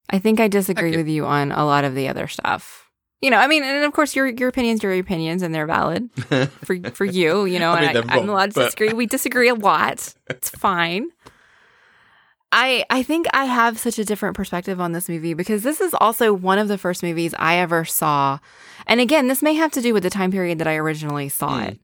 I 0.09 0.19
think 0.19 0.39
I 0.39 0.47
disagree 0.49 0.89
Okay. 0.89 0.97
with 0.97 1.07
you 1.07 1.25
on 1.25 1.51
a 1.51 1.65
lot 1.65 1.83
of 1.83 1.95
the 1.95 2.09
other 2.09 2.27
stuff. 2.27 2.89
You 3.21 3.29
know, 3.29 3.37
I 3.37 3.47
mean, 3.47 3.63
and 3.63 3.83
of 3.85 3.93
course 3.93 4.15
your 4.15 4.27
your 4.27 4.49
opinions 4.49 4.83
are 4.83 4.89
your 4.89 4.99
opinions 4.99 5.41
and 5.43 5.53
they're 5.53 5.67
valid 5.67 6.09
for 6.63 6.77
for 6.91 7.05
you, 7.05 7.45
you 7.45 7.59
know, 7.59 7.71
I 7.71 7.81
mean, 7.81 7.89
and 7.89 7.95
they're 7.97 8.11
I, 8.11 8.13
I'm 8.17 8.19
wrong, 8.21 8.29
allowed 8.29 8.51
to 8.51 8.55
but- 8.55 8.63
disagree. 8.65 8.93
We 8.93 9.05
disagree 9.05 9.49
a 9.49 9.55
lot. 9.55 10.13
It's 10.29 10.49
fine. 10.49 11.09
I 12.51 12.83
I 12.89 13.03
think 13.03 13.27
I 13.33 13.45
have 13.45 13.77
such 13.79 13.97
a 13.99 14.03
different 14.05 14.35
perspective 14.35 14.81
on 14.81 14.91
this 14.91 15.07
movie 15.07 15.33
because 15.33 15.63
this 15.63 15.79
is 15.79 15.93
also 16.01 16.33
one 16.33 16.57
of 16.59 16.67
the 16.67 16.77
first 16.77 17.01
movies 17.03 17.33
I 17.39 17.55
ever 17.57 17.85
saw. 17.85 18.39
And 18.87 18.99
again, 18.99 19.27
this 19.27 19.41
may 19.41 19.53
have 19.53 19.71
to 19.73 19.81
do 19.81 19.93
with 19.93 20.03
the 20.03 20.09
time 20.09 20.31
period 20.31 20.57
that 20.59 20.67
I 20.67 20.75
originally 20.75 21.29
saw 21.29 21.59
Hmm. 21.59 21.63
it. 21.67 21.79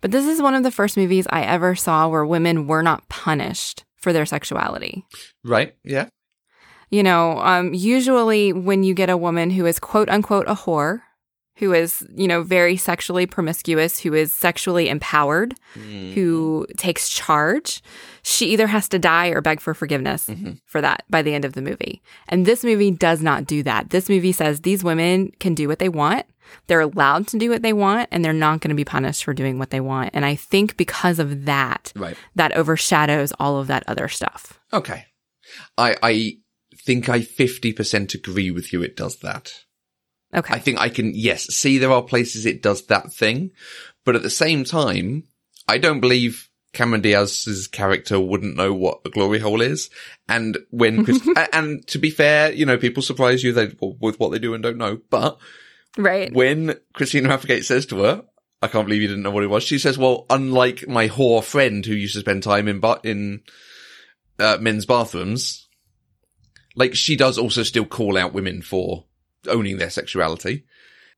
But 0.00 0.10
this 0.10 0.26
is 0.26 0.42
one 0.42 0.54
of 0.54 0.62
the 0.64 0.70
first 0.72 0.96
movies 0.96 1.26
I 1.30 1.42
ever 1.42 1.74
saw 1.76 2.08
where 2.08 2.26
women 2.26 2.66
were 2.66 2.82
not 2.82 3.08
punished 3.08 3.84
for 3.96 4.12
their 4.12 4.26
sexuality. 4.26 5.04
right? 5.44 5.74
Yeah. 5.84 6.08
You 6.92 7.02
know, 7.02 7.38
um, 7.40 7.74
usually 7.74 8.52
when 8.52 8.84
you 8.84 8.94
get 8.94 9.10
a 9.10 9.16
woman 9.16 9.50
who 9.50 9.64
is 9.66 9.80
quote 9.80 10.08
unquote 10.10 10.46
a 10.46 10.54
whore, 10.54 11.00
who 11.56 11.72
is, 11.72 12.06
you 12.14 12.26
know, 12.28 12.42
very 12.42 12.76
sexually 12.76 13.24
promiscuous, 13.26 13.98
who 14.00 14.14
is 14.14 14.32
sexually 14.34 14.88
empowered, 14.88 15.54
who 15.74 16.66
takes 16.76 17.08
charge, 17.08 17.82
she 18.22 18.46
either 18.52 18.66
has 18.66 18.88
to 18.90 18.98
die 18.98 19.28
or 19.28 19.40
beg 19.40 19.60
for 19.60 19.72
forgiveness 19.74 20.28
for 20.66 20.80
that 20.80 21.04
by 21.08 21.22
the 21.22 21.32
end 21.34 21.44
of 21.44 21.52
the 21.54 21.62
movie. 21.62 22.02
And 22.28 22.46
this 22.46 22.62
movie 22.64 22.90
does 22.90 23.22
not 23.22 23.46
do 23.46 23.62
that. 23.64 23.90
This 23.90 24.08
movie 24.08 24.32
says 24.32 24.60
these 24.60 24.84
women 24.84 25.30
can 25.40 25.54
do 25.54 25.68
what 25.68 25.78
they 25.78 25.88
want. 25.88 26.26
They're 26.66 26.80
allowed 26.80 27.26
to 27.28 27.38
do 27.38 27.48
what 27.50 27.62
they 27.62 27.72
want 27.72 28.08
and 28.12 28.24
they're 28.24 28.32
not 28.32 28.60
going 28.60 28.70
to 28.70 28.74
be 28.74 28.84
punished 28.84 29.24
for 29.24 29.32
doing 29.32 29.58
what 29.58 29.70
they 29.70 29.80
want. 29.80 30.10
And 30.14 30.24
I 30.26 30.34
think 30.34 30.76
because 30.76 31.18
of 31.18 31.44
that, 31.46 31.92
Right. 31.96 32.16
that 32.34 32.52
overshadows 32.52 33.32
all 33.38 33.58
of 33.58 33.66
that 33.68 33.84
other 33.86 34.08
stuff. 34.08 34.58
Okay. 34.72 35.06
I, 35.78 35.96
I 36.02 36.36
think 36.84 37.08
I 37.08 37.20
50% 37.20 38.14
agree 38.14 38.50
with 38.50 38.72
you. 38.72 38.82
It 38.82 38.96
does 38.96 39.16
that. 39.16 39.52
Okay. 40.34 40.54
I 40.54 40.58
think 40.58 40.78
I 40.78 40.88
can, 40.88 41.12
yes, 41.14 41.44
see 41.54 41.78
there 41.78 41.92
are 41.92 42.02
places 42.02 42.46
it 42.46 42.62
does 42.62 42.86
that 42.86 43.12
thing, 43.12 43.50
but 44.04 44.16
at 44.16 44.22
the 44.22 44.30
same 44.30 44.64
time, 44.64 45.24
I 45.68 45.78
don't 45.78 46.00
believe 46.00 46.48
Cameron 46.72 47.02
Diaz's 47.02 47.66
character 47.66 48.18
wouldn't 48.18 48.56
know 48.56 48.72
what 48.72 49.02
a 49.04 49.10
glory 49.10 49.38
hole 49.38 49.60
is. 49.60 49.90
And 50.28 50.56
when, 50.70 51.04
Chris, 51.04 51.28
and 51.52 51.86
to 51.88 51.98
be 51.98 52.10
fair, 52.10 52.50
you 52.50 52.64
know, 52.64 52.78
people 52.78 53.02
surprise 53.02 53.44
you 53.44 53.52
they, 53.52 53.74
with 54.00 54.18
what 54.18 54.30
they 54.30 54.38
do 54.38 54.54
and 54.54 54.62
don't 54.62 54.78
know, 54.78 55.00
but 55.10 55.38
right. 55.98 56.32
when 56.32 56.76
Christina 56.94 57.28
Applegate 57.28 57.66
says 57.66 57.84
to 57.86 57.98
her, 57.98 58.24
I 58.62 58.68
can't 58.68 58.86
believe 58.86 59.02
you 59.02 59.08
didn't 59.08 59.24
know 59.24 59.30
what 59.30 59.44
it 59.44 59.50
was. 59.50 59.64
She 59.64 59.78
says, 59.78 59.98
well, 59.98 60.24
unlike 60.30 60.88
my 60.88 61.08
whore 61.08 61.44
friend 61.44 61.84
who 61.84 61.94
used 61.94 62.14
to 62.14 62.20
spend 62.20 62.42
time 62.42 62.68
in, 62.68 62.80
ba- 62.80 63.00
in, 63.02 63.42
uh, 64.38 64.56
men's 64.60 64.86
bathrooms, 64.86 65.61
like 66.74 66.94
she 66.94 67.16
does 67.16 67.38
also 67.38 67.62
still 67.62 67.84
call 67.84 68.16
out 68.16 68.32
women 68.32 68.62
for 68.62 69.04
owning 69.48 69.78
their 69.78 69.90
sexuality. 69.90 70.64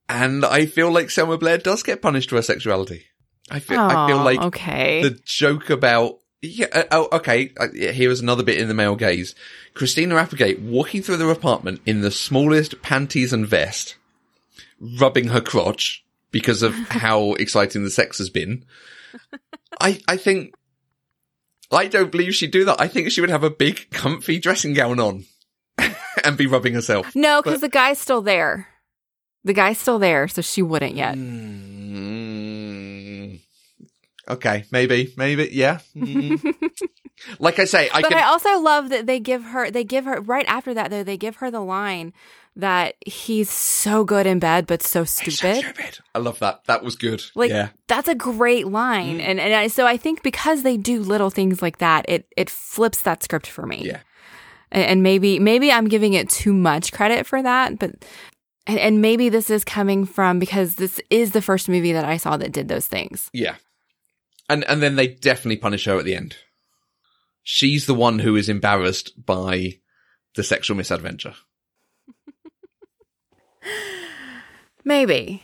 And 0.07 0.45
I 0.45 0.65
feel 0.65 0.91
like 0.91 1.09
Selma 1.09 1.37
Blair 1.37 1.57
does 1.57 1.83
get 1.83 2.01
punished 2.01 2.29
for 2.29 2.35
her 2.35 2.41
sexuality. 2.41 3.05
I 3.49 3.59
feel, 3.59 3.79
I 3.79 4.07
feel 4.07 4.17
like 4.17 4.41
okay. 4.41 5.03
the 5.03 5.19
joke 5.23 5.69
about 5.69 6.19
yeah 6.41 6.67
uh, 6.71 6.83
oh 6.91 7.09
okay 7.11 7.53
uh, 7.57 7.67
here 7.69 8.11
is 8.11 8.19
another 8.19 8.43
bit 8.43 8.59
in 8.59 8.67
the 8.67 8.73
male 8.73 8.95
gaze 8.95 9.35
christina 9.73 10.15
applegate 10.15 10.59
walking 10.59 11.01
through 11.01 11.17
the 11.17 11.27
apartment 11.27 11.81
in 11.85 12.01
the 12.01 12.11
smallest 12.11 12.81
panties 12.81 13.33
and 13.33 13.47
vest 13.47 13.95
rubbing 14.79 15.29
her 15.29 15.41
crotch 15.41 16.05
because 16.31 16.61
of 16.61 16.73
how 16.89 17.33
exciting 17.33 17.83
the 17.83 17.89
sex 17.89 18.17
has 18.17 18.29
been 18.29 18.65
i 19.79 19.99
i 20.07 20.17
think 20.17 20.53
i 21.71 21.87
don't 21.87 22.11
believe 22.11 22.35
she'd 22.35 22.51
do 22.51 22.65
that 22.65 22.79
i 22.79 22.87
think 22.87 23.09
she 23.11 23.21
would 23.21 23.29
have 23.29 23.43
a 23.43 23.49
big 23.49 23.89
comfy 23.91 24.39
dressing 24.39 24.73
gown 24.73 24.99
on 24.99 25.25
and 26.27 26.37
be 26.37 26.47
rubbing 26.47 26.73
herself 26.73 27.15
no, 27.15 27.41
because 27.41 27.61
the 27.61 27.69
guy's 27.69 27.99
still 27.99 28.21
there. 28.21 28.67
The 29.43 29.53
guy's 29.53 29.77
still 29.77 29.99
there, 29.99 30.27
so 30.27 30.41
she 30.41 30.61
wouldn't 30.63 30.95
yet. 30.95 31.15
Mm, 32.05 33.39
okay 34.27 34.65
maybe 34.71 35.13
maybe 35.17 35.49
yeah 35.51 35.79
Mm. 35.95 36.41
like 37.39 37.59
i 37.59 37.65
say 37.65 37.89
i 37.93 38.01
but 38.01 38.09
can 38.09 38.17
I 38.17 38.25
also 38.27 38.59
love 38.59 38.89
that 38.89 39.05
they 39.05 39.19
give 39.19 39.43
her 39.43 39.69
they 39.71 39.83
give 39.83 40.05
her 40.05 40.19
right 40.21 40.45
after 40.47 40.73
that 40.73 40.89
though 40.91 41.03
they 41.03 41.17
give 41.17 41.37
her 41.37 41.51
the 41.51 41.61
line 41.61 42.11
that 42.55 42.95
he's 43.05 43.49
so 43.49 44.03
good 44.03 44.25
in 44.25 44.39
bed 44.39 44.65
but 44.65 44.81
so 44.81 45.03
So 45.03 45.29
stupid. 45.29 45.57
stupid. 45.63 45.99
I 46.15 46.19
love 46.19 46.39
that. 46.39 46.63
That 46.65 46.83
was 46.83 46.95
good. 46.95 47.21
Like 47.35 47.51
yeah. 47.51 47.69
that's 47.87 48.07
a 48.07 48.15
great 48.15 48.67
line, 48.67 49.19
and 49.19 49.39
and 49.41 49.53
I, 49.53 49.67
so 49.67 49.85
I 49.85 49.97
think 49.97 50.23
because 50.23 50.63
they 50.63 50.77
do 50.77 51.01
little 51.01 51.29
things 51.29 51.61
like 51.61 51.79
that, 51.79 52.05
it 52.07 52.27
it 52.37 52.49
flips 52.49 53.01
that 53.01 53.23
script 53.23 53.47
for 53.47 53.65
me. 53.65 53.81
Yeah. 53.83 53.99
And, 54.71 55.03
maybe 55.03 55.39
maybe 55.39 55.71
I'm 55.71 55.87
giving 55.87 56.13
it 56.13 56.29
too 56.29 56.53
much 56.53 56.91
credit 56.91 57.25
for 57.25 57.41
that, 57.41 57.79
but 57.79 57.91
and, 58.67 58.79
and 58.79 59.01
maybe 59.01 59.29
this 59.29 59.49
is 59.49 59.63
coming 59.63 60.05
from 60.05 60.39
because 60.39 60.75
this 60.75 60.99
is 61.09 61.31
the 61.31 61.41
first 61.41 61.69
movie 61.69 61.93
that 61.93 62.05
I 62.05 62.17
saw 62.17 62.37
that 62.37 62.51
did 62.51 62.67
those 62.67 62.87
things. 62.87 63.29
Yeah. 63.33 63.55
And 64.49 64.63
and 64.65 64.81
then 64.81 64.95
they 64.95 65.07
definitely 65.07 65.57
punish 65.57 65.85
her 65.85 65.97
at 65.97 66.05
the 66.05 66.15
end. 66.15 66.37
She's 67.43 67.85
the 67.85 67.93
one 67.93 68.19
who 68.19 68.35
is 68.35 68.49
embarrassed 68.49 69.13
by 69.23 69.79
the 70.35 70.43
sexual 70.43 70.77
misadventure. 70.77 71.35
Maybe. 74.83 75.43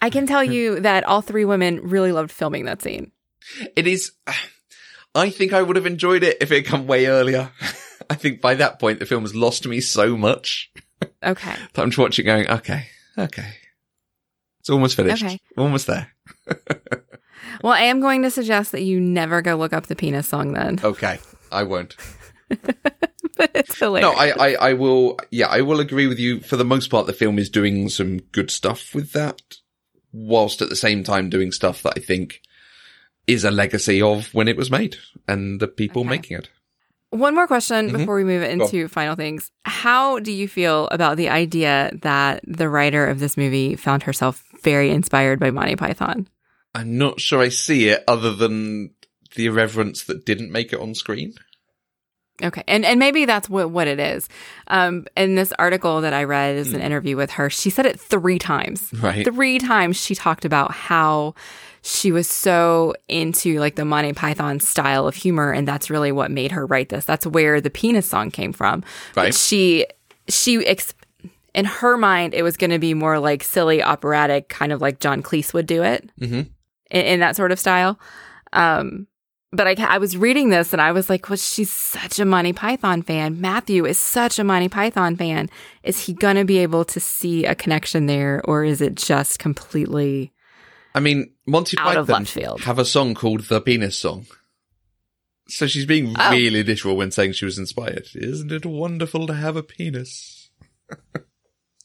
I 0.00 0.10
can 0.10 0.26
tell 0.26 0.44
you 0.44 0.80
that 0.80 1.04
all 1.04 1.22
three 1.22 1.44
women 1.44 1.80
really 1.82 2.12
loved 2.12 2.30
filming 2.30 2.64
that 2.64 2.82
scene. 2.82 3.12
It 3.76 3.86
is 3.86 4.12
I 5.14 5.30
think 5.30 5.52
I 5.52 5.62
would 5.62 5.76
have 5.76 5.86
enjoyed 5.86 6.22
it 6.22 6.38
if 6.40 6.52
it 6.52 6.56
had 6.56 6.66
come 6.66 6.86
way 6.86 7.06
earlier. 7.06 7.50
I 8.10 8.14
think 8.14 8.40
by 8.40 8.54
that 8.56 8.78
point 8.78 8.98
the 8.98 9.06
film 9.06 9.22
has 9.22 9.34
lost 9.34 9.66
me 9.66 9.80
so 9.80 10.16
much 10.16 10.70
Okay. 11.22 11.54
that 11.72 11.82
I'm 11.82 11.90
just 11.90 11.98
watching 11.98 12.26
going, 12.26 12.48
okay, 12.48 12.86
okay. 13.16 13.54
It's 14.60 14.70
almost 14.70 14.96
finished. 14.96 15.24
Okay. 15.24 15.38
Almost 15.56 15.86
there. 15.86 16.12
Well, 17.62 17.72
I 17.72 17.82
am 17.82 18.00
going 18.00 18.22
to 18.22 18.30
suggest 18.30 18.70
that 18.72 18.82
you 18.82 19.00
never 19.00 19.42
go 19.42 19.56
look 19.56 19.72
up 19.72 19.86
the 19.86 19.96
penis 19.96 20.28
song 20.28 20.52
then. 20.52 20.78
Okay. 20.84 21.18
I 21.50 21.62
won't. 21.64 21.96
but 22.48 23.50
it's 23.54 23.78
hilarious. 23.78 24.02
No, 24.10 24.16
I, 24.16 24.28
I, 24.30 24.54
I 24.70 24.72
will, 24.74 25.18
yeah, 25.30 25.46
I 25.48 25.62
will 25.62 25.80
agree 25.80 26.06
with 26.06 26.18
you. 26.20 26.40
For 26.40 26.56
the 26.56 26.64
most 26.64 26.88
part, 26.90 27.06
the 27.06 27.12
film 27.12 27.38
is 27.38 27.48
doing 27.50 27.88
some 27.88 28.18
good 28.18 28.50
stuff 28.50 28.94
with 28.94 29.12
that, 29.12 29.40
whilst 30.12 30.62
at 30.62 30.68
the 30.68 30.76
same 30.76 31.02
time 31.02 31.30
doing 31.30 31.50
stuff 31.52 31.82
that 31.82 31.94
I 31.96 32.00
think 32.00 32.42
is 33.26 33.44
a 33.44 33.50
legacy 33.50 34.00
of 34.02 34.32
when 34.34 34.46
it 34.48 34.56
was 34.56 34.70
made 34.70 34.96
and 35.26 35.58
the 35.60 35.68
people 35.68 36.02
Okay. 36.02 36.10
making 36.10 36.36
it. 36.38 36.48
One 37.10 37.34
more 37.34 37.46
question 37.46 37.88
Mhm. 37.90 37.98
before 37.98 38.16
we 38.16 38.24
move 38.24 38.42
into 38.42 38.86
final 38.88 39.14
things. 39.14 39.50
How 39.64 40.18
do 40.18 40.30
you 40.30 40.46
feel 40.46 40.88
about 40.90 41.16
the 41.16 41.30
idea 41.30 41.90
that 42.02 42.40
the 42.46 42.68
writer 42.68 43.06
of 43.06 43.18
this 43.18 43.36
movie 43.36 43.76
found 43.76 44.02
herself 44.02 44.44
very 44.62 44.90
inspired 44.90 45.40
by 45.40 45.50
Monty 45.50 45.74
Python? 45.74 46.28
I'm 46.74 46.98
not 46.98 47.18
sure 47.18 47.40
I 47.40 47.48
see 47.48 47.88
it 47.88 48.04
other 48.06 48.32
than 48.34 48.90
the 49.36 49.46
irreverence 49.46 50.04
that 50.04 50.26
didn't 50.26 50.52
make 50.52 50.72
it 50.72 50.80
on 50.80 50.94
screen. 50.94 51.32
Okay. 52.42 52.62
And 52.68 52.84
and 52.84 53.00
maybe 53.00 53.24
that's 53.24 53.48
what, 53.48 53.70
what 53.70 53.88
it 53.88 53.98
is. 53.98 54.28
Um 54.68 55.06
in 55.16 55.34
this 55.34 55.52
article 55.58 56.02
that 56.02 56.12
I 56.12 56.24
read 56.24 56.56
is 56.56 56.72
an 56.72 56.80
interview 56.80 57.16
with 57.16 57.32
her, 57.32 57.50
she 57.50 57.68
said 57.70 57.84
it 57.86 57.98
three 57.98 58.38
times. 58.38 58.90
Right. 58.92 59.24
Three 59.24 59.58
times 59.58 59.96
she 59.96 60.14
talked 60.14 60.44
about 60.44 60.70
how 60.72 61.34
she 61.82 62.12
was 62.12 62.28
so 62.28 62.94
into 63.08 63.58
like 63.60 63.76
the 63.76 63.84
Monty 63.84 64.12
Python 64.12 64.60
style 64.60 65.06
of 65.06 65.14
humor 65.14 65.52
and 65.52 65.66
that's 65.66 65.90
really 65.90 66.12
what 66.12 66.30
made 66.30 66.52
her 66.52 66.66
write 66.66 66.88
this. 66.88 67.04
That's 67.04 67.26
where 67.26 67.60
the 67.60 67.70
penis 67.70 68.06
song 68.06 68.30
came 68.30 68.52
from. 68.52 68.82
But 69.14 69.22
Right. 69.24 69.34
she 69.34 69.86
she 70.28 70.64
ex- 70.66 70.94
in 71.54 71.64
her 71.64 71.96
mind 71.96 72.34
it 72.34 72.42
was 72.42 72.56
going 72.56 72.70
to 72.70 72.78
be 72.78 72.94
more 72.94 73.18
like 73.18 73.42
silly 73.42 73.82
operatic 73.82 74.48
kind 74.48 74.72
of 74.72 74.80
like 74.80 75.00
John 75.00 75.22
Cleese 75.22 75.54
would 75.54 75.66
do 75.66 75.82
it 75.82 76.10
hmm 76.18 76.42
in, 76.90 77.04
in 77.04 77.20
that 77.20 77.36
sort 77.36 77.52
of 77.52 77.58
style. 77.58 77.98
Um, 78.52 79.06
but 79.50 79.66
I, 79.66 79.74
I 79.94 79.96
was 79.98 80.14
reading 80.16 80.50
this 80.50 80.74
and 80.74 80.82
I 80.82 80.92
was 80.92 81.08
like, 81.08 81.28
well, 81.30 81.36
she's 81.38 81.70
such 81.72 82.18
a 82.18 82.26
Monty 82.26 82.52
Python 82.52 83.00
fan. 83.00 83.40
Matthew 83.40 83.86
is 83.86 83.96
such 83.98 84.38
a 84.38 84.44
Monty 84.44 84.68
Python 84.68 85.16
fan. 85.16 85.48
Is 85.82 86.00
he 86.04 86.12
going 86.12 86.36
to 86.36 86.44
be 86.44 86.58
able 86.58 86.84
to 86.86 87.00
see 87.00 87.46
a 87.46 87.54
connection 87.54 88.06
there 88.06 88.42
or 88.44 88.62
is 88.64 88.82
it 88.82 88.94
just 88.94 89.38
completely 89.38 90.32
I 90.98 91.00
mean, 91.00 91.30
Monty 91.46 91.76
Python 91.76 92.26
have 92.62 92.80
a 92.80 92.84
song 92.84 93.14
called 93.14 93.42
the 93.42 93.60
Penis 93.60 93.96
Song. 93.96 94.26
So 95.46 95.68
she's 95.68 95.86
being 95.86 96.12
Oh. 96.18 96.30
really 96.32 96.64
literal 96.64 96.96
when 96.96 97.12
saying 97.12 97.34
she 97.34 97.44
was 97.44 97.56
inspired. 97.56 98.08
Isn't 98.16 98.50
it 98.50 98.66
wonderful 98.66 99.28
to 99.28 99.34
have 99.34 99.54
a 99.54 99.62
penis? 99.62 100.50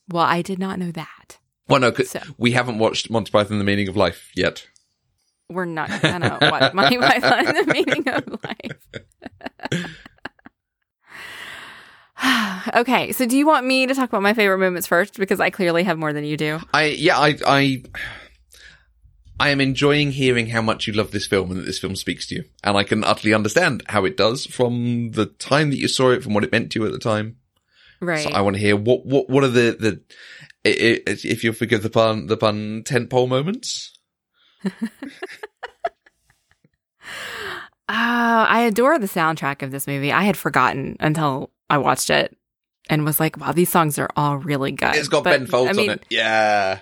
Well, 0.10 0.24
I 0.26 0.42
did 0.42 0.58
not 0.58 0.80
know 0.80 0.90
that. 0.94 1.38
Well, 1.68 1.80
no, 1.80 1.92
'cause 1.92 2.10
So- 2.10 2.22
we 2.40 2.54
haven't 2.54 2.80
watched 2.80 3.12
Monty 3.12 3.32
Python: 3.32 3.60
The 3.60 3.64
Meaning 3.64 3.88
of 3.88 3.96
Life 3.96 4.32
yet. 4.36 4.66
We're 5.48 5.66
not 5.66 5.90
gonna 6.02 6.40
watch 6.42 6.74
Monty 6.74 6.98
Python 6.98 7.46
the 7.46 7.72
meaning 7.72 8.08
of 8.08 8.40
life. 8.44 9.94
okay, 12.76 13.12
so 13.12 13.26
do 13.28 13.38
you 13.38 13.46
want 13.46 13.66
me 13.68 13.86
to 13.86 13.94
talk 13.94 14.10
about 14.10 14.24
my 14.24 14.34
favorite 14.34 14.58
moments 14.58 14.88
first? 14.88 15.20
Because 15.20 15.40
I 15.40 15.52
clearly 15.52 15.84
have 15.84 16.00
more 16.00 16.14
than 16.14 16.24
you 16.24 16.36
do. 16.38 16.60
I 16.74 16.86
yeah, 16.86 17.20
I 17.20 17.38
I 17.46 17.84
I 19.44 19.50
am 19.50 19.60
enjoying 19.60 20.12
hearing 20.12 20.48
how 20.48 20.62
much 20.62 20.88
you 20.88 20.94
love 20.94 21.12
this 21.12 21.28
film 21.28 21.52
and 21.52 21.60
that 21.60 21.66
this 21.66 21.78
film 21.78 21.98
speaks 21.98 22.26
to 22.28 22.36
you, 22.36 22.46
and 22.64 22.78
I 22.78 22.86
can 22.86 23.04
utterly 23.04 23.34
understand 23.34 23.84
how 23.88 24.06
it 24.06 24.16
does 24.16 24.46
from 24.46 25.12
the 25.12 25.26
time 25.26 25.70
that 25.70 25.80
you 25.80 25.90
saw 25.90 26.12
it, 26.12 26.24
from 26.24 26.34
what 26.34 26.46
it 26.46 26.52
meant 26.54 26.72
to 26.72 26.80
you 26.80 26.86
at 26.86 26.94
the 26.94 26.98
time. 26.98 27.36
Right. 28.00 28.24
So 28.24 28.30
I 28.30 28.40
want 28.40 28.56
to 28.56 28.62
hear 28.62 28.78
what 28.78 29.06
what 29.06 29.30
what 29.30 29.44
are 29.44 29.50
the 29.50 29.76
the 29.78 30.02
if 30.64 31.44
you'll 31.44 31.54
forgive 31.54 31.84
the 31.84 31.90
pun 31.90 32.28
the 32.28 32.38
pun 32.38 32.84
tentpole 32.84 33.28
moments. 33.28 33.92
Oh, 34.64 34.72
I 37.90 38.62
adore 38.62 38.98
the 38.98 39.08
soundtrack 39.08 39.62
of 39.62 39.72
this 39.72 39.88
movie. 39.88 40.14
I 40.14 40.24
had 40.24 40.38
forgotten 40.38 40.96
until 41.02 41.52
I 41.70 41.80
watched 41.80 42.10
it 42.10 42.34
and 42.90 43.04
was 43.04 43.20
like, 43.20 43.36
wow, 43.36 43.52
these 43.52 43.70
songs 43.70 44.00
are 44.00 44.10
all 44.16 44.38
really 44.38 44.72
good. 44.72 44.96
It's 44.96 45.10
got 45.10 45.26
But, 45.26 45.32
Ben 45.32 45.48
Folds 45.48 45.72
I 45.72 45.74
mean, 45.74 45.90
on 45.90 45.96
it. 45.98 46.06
Yeah. 46.10 46.80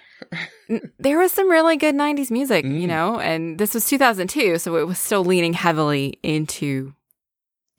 There 0.99 1.17
was 1.19 1.31
some 1.31 1.49
really 1.49 1.75
good 1.77 1.95
90s 1.95 2.31
music, 2.31 2.63
you 2.63 2.71
Mm. 2.83 2.87
know, 2.87 3.19
and 3.19 3.57
this 3.57 3.73
was 3.73 3.85
2002, 3.87 4.57
so 4.57 4.75
it 4.77 4.87
was 4.87 4.97
still 4.99 5.25
leaning 5.25 5.53
heavily 5.53 6.17
into 6.23 6.93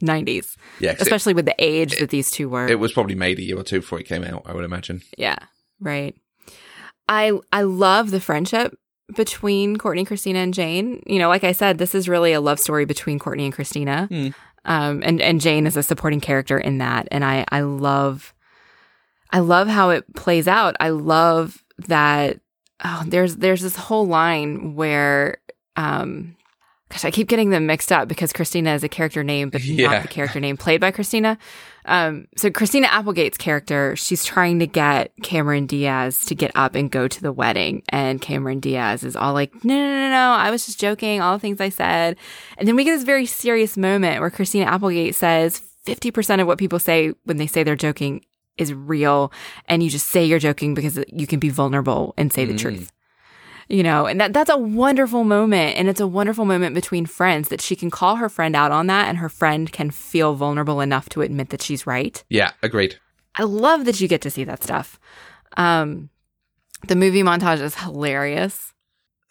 90s, 0.03 0.57
Yeah. 0.81 0.93
'cause 0.93 1.01
it- 1.01 1.03
especially 1.03 1.35
with 1.35 1.47
the 1.47 1.55
age 1.59 1.97
that 1.99 2.11
these 2.11 2.31
two 2.31 2.49
were. 2.49 2.67
it 2.69 2.79
was 2.79 2.93
probably 2.93 3.15
made 3.15 3.39
a 3.39 3.43
year 3.43 3.57
or 3.57 3.63
two 3.63 3.81
before 3.81 3.99
it 4.01 4.07
came 4.07 4.25
out, 4.25 4.43
I 4.47 4.53
would 4.53 4.65
imagine. 4.65 5.03
Yeah, 5.17 5.37
right. 5.81 6.15
I 7.09 7.33
I 7.53 7.63
love 7.63 8.11
the 8.11 8.21
friendship 8.21 8.77
between 9.17 9.77
Courtney, 9.77 10.05
Christina, 10.05 10.41
and 10.41 10.53
Jane. 10.55 11.03
You 11.07 11.19
know, 11.19 11.29
like 11.29 11.45
I 11.45 11.53
said, 11.53 11.79
this 11.79 11.95
is 11.95 12.09
really 12.09 12.33
a 12.33 12.41
love 12.41 12.59
story 12.61 12.85
between 12.85 13.19
Courtney 13.19 13.45
and 13.45 13.53
Christina. 13.55 14.07
Hmm. 14.11 14.29
Um, 14.65 15.03
and 15.05 15.21
and 15.21 15.41
Jane 15.41 15.67
is 15.67 15.77
a 15.77 15.83
supporting 15.83 16.21
character 16.21 16.59
in 16.59 16.79
that, 16.79 17.09
and 17.11 17.25
I 17.25 17.45
I 17.51 17.63
love 17.63 18.33
I 19.31 19.39
love 19.41 19.67
how 19.69 19.91
it 19.91 20.05
plays 20.15 20.47
out. 20.47 20.77
I 20.79 20.91
love 20.91 21.63
that. 21.87 22.41
Oh, 22.85 23.03
there's 23.07 23.37
there's 23.37 23.63
this 23.63 23.77
whole 23.77 24.07
line 24.07 24.75
where. 24.75 25.39
Um, 25.77 26.37
Gosh, 26.91 27.07
I 27.07 27.11
keep 27.11 27.27
getting 27.29 27.49
them 27.49 27.65
mixed 27.65 27.91
up 27.91 28.07
because 28.07 28.35
Christina 28.35 28.75
is 28.75 28.85
a 28.85 28.89
character 28.89 29.25
name, 29.25 29.49
but 29.49 29.65
Yeah. 29.65 29.93
not 29.93 30.03
the 30.03 30.09
character 30.09 30.41
name 30.41 30.59
played 30.59 30.79
by 30.79 30.91
Christina. 30.91 31.39
Um, 31.87 32.27
so 32.37 32.51
Christina 32.51 32.87
Applegate's 32.89 33.39
character, 33.39 33.97
she's 33.97 34.27
trying 34.27 34.59
to 34.59 34.67
get 34.67 35.11
Cameron 35.23 35.65
Diaz 35.65 36.27
to 36.27 36.35
get 36.35 36.51
up 36.55 36.75
and 36.75 36.91
go 36.91 37.09
to 37.09 37.23
the 37.23 37.33
wedding, 37.33 37.83
and 37.89 38.21
Cameron 38.21 38.61
Diaz 38.61 39.05
is 39.05 39.17
all 39.17 39.33
like, 39.33 39.55
"No, 39.65 39.75
no, 39.75 39.91
no, 39.91 40.11
no! 40.11 40.33
I 40.33 40.51
was 40.51 40.67
just 40.67 40.79
joking. 40.79 41.23
All 41.23 41.33
the 41.33 41.41
things 41.41 41.63
I 41.63 41.71
said." 41.71 42.19
And 42.59 42.69
then 42.69 42.77
we 42.77 42.85
get 42.85 42.91
this 42.97 43.05
very 43.05 43.25
serious 43.25 43.79
moment 43.79 44.21
where 44.21 44.29
Christina 44.31 44.67
Applegate 44.67 45.15
says, 45.15 45.63
"50% 45.87 46.43
of 46.43 46.47
what 46.47 46.59
people 46.59 46.79
say 46.79 47.15
when 47.25 47.39
they 47.39 47.47
say 47.47 47.63
they're 47.63 47.75
joking 47.75 48.23
is 48.59 48.73
real, 48.73 49.33
and 49.67 49.83
you 49.83 49.91
just 49.91 50.09
say 50.09 50.25
you're 50.25 50.39
joking 50.39 50.75
because 50.75 50.99
you 51.09 51.27
can 51.27 51.39
be 51.39 51.49
vulnerable 51.49 52.15
and 52.17 52.33
say 52.33 52.45
the 52.45 52.55
Mm. 52.55 52.59
truth." 52.59 52.93
You 53.69 53.83
know, 53.83 54.07
and 54.07 54.21
that 54.21 54.33
that's 54.35 54.51
a 54.51 54.57
wonderful 54.59 55.25
moment, 55.25 55.79
and 55.79 55.89
it's 55.89 56.01
a 56.01 56.07
wonderful 56.07 56.45
moment 56.45 56.75
between 56.75 57.07
friends 57.07 57.49
that 57.49 57.61
she 57.63 57.75
can 57.77 57.91
call 57.91 58.17
her 58.17 58.29
friend 58.29 58.55
out 58.55 58.73
on 58.73 58.87
that, 58.89 59.09
and 59.09 59.19
her 59.19 59.29
friend 59.31 59.73
can 59.73 59.91
feel 59.91 60.35
vulnerable 60.35 60.81
enough 60.81 61.09
to 61.11 61.23
admit 61.23 61.49
that 61.51 61.63
she's 61.63 61.87
right. 61.87 62.23
Yeah, 62.29 62.51
agreed. 62.63 62.97
I 63.37 63.45
love 63.45 63.87
that 63.87 64.01
you 64.01 64.09
get 64.09 64.21
to 64.23 64.31
see 64.31 64.45
that 64.45 64.63
stuff. 64.63 65.01
Um, 65.57 66.11
the 66.87 66.97
movie 66.97 67.23
montage 67.23 67.61
is 67.63 67.77
hilarious. 67.77 68.75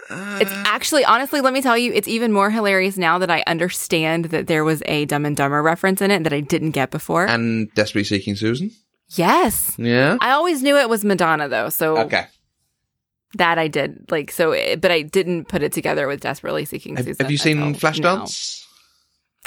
It's 0.09 0.51
actually, 0.65 1.05
honestly, 1.05 1.39
let 1.41 1.53
me 1.53 1.61
tell 1.61 1.77
you, 1.77 1.93
it's 1.93 2.07
even 2.07 2.31
more 2.31 2.49
hilarious 2.49 2.97
now 2.97 3.19
that 3.19 3.29
I 3.29 3.43
understand 3.45 4.25
that 4.25 4.47
there 4.47 4.63
was 4.63 4.81
a 4.87 5.05
Dumb 5.05 5.25
and 5.25 5.37
Dumber 5.37 5.61
reference 5.61 6.01
in 6.01 6.09
it 6.09 6.23
that 6.23 6.33
I 6.33 6.39
didn't 6.39 6.71
get 6.71 6.89
before. 6.89 7.27
and 7.27 7.71
Desperately 7.75 8.05
Seeking 8.05 8.35
Susan. 8.35 8.71
Yes. 9.17 9.75
Yeah. 9.77 10.17
I 10.21 10.31
always 10.31 10.61
knew 10.63 10.77
it 10.77 10.89
was 10.89 11.03
Madonna 11.05 11.47
though, 11.49 11.69
so 11.69 11.97
Okay. 11.99 12.25
that 13.35 13.57
I 13.57 13.67
did 13.67 14.05
like 14.11 14.31
so, 14.31 14.51
it, 14.51 14.81
but 14.81 14.91
I 14.91 15.01
didn't 15.03 15.45
put 15.47 15.63
it 15.63 15.71
together 15.73 16.07
with 16.07 16.21
Desperately 16.21 16.65
Seeking 16.65 16.95
Have, 16.97 17.05
Susan. 17.05 17.23
have 17.25 17.31
you 17.31 17.37
seen 17.37 17.75
Flashdance? 17.75 18.61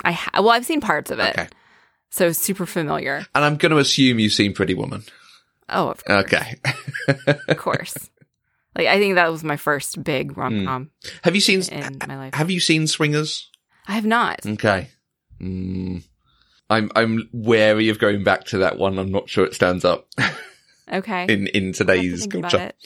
now. 0.02 0.08
I 0.08 0.12
ha- 0.12 0.30
well, 0.42 0.50
I've 0.50 0.66
seen 0.66 0.80
parts 0.80 1.10
of 1.10 1.18
it, 1.20 1.38
Okay. 1.38 1.48
so 2.10 2.32
super 2.32 2.66
familiar. 2.66 3.24
And 3.34 3.44
I'm 3.44 3.56
going 3.56 3.70
to 3.70 3.78
assume 3.78 4.18
you've 4.18 4.32
seen 4.32 4.52
Pretty 4.52 4.74
Woman. 4.74 5.04
Oh, 5.68 5.88
of 5.88 6.04
course, 6.04 6.24
Okay. 6.24 6.54
of 7.48 7.56
course. 7.56 7.94
Like 8.76 8.88
I 8.88 8.98
think 8.98 9.14
that 9.14 9.30
was 9.30 9.44
my 9.44 9.56
first 9.56 10.02
big 10.02 10.36
rom 10.36 10.66
com 10.66 10.90
have 11.22 11.34
you 11.36 11.40
seen? 11.40 11.62
in 11.72 11.98
my 12.08 12.16
life. 12.16 12.34
Have 12.34 12.50
you 12.50 12.58
seen 12.58 12.86
Swingers? 12.88 13.48
I 13.86 13.92
have 13.92 14.04
not. 14.04 14.44
Okay. 14.44 14.88
Mm. 15.40 16.02
I'm 16.70 16.90
I'm 16.96 17.28
wary 17.32 17.88
of 17.90 17.98
going 17.98 18.24
back 18.24 18.44
to 18.46 18.58
that 18.58 18.78
one. 18.78 18.98
I'm 18.98 19.12
not 19.12 19.28
sure 19.28 19.44
it 19.44 19.54
stands 19.54 19.84
up 19.84 20.08
Okay. 20.92 21.24
in 21.24 21.46
in 21.48 21.62
I'll 21.62 21.66
have 21.68 21.74
to 21.76 21.84
today's 21.84 22.26
culture. 22.26 22.72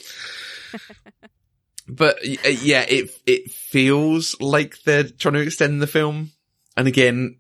But 1.91 2.17
uh, 2.45 2.49
yeah, 2.49 2.85
it 2.87 3.11
it 3.25 3.51
feels 3.51 4.39
like 4.43 4.83
they're 4.83 5.05
trying 5.05 5.35
to 5.35 5.41
extend 5.41 5.81
the 5.81 5.87
film. 5.87 6.33
And 6.77 6.87
again, 6.87 7.39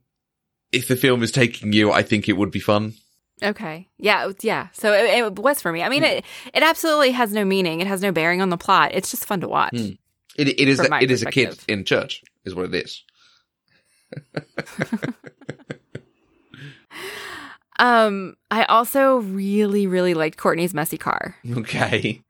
if 0.72 0.88
the 0.88 0.96
film 0.96 1.22
is 1.22 1.32
taking 1.32 1.74
you, 1.74 1.92
I 1.92 2.02
think 2.02 2.30
it 2.30 2.36
would 2.38 2.50
be 2.50 2.58
fun. 2.60 2.94
Okay. 3.42 3.88
Yeah. 3.98 4.32
Yeah. 4.40 4.68
So 4.72 4.94
it, 4.94 5.04
it 5.18 5.38
was 5.38 5.60
for 5.60 5.70
me. 5.70 5.82
I 5.82 5.90
mean, 5.90 6.02
Hmm. 6.02 6.08
it 6.08 6.24
it 6.54 6.62
absolutely 6.62 7.10
has 7.10 7.30
no 7.30 7.44
meaning. 7.44 7.80
It 7.82 7.86
has 7.88 8.00
no 8.00 8.10
bearing 8.10 8.40
on 8.40 8.48
the 8.48 8.56
plot. 8.56 8.92
It's 8.94 9.10
just 9.10 9.26
fun 9.26 9.42
to 9.42 9.48
watch. 9.48 9.78
Hmm. 9.78 9.90
It 10.38 10.48
it 10.48 10.66
is 10.68 10.80
a, 10.80 10.88
it 11.02 11.10
is 11.10 11.22
a 11.22 11.30
kid 11.30 11.58
in 11.68 11.84
church, 11.84 12.22
is 12.46 12.54
what 12.54 12.72
it 12.72 12.74
is. 12.74 13.04
Um, 17.78 18.36
I 18.50 18.64
also 18.64 19.18
really, 19.18 19.86
really 19.86 20.14
liked 20.14 20.36
Courtney's 20.38 20.74
messy 20.74 20.98
car. 20.98 21.36
Okay. 21.52 22.22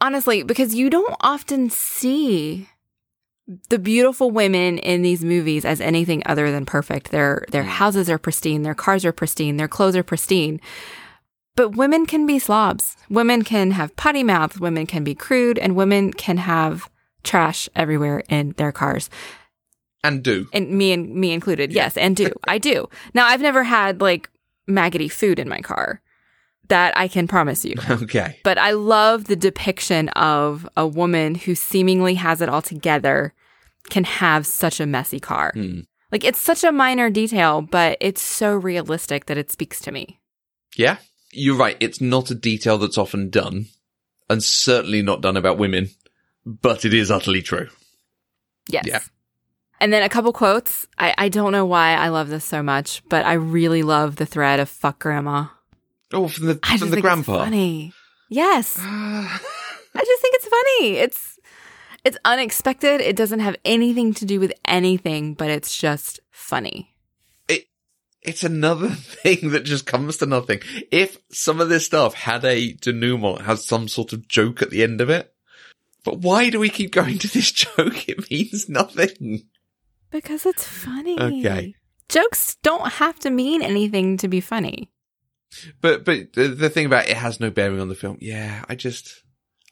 Honestly, 0.00 0.42
because 0.42 0.74
you 0.74 0.90
don't 0.90 1.16
often 1.20 1.70
see 1.70 2.68
the 3.68 3.78
beautiful 3.78 4.30
women 4.30 4.78
in 4.78 5.02
these 5.02 5.24
movies 5.24 5.64
as 5.64 5.80
anything 5.80 6.22
other 6.26 6.50
than 6.52 6.64
perfect. 6.64 7.10
Their 7.10 7.44
their 7.50 7.64
Mm. 7.64 7.68
houses 7.68 8.08
are 8.08 8.18
pristine, 8.18 8.62
their 8.62 8.74
cars 8.74 9.04
are 9.04 9.12
pristine, 9.12 9.56
their 9.56 9.68
clothes 9.68 9.96
are 9.96 10.02
pristine. 10.04 10.60
But 11.56 11.70
women 11.76 12.06
can 12.06 12.24
be 12.24 12.38
slobs. 12.38 12.96
Women 13.10 13.42
can 13.42 13.72
have 13.72 13.94
potty 13.96 14.22
mouths, 14.22 14.58
women 14.60 14.86
can 14.86 15.04
be 15.04 15.14
crude, 15.14 15.58
and 15.58 15.76
women 15.76 16.12
can 16.12 16.38
have 16.38 16.88
trash 17.24 17.68
everywhere 17.76 18.22
in 18.28 18.54
their 18.56 18.72
cars. 18.72 19.10
And 20.04 20.22
do. 20.22 20.48
and 20.52 20.70
me 20.70 20.92
and 20.92 21.14
me 21.14 21.32
included. 21.32 21.72
Yes, 21.72 21.96
and 21.96 22.16
do 22.16 22.30
I 22.48 22.58
do 22.58 22.88
now? 23.14 23.26
I've 23.26 23.40
never 23.40 23.62
had 23.62 24.00
like 24.00 24.30
maggoty 24.66 25.08
food 25.08 25.38
in 25.38 25.48
my 25.48 25.60
car. 25.60 26.00
That 26.68 26.96
I 26.96 27.08
can 27.08 27.28
promise 27.28 27.64
you. 27.64 27.74
Okay. 27.90 28.38
But 28.44 28.56
I 28.56 28.70
love 28.70 29.24
the 29.24 29.36
depiction 29.36 30.08
of 30.10 30.66
a 30.76 30.86
woman 30.86 31.34
who 31.34 31.54
seemingly 31.54 32.14
has 32.14 32.40
it 32.40 32.48
all 32.48 32.62
together 32.62 33.34
can 33.90 34.04
have 34.04 34.46
such 34.46 34.80
a 34.80 34.86
messy 34.86 35.20
car. 35.20 35.52
Hmm. 35.54 35.80
Like 36.10 36.24
it's 36.24 36.38
such 36.38 36.64
a 36.64 36.72
minor 36.72 37.10
detail, 37.10 37.62
but 37.62 37.98
it's 38.00 38.22
so 38.22 38.54
realistic 38.54 39.26
that 39.26 39.38
it 39.38 39.50
speaks 39.50 39.80
to 39.80 39.92
me. 39.92 40.20
Yeah. 40.76 40.96
You're 41.32 41.56
right. 41.56 41.76
It's 41.80 42.00
not 42.00 42.30
a 42.30 42.34
detail 42.34 42.78
that's 42.78 42.98
often 42.98 43.30
done, 43.30 43.66
and 44.28 44.42
certainly 44.42 45.02
not 45.02 45.20
done 45.22 45.36
about 45.36 45.58
women, 45.58 45.90
but 46.46 46.84
it 46.84 46.92
is 46.94 47.10
utterly 47.10 47.42
true. 47.42 47.68
Yes. 48.68 48.84
Yeah. 48.86 49.00
And 49.82 49.92
then 49.92 50.04
a 50.04 50.08
couple 50.08 50.32
quotes. 50.32 50.86
I, 50.96 51.12
I 51.18 51.28
don't 51.28 51.50
know 51.50 51.66
why 51.66 51.94
I 51.94 52.06
love 52.08 52.28
this 52.28 52.44
so 52.44 52.62
much, 52.62 53.02
but 53.08 53.26
I 53.26 53.32
really 53.32 53.82
love 53.82 54.14
the 54.14 54.26
thread 54.26 54.60
of 54.60 54.68
fuck 54.68 55.00
grandma. 55.00 55.46
Oh, 56.12 56.28
from 56.28 56.46
the 56.46 56.60
I 56.62 56.68
just 56.68 56.78
from 56.82 56.90
the 56.90 56.96
think 56.96 57.02
grandpa. 57.02 57.32
it's 57.32 57.44
funny. 57.44 57.92
Yes. 58.28 58.78
I 58.80 59.38
just 59.98 60.22
think 60.22 60.34
it's 60.36 60.46
funny. 60.48 60.88
It's 60.98 61.38
it's 62.04 62.16
unexpected. 62.24 63.00
It 63.00 63.16
doesn't 63.16 63.40
have 63.40 63.56
anything 63.64 64.14
to 64.14 64.24
do 64.24 64.38
with 64.38 64.52
anything, 64.66 65.34
but 65.34 65.50
it's 65.50 65.76
just 65.76 66.20
funny. 66.30 66.94
it 67.48 67.66
it's 68.22 68.44
another 68.44 68.88
thing 69.22 69.50
that 69.50 69.64
just 69.64 69.84
comes 69.84 70.18
to 70.18 70.26
nothing. 70.26 70.60
If 70.92 71.18
some 71.32 71.60
of 71.60 71.68
this 71.68 71.86
stuff 71.86 72.14
had 72.14 72.44
a 72.44 72.74
denouement, 72.74 73.40
has 73.42 73.64
some 73.66 73.88
sort 73.88 74.12
of 74.12 74.28
joke 74.28 74.62
at 74.62 74.70
the 74.70 74.84
end 74.84 75.00
of 75.00 75.10
it, 75.10 75.34
but 76.04 76.18
why 76.18 76.50
do 76.50 76.60
we 76.60 76.68
keep 76.70 76.92
going 76.92 77.18
to 77.18 77.26
this 77.28 77.50
joke? 77.64 78.08
It 78.08 78.30
means 78.30 78.68
nothing. 78.68 79.48
Because 80.12 80.46
it's 80.46 80.64
funny. 80.64 81.18
Okay. 81.18 81.74
Jokes 82.08 82.56
don't 82.62 82.92
have 82.92 83.18
to 83.20 83.30
mean 83.30 83.62
anything 83.62 84.18
to 84.18 84.28
be 84.28 84.40
funny. 84.40 84.90
But 85.80 86.04
but 86.04 86.34
the, 86.34 86.48
the 86.48 86.70
thing 86.70 86.86
about 86.86 87.06
it, 87.06 87.12
it 87.12 87.16
has 87.16 87.40
no 87.40 87.50
bearing 87.50 87.80
on 87.80 87.88
the 87.88 87.94
film. 87.94 88.18
Yeah, 88.20 88.64
I 88.68 88.74
just. 88.74 89.22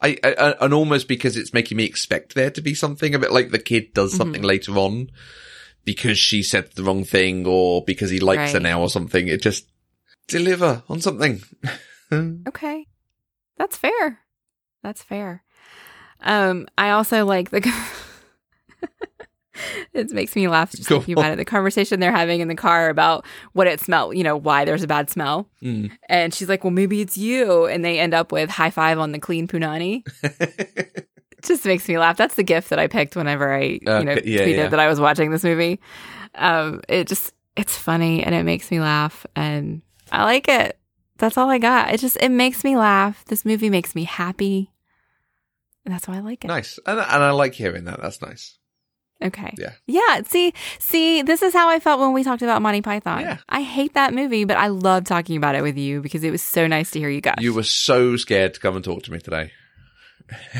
I, 0.03 0.17
I 0.25 0.55
and 0.63 0.73
almost 0.73 1.09
because 1.09 1.37
it's 1.37 1.53
making 1.53 1.77
me 1.77 1.85
expect 1.85 2.35
there 2.35 2.51
to 2.53 2.63
be 2.63 2.75
something 2.75 3.15
a 3.15 3.19
bit 3.19 3.33
like 3.33 3.51
the 3.51 3.59
kid 3.59 3.93
does 3.93 4.17
something 4.17 4.43
later 4.43 4.79
on, 4.79 5.11
because 5.85 6.17
she 6.17 6.43
said 6.43 6.73
the 6.73 6.83
wrong 6.83 7.05
thing 7.05 7.47
or 7.47 7.85
because 7.85 8.09
he 8.09 8.19
likes 8.19 8.53
her 8.53 8.61
now 8.61 8.81
or 8.81 8.89
something. 8.89 9.29
It 9.29 9.43
just 9.43 9.67
deliver 10.27 10.83
on 10.89 11.01
something. 11.01 11.43
Okay. 12.13 12.89
That's 13.57 13.77
fair. 13.77 14.19
That's 14.83 15.01
fair. 15.01 15.45
Um, 16.21 16.67
I 16.77 16.91
also 16.91 17.25
like 17.25 17.51
the. 17.51 17.61
it 19.93 20.11
makes 20.13 20.35
me 20.37 20.49
laugh 20.49 20.71
just 20.73 20.89
thinking 20.89 21.19
about 21.19 21.33
it. 21.33 21.37
The 21.37 21.45
conversation 21.45 22.01
they're 22.01 22.13
having 22.13 22.41
in 22.41 22.49
the 22.49 22.55
car 22.55 22.89
about 22.89 23.25
what 23.53 23.67
it 23.67 23.81
smelled, 23.81 24.17
you 24.17 24.25
know, 24.25 24.37
why 24.37 24.65
there's 24.65 24.83
a 24.83 24.87
bad 24.87 25.11
smell. 25.11 25.49
Mm. 25.63 25.91
And 26.09 26.35
she's 26.35 26.49
like, 26.49 26.65
well, 26.65 26.71
maybe 26.71 27.01
it's 27.01 27.17
you. 27.17 27.67
And 27.67 27.85
they 27.85 27.99
end 27.99 28.15
up 28.15 28.33
with 28.33 28.51
high 28.51 28.71
five 28.71 28.99
on 28.99 29.13
the 29.13 29.19
clean 29.19 29.47
punani. 29.49 30.03
it 30.23 31.07
just 31.43 31.65
makes 31.65 31.89
me 31.89 31.99
laugh. 31.99 32.17
That's 32.17 32.35
the 32.35 32.43
gift 32.43 32.71
that 32.71 32.79
I 32.79 32.87
picked 32.87 33.17
whenever 33.17 33.53
I, 33.53 33.63
you 33.63 33.81
know, 33.85 33.99
Okay, 33.99 34.23
yeah, 34.25 34.41
tweeted 34.41 34.57
yeah. 34.57 34.69
that 34.69 34.81
I 34.81 34.89
was 34.89 35.01
watching 35.01 35.31
this 35.31 35.45
movie. 35.45 35.81
Um, 36.35 36.81
it 36.89 37.07
just, 37.09 37.33
it's 37.57 37.77
funny 37.77 38.23
and 38.23 38.35
it 38.35 38.45
makes 38.45 38.71
me 38.71 38.81
laugh 38.81 39.27
and 39.35 39.83
I 40.13 40.25
like 40.25 40.49
it. 40.49 40.79
That's 41.19 41.37
all 41.37 41.51
I 41.51 41.59
got. 41.59 41.93
It 41.93 42.01
just, 42.01 42.17
it 42.21 42.31
makes 42.31 42.65
me 42.65 42.77
laugh. 42.77 43.25
This 43.27 43.45
movie 43.45 43.69
makes 43.69 43.95
me 43.95 44.05
happy. 44.05 44.73
And 45.85 45.95
that's 45.95 46.07
why 46.07 46.17
I 46.17 46.21
like 46.21 46.45
it. 46.45 46.49
nice. 46.49 46.79
And, 46.87 46.99
and 46.99 47.23
I 47.25 47.31
like 47.33 47.55
hearing 47.55 47.85
that. 47.85 48.01
That's 48.01 48.23
nice. 48.23 48.59
Okay. 49.23 49.55
Yeah. 49.59 49.73
Yeah. 49.87 50.23
See, 50.27 50.55
see, 50.79 51.23
this 51.23 51.43
is 51.43 51.53
how 51.53 51.69
I 51.69 51.79
felt 51.79 52.01
when 52.01 52.13
we 52.13 52.25
talked 52.25 52.43
about 52.43 52.63
Monty 52.63 52.81
Python. 52.83 53.21
Yeah. 53.21 53.39
I 53.49 53.63
hate 53.63 53.95
that 53.95 54.15
movie, 54.15 54.45
but 54.45 54.57
I 54.57 54.69
love 54.69 55.05
talking 55.05 55.37
about 55.37 55.55
it 55.55 55.63
with 55.63 55.77
you 55.77 56.01
because 56.01 56.25
it 56.25 56.31
was 56.31 56.43
so 56.43 56.67
nice 56.67 56.91
to 56.93 56.99
hear 56.99 57.11
you 57.11 57.21
guys. 57.21 57.37
You 57.41 57.53
were 57.55 57.63
so 57.63 58.17
scared 58.17 58.55
to 58.55 58.61
come 58.61 58.77
and 58.77 58.85
talk 58.85 59.03
to 59.05 59.13
me 59.13 59.19
today. 59.19 59.53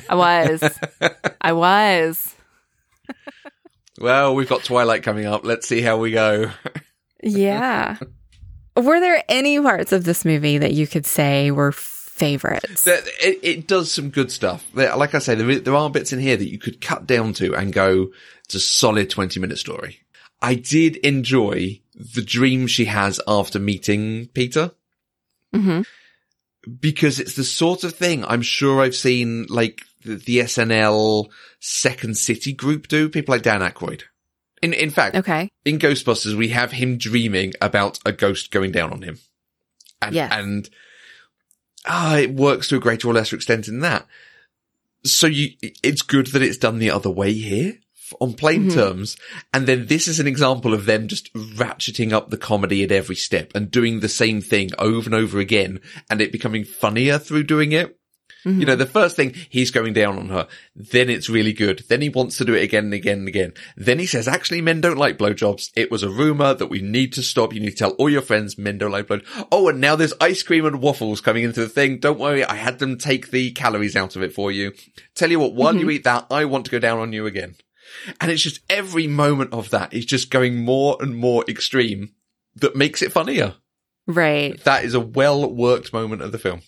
I 0.09 0.15
was. 0.15 0.79
I 1.41 1.53
was. 1.53 2.35
Well, 3.99 4.35
we've 4.35 4.49
got 4.49 4.65
Twilight 4.65 5.03
coming 5.03 5.27
up. 5.27 5.45
Let's 5.45 5.69
see 5.69 5.83
how 5.83 5.99
we 5.99 6.11
go. 6.11 6.51
Yeah. 7.23 7.99
were 8.77 9.01
there 9.01 9.23
any 9.29 9.61
parts 9.61 9.93
of 9.93 10.05
this 10.05 10.25
movie 10.25 10.59
that 10.59 10.73
you 10.73 10.87
could 10.87 11.05
say 11.07 11.51
were 11.51 11.73
favorites? 11.73 12.87
It, 12.87 13.39
it 13.43 13.67
does 13.67 13.93
some 13.93 14.11
good 14.11 14.33
stuff. 14.33 14.67
Like 14.75 15.15
I 15.15 15.19
say, 15.19 15.35
there, 15.35 15.61
there 15.61 15.75
are 15.75 15.91
bits 15.91 16.13
in 16.13 16.19
here 16.19 16.37
that 16.37 16.51
you 16.51 16.59
could 16.59 16.81
cut 16.81 17.07
down 17.07 17.33
to 17.35 17.55
and 17.55 17.73
go, 17.73 18.09
it's 18.51 18.57
a 18.57 18.61
solid 18.61 19.09
20 19.09 19.39
minute 19.39 19.59
story. 19.59 20.01
I 20.43 20.55
did 20.57 20.97
enjoy 20.97 21.81
the 21.95 22.23
dream 22.23 22.67
she 22.67 22.87
has 22.87 23.21
after 23.29 23.59
meeting 23.61 24.27
Peter 24.35 24.73
hmm 25.55 25.83
because 26.81 27.19
it's 27.21 27.35
the 27.35 27.45
sort 27.45 27.85
of 27.85 27.95
thing 27.95 28.25
I'm 28.25 28.43
sure 28.43 28.83
I've 28.83 28.95
seen 28.97 29.47
like 29.49 29.83
the, 30.05 30.17
the 30.17 30.39
SNL 30.41 31.29
Second 31.61 32.17
City 32.19 32.53
group 32.53 32.87
do. 32.89 33.09
People 33.09 33.35
like 33.35 33.43
Dan 33.43 33.61
Aykroyd. 33.63 34.03
In, 34.61 34.75
in 34.75 34.91
fact, 34.91 35.17
Okay. 35.17 35.49
in 35.65 35.79
Ghostbusters, 35.79 36.35
we 36.37 36.49
have 36.49 36.73
him 36.73 36.99
dreaming 36.99 37.55
about 37.63 37.99
a 38.05 38.13
ghost 38.13 38.51
going 38.51 38.73
down 38.73 38.93
on 38.93 39.01
him. 39.03 39.19
And, 40.03 40.15
Yes. 40.15 40.31
and, 40.35 40.69
ah, 41.87 42.19
it 42.19 42.35
works 42.35 42.69
to 42.69 42.77
a 42.77 42.81
greater 42.81 43.09
or 43.09 43.15
lesser 43.15 43.37
extent 43.37 43.67
in 43.67 43.81
that. 43.81 44.07
So 45.05 45.27
you, 45.29 45.53
it's 45.83 46.03
good 46.03 46.27
that 46.29 46.43
it's 46.43 46.59
done 46.59 46.79
the 46.79 46.91
other 46.91 47.11
way 47.11 47.33
here 47.33 47.79
on 48.21 48.35
plain 48.35 48.67
Mhm. 48.71 48.75
terms. 48.75 49.17
And 49.53 49.67
then 49.67 49.87
this 49.87 50.09
is 50.09 50.19
an 50.21 50.27
example 50.27 50.75
of 50.75 50.87
them 50.87 51.09
just 51.09 51.33
ratcheting 51.35 52.13
up 52.13 52.31
the 52.31 52.37
comedy 52.37 52.83
at 52.83 52.93
every 52.93 53.17
step 53.17 53.53
and 53.55 53.71
doing 53.71 54.01
the 54.01 54.09
same 54.09 54.41
thing 54.41 54.71
over 54.79 55.07
and 55.09 55.15
over 55.15 55.39
again 55.39 55.81
and 56.09 56.21
it 56.21 56.33
becoming 56.33 56.65
funnier 56.65 57.19
through 57.19 57.45
doing 57.45 57.73
it. 57.73 57.97
Mhm. 58.47 58.61
You 58.61 58.65
know, 58.65 58.77
the 58.77 58.87
first 58.87 59.17
thing 59.17 59.35
he's 59.51 59.71
going 59.71 59.93
down 59.93 60.17
on 60.17 60.31
her, 60.31 60.49
then 60.75 61.11
it's 61.11 61.29
really 61.29 61.53
good. 61.53 61.85
Then 61.89 62.01
he 62.01 62.09
wants 62.09 62.39
to 62.39 62.45
do 62.47 62.55
it 62.55 62.63
again 62.63 62.85
and 62.85 62.95
again 62.95 63.19
and 63.19 63.29
again. 63.29 63.53
Then 63.77 63.99
he 63.99 64.07
says, 64.07 64.27
actually, 64.27 64.63
men 64.63 64.81
don't 64.81 64.97
like 64.97 65.19
blowjobs. 65.19 65.69
It 65.77 65.91
was 65.91 66.03
a 66.03 66.09
rumor 66.09 66.55
that 66.55 66.69
we 66.69 66.81
need 66.81 67.13
to 67.15 67.23
stop. 67.23 67.53
You 67.53 67.61
need 67.61 67.73
to 67.73 67.77
tell 67.77 67.91
all 67.93 68.09
your 68.09 68.23
friends 68.23 68.57
men 68.57 68.79
don't 68.79 68.93
like 68.93 69.09
blowjobs. 69.09 69.47
Oh, 69.53 69.69
and 69.69 69.79
now 69.79 69.95
there's 69.95 70.15
ice 70.23 70.43
cream 70.43 70.65
and 70.65 70.81
waffles 70.81 71.21
coming 71.21 71.45
into 71.45 71.61
the 71.61 71.69
thing. 71.69 71.99
Don't 71.99 72.19
worry. 72.19 72.43
I 72.43 72.55
had 72.55 72.79
them 72.79 72.97
take 72.97 73.31
the 73.31 73.51
calories 73.51 73.95
out 73.95 74.17
of 74.17 74.23
it 74.23 74.33
for 74.33 74.51
you. 74.51 74.73
Tell 75.15 75.31
you 75.31 75.39
what, 75.39 75.53
while 75.55 75.77
you 75.77 75.91
eat 75.91 76.05
that, 76.05 76.27
I 76.31 76.47
want 76.47 76.65
to 76.65 76.71
go 76.71 76.79
down 76.79 76.99
on 76.99 77.13
you 77.13 77.27
again. 77.27 77.57
And 78.21 78.31
it's 78.31 78.43
just 78.43 78.61
every 78.69 79.07
moment 79.07 79.53
of 79.53 79.71
that 79.71 79.93
is 79.93 80.05
just 80.05 80.31
going 80.31 80.65
more 80.65 80.97
and 81.01 81.17
more 81.17 81.45
extreme 81.49 82.15
that 82.57 82.77
makes 82.77 83.03
it 83.03 83.13
funnier. 83.13 83.55
right. 84.07 84.63
That 84.65 84.85
is 84.85 84.95
a 84.95 85.01
well 85.01 85.53
worked 85.53 85.93
moment 85.93 86.23
of 86.23 86.33
the 86.33 86.39
film. 86.39 86.63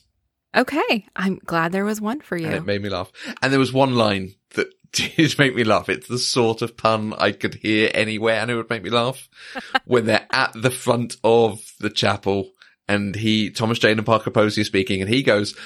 Okay. 0.55 1.07
I'm 1.17 1.41
glad 1.45 1.73
there 1.73 1.85
was 1.85 2.01
one 2.01 2.21
for 2.21 2.37
and 2.37 2.45
you. 2.45 2.51
it 2.53 2.67
made 2.67 2.83
me 2.83 2.91
laugh. 2.91 3.11
And 3.41 3.53
there 3.53 3.61
was 3.61 3.73
one 3.73 3.95
line 3.95 4.35
that 4.55 4.69
did 4.93 5.39
make 5.39 5.55
me 5.55 5.65
laugh. 5.65 5.89
It's 5.89 6.09
the 6.09 6.19
sort 6.19 6.63
of 6.63 6.77
pun 6.77 7.15
I 7.17 7.33
could 7.33 7.55
hear 7.55 7.91
anywhere 7.95 8.41
and 8.41 8.51
it 8.51 8.57
would 8.57 8.71
make 8.71 8.83
me 8.83 8.91
laugh. 8.91 9.29
when 9.85 10.07
they're 10.07 10.27
at 10.31 10.53
the 10.55 10.71
front 10.71 11.17
of 11.25 11.61
the 11.81 11.91
chapel 11.91 12.51
and 12.89 13.15
he, 13.15 13.51
Thomas 13.51 13.79
Jane 13.79 13.99
and 13.99 14.07
Parker 14.07 14.31
Posey 14.31 14.61
are 14.61 14.65
speaking 14.65 15.01
and 15.01 15.09
he 15.09 15.23
goes, 15.23 15.57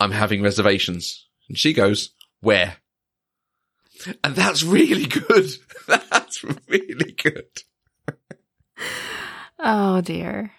I'm 0.00 0.12
having 0.12 0.42
reservations. 0.42 1.26
And 1.48 1.56
she 1.56 1.72
goes, 1.72 2.10
where? 2.40 2.76
And 4.24 4.34
that's 4.34 4.62
really 4.62 5.06
good. 5.06 5.50
That's 5.86 6.44
really 6.68 7.12
good. 7.12 7.48
Oh 9.58 10.00
dear. 10.00 10.52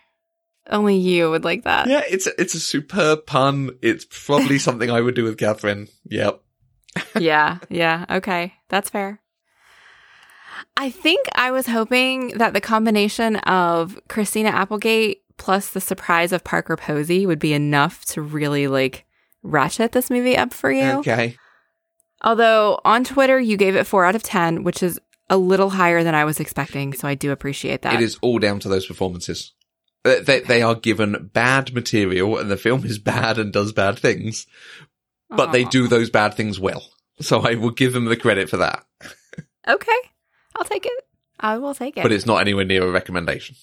Only 0.70 0.98
you 0.98 1.32
would 1.32 1.44
like 1.44 1.64
that. 1.64 1.88
Yeah, 1.88 2.04
it's 2.08 2.28
a, 2.28 2.40
it's 2.40 2.54
a 2.54 2.60
superb 2.60 3.26
pun. 3.26 3.72
It's 3.82 4.06
probably 4.10 4.60
something 4.60 4.90
I 4.90 5.02
would 5.02 5.16
do 5.16 5.24
with 5.24 5.38
Catherine. 5.38 5.88
Yep. 6.06 6.42
yeah, 7.20 7.60
yeah, 7.70 8.06
okay. 8.10 8.54
That's 8.70 8.90
fair. 8.90 9.22
I 10.76 10.90
think 10.90 11.28
I 11.34 11.52
was 11.52 11.68
hoping 11.68 12.30
that 12.38 12.54
the 12.54 12.62
combination 12.62 13.38
of 13.38 14.00
Christina 14.08 14.50
Applegate 14.50 15.24
plus 15.38 15.70
the 15.70 15.82
surprise 15.82 16.32
of 16.32 16.44
Parker 16.44 16.76
Posey 16.76 17.26
would 17.26 17.40
be 17.40 17.54
enough 17.54 18.06
to 18.06 18.22
really 18.22 18.68
like 18.68 19.06
ratchet 19.42 19.92
this 19.92 20.10
movie 20.10 20.38
up 20.38 20.54
for 20.54 20.72
you. 20.72 20.92
Okay. 21.00 21.38
Although 22.22 22.80
on 22.84 23.04
Twitter 23.04 23.40
you 23.40 23.58
gave 23.58 23.76
it 23.76 23.86
4 23.88 24.06
out 24.06 24.16
of 24.16 24.24
10, 24.24 24.64
which 24.64 24.84
is 24.84 25.00
a 25.30 25.38
little 25.38 25.70
higher 25.70 26.04
than 26.04 26.16
I 26.16 26.26
was 26.26 26.40
expecting, 26.40 26.94
so 26.94 27.08
I 27.08 27.16
do 27.16 27.32
appreciate 27.32 27.84
that. 27.84 27.94
It 27.94 28.02
is 28.02 28.18
all 28.22 28.40
down 28.40 28.60
to 28.62 28.70
those 28.70 28.86
performances. 28.88 29.54
They, 30.04 30.22
they, 30.22 30.40
they 30.42 30.62
are 30.62 30.76
given 30.76 31.30
bad 31.34 31.74
material 31.74 32.38
and 32.38 32.50
the 32.50 32.58
film 32.58 32.86
is 32.86 33.00
bad 33.00 33.38
and 33.38 33.54
does 33.54 33.74
bad 33.74 34.00
things, 34.00 34.48
but 35.30 35.52
they 35.52 35.64
do 35.66 35.88
those 35.88 36.10
bad 36.10 36.34
things 36.34 36.60
well. 36.60 36.84
So 37.22 37.42
I 37.42 37.56
will 37.56 37.72
give 37.72 37.94
them 37.94 38.06
the 38.06 38.16
credit 38.16 38.50
for 38.50 38.58
that, 38.58 38.86
Okay. 39.68 39.92
I'll 40.56 40.64
take 40.66 40.86
it. 40.86 41.06
I 41.40 41.58
will 41.58 41.74
take 41.76 41.96
it. 41.98 42.02
but 42.04 42.12
it's 42.12 42.26
not 42.26 42.42
anywhere 42.42 42.66
near 42.66 42.84
a 42.88 42.92
recommendation. 42.92 43.56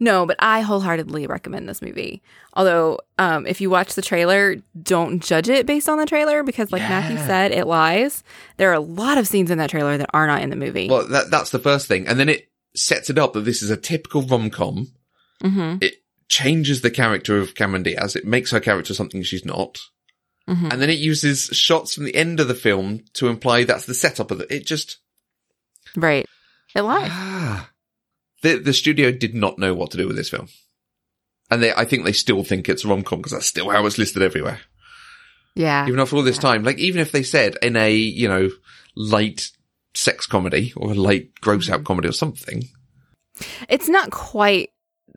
No, 0.00 0.26
but 0.26 0.36
I 0.38 0.60
wholeheartedly 0.60 1.26
recommend 1.26 1.68
this 1.68 1.82
movie. 1.82 2.22
Although, 2.54 3.00
um, 3.18 3.46
if 3.46 3.60
you 3.60 3.68
watch 3.68 3.94
the 3.94 4.02
trailer, 4.02 4.56
don't 4.80 5.20
judge 5.22 5.48
it 5.48 5.66
based 5.66 5.88
on 5.88 5.98
the 5.98 6.06
trailer 6.06 6.42
because, 6.44 6.70
like 6.70 6.82
Matthew 6.82 7.16
said, 7.26 7.50
it 7.52 7.66
lies. 7.66 8.22
There 8.58 8.70
are 8.70 8.74
a 8.74 8.80
lot 8.80 9.18
of 9.18 9.26
scenes 9.26 9.50
in 9.50 9.58
that 9.58 9.70
trailer 9.70 9.96
that 9.98 10.10
are 10.14 10.26
not 10.28 10.42
in 10.42 10.50
the 10.50 10.56
movie. 10.56 10.88
Well, 10.88 11.06
that, 11.08 11.30
that's 11.30 11.50
the 11.50 11.58
first 11.58 11.86
thing. 11.88 12.06
And 12.06 12.18
then 12.18 12.28
it 12.28 12.48
sets 12.76 13.10
it 13.10 13.18
up 13.18 13.32
that 13.32 13.40
this 13.44 13.60
is 13.62 13.70
a 13.70 13.76
typical 13.76 14.22
rom-com. 14.22 14.92
hmm 15.42 15.76
It 15.80 15.94
changes 16.28 16.80
the 16.82 16.90
character 16.90 17.38
of 17.38 17.54
Cameron 17.54 17.82
Diaz. 17.82 18.14
It 18.14 18.24
makes 18.26 18.50
her 18.52 18.60
character 18.60 18.94
something 18.94 19.22
she's 19.22 19.44
not. 19.44 19.80
hmm 20.46 20.68
And 20.70 20.80
then 20.80 20.90
it 20.90 20.98
uses 20.98 21.46
shots 21.46 21.94
from 21.94 22.04
the 22.04 22.14
end 22.14 22.38
of 22.38 22.46
the 22.48 22.54
film 22.54 23.04
to 23.14 23.26
imply 23.28 23.64
that's 23.64 23.86
the 23.86 23.94
setup 23.94 24.30
of 24.30 24.40
it. 24.42 24.50
It 24.50 24.64
just, 24.66 24.98
Right. 25.96 26.26
It 26.74 26.82
lies. 26.82 27.10
The 28.42 28.56
the 28.58 28.72
studio 28.72 29.10
did 29.10 29.34
not 29.34 29.58
know 29.58 29.74
what 29.74 29.90
to 29.92 29.96
do 29.96 30.06
with 30.06 30.16
this 30.16 30.30
film, 30.30 30.48
and 31.50 31.62
they 31.62 31.72
I 31.72 31.84
think 31.84 32.04
they 32.04 32.12
still 32.12 32.44
think 32.44 32.68
it's 32.68 32.84
rom 32.84 33.02
com 33.02 33.18
because 33.18 33.32
that's 33.32 33.46
still 33.46 33.70
how 33.70 33.84
it's 33.86 33.98
listed 33.98 34.22
everywhere. 34.22 34.60
Yeah. 35.54 35.86
Even 35.88 35.98
after 35.98 36.16
all 36.16 36.22
this 36.22 36.36
Yeah. 36.36 36.42
time, 36.42 36.62
like 36.62 36.78
even 36.78 37.00
if 37.00 37.10
they 37.12 37.22
said 37.24 37.56
in 37.62 37.74
a 37.76 37.92
you 37.92 38.28
know 38.28 38.50
light 38.94 39.50
sex 39.94 40.26
comedy 40.26 40.72
or 40.76 40.92
a 40.92 40.94
light 40.94 41.30
gross 41.40 41.68
out 41.68 41.82
comedy 41.84 42.08
or 42.08 42.12
something, 42.12 42.68
It's 43.68 43.88
not 43.88 44.10
quite 44.10 44.70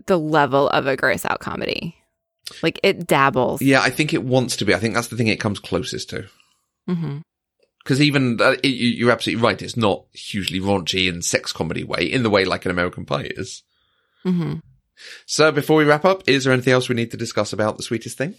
the 0.07 0.17
level 0.17 0.67
of 0.69 0.87
a 0.87 0.95
gross 0.97 1.25
out 1.25 1.39
comedy. 1.41 1.95
Like 2.63 2.79
it 2.83 3.05
dabbles. 3.07 3.61
yeah, 3.61 3.81
I 3.81 3.89
think 3.91 4.13
it 4.13 4.23
wants 4.23 4.57
to 4.57 4.65
be. 4.65 4.73
I 4.73 4.79
think 4.79 4.93
that's 4.95 5.07
the 5.09 5.15
thing 5.15 5.27
it 5.27 5.39
comes 5.39 5.59
closest 5.59 6.09
to. 6.09 6.27
hmm 6.87 7.19
Because 7.83 8.01
even 8.01 8.39
uh, 8.41 8.55
it, 8.63 8.67
you- 8.67 8.89
you're 8.89 9.11
absolutely 9.11 9.43
right. 9.43 9.61
It's 9.61 9.77
not 9.77 10.05
hugely 10.13 10.59
raunchy 10.59 11.07
in 11.07 11.21
sex 11.21 11.51
comedy 11.51 11.83
way, 11.83 12.03
in 12.03 12.23
the 12.23 12.29
way 12.29 12.45
like 12.45 12.65
an 12.65 12.71
American 12.71 13.05
Pie 13.05 13.31
is. 13.35 13.63
hmm 14.23 14.55
So 15.25 15.51
before 15.51 15.77
we 15.77 15.83
wrap 15.85 16.05
up, 16.05 16.23
is 16.27 16.43
there 16.43 16.53
anything 16.53 16.73
else 16.73 16.89
we 16.89 16.95
need 16.95 17.11
to 17.11 17.17
discuss 17.17 17.53
about 17.53 17.77
the 17.77 17.83
sweetest 17.83 18.17
thing? 18.17 18.35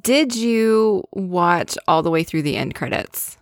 Did 0.00 0.34
you 0.34 1.04
watch 1.12 1.76
all 1.88 2.02
the 2.02 2.10
way 2.10 2.24
through 2.24 2.42
the 2.42 2.56
end 2.56 2.74
credits? 2.74 3.36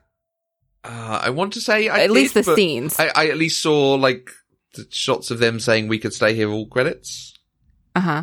Uh, 0.84 1.20
I 1.22 1.30
want 1.30 1.52
to 1.54 1.60
say 1.60 1.88
I 1.88 2.00
At 2.00 2.10
least 2.10 2.34
the 2.34 2.42
scenes. 2.42 2.98
I, 2.98 3.10
I 3.14 3.28
at 3.28 3.36
least 3.36 3.62
saw 3.62 3.94
like 3.94 4.30
the 4.74 4.86
shots 4.90 5.30
of 5.30 5.38
them 5.38 5.60
saying 5.60 5.86
we 5.88 5.98
could 5.98 6.12
stay 6.12 6.34
here 6.34 6.50
all 6.50 6.66
credits. 6.66 7.38
Uh 7.94 8.00
huh. 8.00 8.22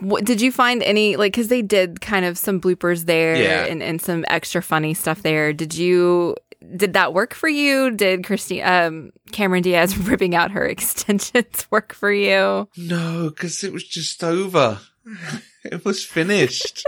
What, 0.00 0.24
did 0.24 0.40
you 0.40 0.50
find 0.52 0.82
any 0.82 1.16
like 1.16 1.32
because 1.32 1.48
they 1.48 1.60
did 1.60 2.00
kind 2.00 2.24
of 2.24 2.38
some 2.38 2.60
bloopers 2.60 3.04
there 3.04 3.34
Yeah. 3.36 3.64
and, 3.66 3.82
and 3.82 4.00
some 4.00 4.24
extra 4.28 4.62
funny 4.62 4.94
stuff 4.94 5.22
there? 5.22 5.52
Did 5.52 5.74
you 5.74 6.36
did 6.76 6.94
that 6.94 7.14
work 7.14 7.34
for 7.34 7.48
you? 7.48 7.90
Did 7.90 8.24
Christine, 8.24 8.64
um, 8.64 9.10
Cameron 9.32 9.62
Diaz 9.62 9.96
ripping 10.08 10.34
out 10.34 10.52
her 10.52 10.66
extensions 10.66 11.66
work 11.70 11.92
for 11.92 12.12
you? 12.12 12.68
No, 12.76 13.30
because 13.30 13.62
it 13.64 13.72
was 13.72 13.84
just 13.84 14.22
over. 14.22 14.80
it 15.64 15.84
was 15.84 16.04
finished. 16.04 16.84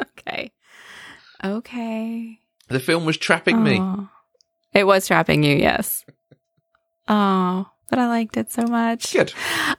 okay. 0.00 0.52
Okay. 1.42 2.38
The 2.68 2.80
film 2.80 3.04
was 3.04 3.16
trapping 3.16 3.62
me. 3.62 3.80
It 4.72 4.84
was 4.84 5.06
trapping 5.06 5.42
you, 5.42 5.56
yes. 5.56 6.04
Oh, 7.08 7.66
but 7.88 7.98
I 7.98 8.06
liked 8.06 8.36
it 8.36 8.52
so 8.52 8.62
much. 8.62 9.12
Good. 9.12 9.32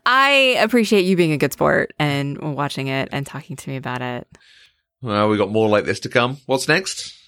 I 0.06 0.58
appreciate 0.60 1.06
you 1.06 1.16
being 1.16 1.32
a 1.32 1.38
good 1.38 1.54
sport 1.54 1.94
and 1.98 2.56
watching 2.56 2.88
it 2.88 3.10
and 3.14 3.26
talking 3.26 3.56
to 3.56 3.70
me 3.70 3.78
about 3.78 4.02
it. 4.02 4.28
Well, 5.02 5.30
we 5.30 5.38
got 5.38 5.52
more 5.52 5.70
like 5.70 5.86
this 5.86 6.02
to 6.02 6.10
come. 6.10 6.38
What's 6.46 6.68
next? 6.68 7.21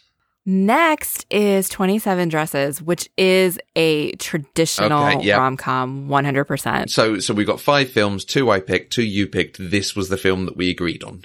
Next 0.45 1.25
is 1.29 1.69
27 1.69 2.27
Dresses, 2.27 2.81
which 2.81 3.09
is 3.17 3.57
a 3.77 4.11
traditional 4.13 5.03
Okay, 5.05 5.25
yeah. 5.25 5.37
rom 5.37 5.55
com 5.55 6.09
100%. 6.09 6.89
So, 6.89 7.19
so 7.19 7.33
we 7.33 7.45
got 7.45 7.61
five 7.61 7.89
films. 7.89 8.25
Two 8.25 8.51
I 8.51 8.59
picked. 8.59 8.91
Two 8.91 9.03
you 9.03 9.27
picked. 9.27 9.57
This 9.57 9.95
was 9.95 10.09
the 10.09 10.17
film 10.17 10.45
that 10.45 10.57
we 10.57 10.69
agreed 10.69 11.03
on. 11.03 11.23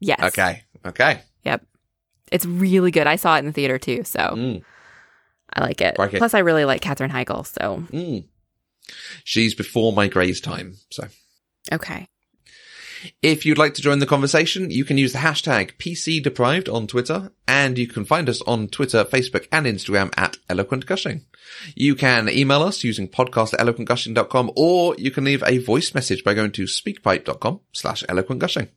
Yes. 0.00 0.20
Okay. 0.22 0.62
Okay. 0.86 1.20
Yep. 1.44 1.66
It's 2.32 2.46
really 2.46 2.90
good. 2.90 3.06
I 3.06 3.16
saw 3.16 3.36
it 3.36 3.40
in 3.40 3.46
the 3.46 3.52
theater 3.52 3.78
too, 3.78 4.04
so 4.04 4.20
Mm, 4.20 4.62
I 5.52 5.60
like 5.60 5.80
it. 5.80 5.98
Like 5.98 6.14
it. 6.14 6.18
Plus, 6.18 6.32
I 6.34 6.38
really 6.40 6.64
like 6.64 6.80
Katherine 6.80 7.10
Heigl, 7.10 7.46
so 7.46 7.84
mm. 7.90 8.24
She's 9.24 9.54
before 9.54 9.92
my 9.92 10.08
Grey's 10.08 10.40
time. 10.40 10.74
So, 10.90 11.08
okay. 11.72 12.08
If 13.22 13.44
you'd 13.44 13.58
like 13.58 13.74
to 13.74 13.82
join 13.82 13.98
the 13.98 14.06
conversation, 14.06 14.70
you 14.70 14.84
can 14.84 14.98
use 14.98 15.12
the 15.12 15.18
hashtag 15.18 15.76
PC 15.78 16.22
Deprived 16.22 16.68
on 16.68 16.86
Twitter, 16.86 17.32
and 17.46 17.78
you 17.78 17.86
can 17.86 18.04
find 18.04 18.28
us 18.28 18.42
on 18.42 18.68
Twitter, 18.68 19.04
Facebook, 19.04 19.46
and 19.52 19.66
Instagram 19.66 20.12
at 20.16 20.36
Eloquent 20.48 20.86
Gushing. 20.86 21.24
You 21.74 21.94
can 21.94 22.28
email 22.28 22.62
us 22.62 22.84
using 22.84 23.08
podcast 23.08 23.54
at 23.54 23.60
eloquentgushing.com, 23.60 24.52
or 24.56 24.94
you 24.96 25.10
can 25.10 25.24
leave 25.24 25.42
a 25.46 25.58
voice 25.58 25.94
message 25.94 26.24
by 26.24 26.34
going 26.34 26.52
to 26.52 26.64
speakpipe.com 26.64 27.60
slash 27.72 28.04
eloquent 28.08 28.40
gushing. 28.40 28.68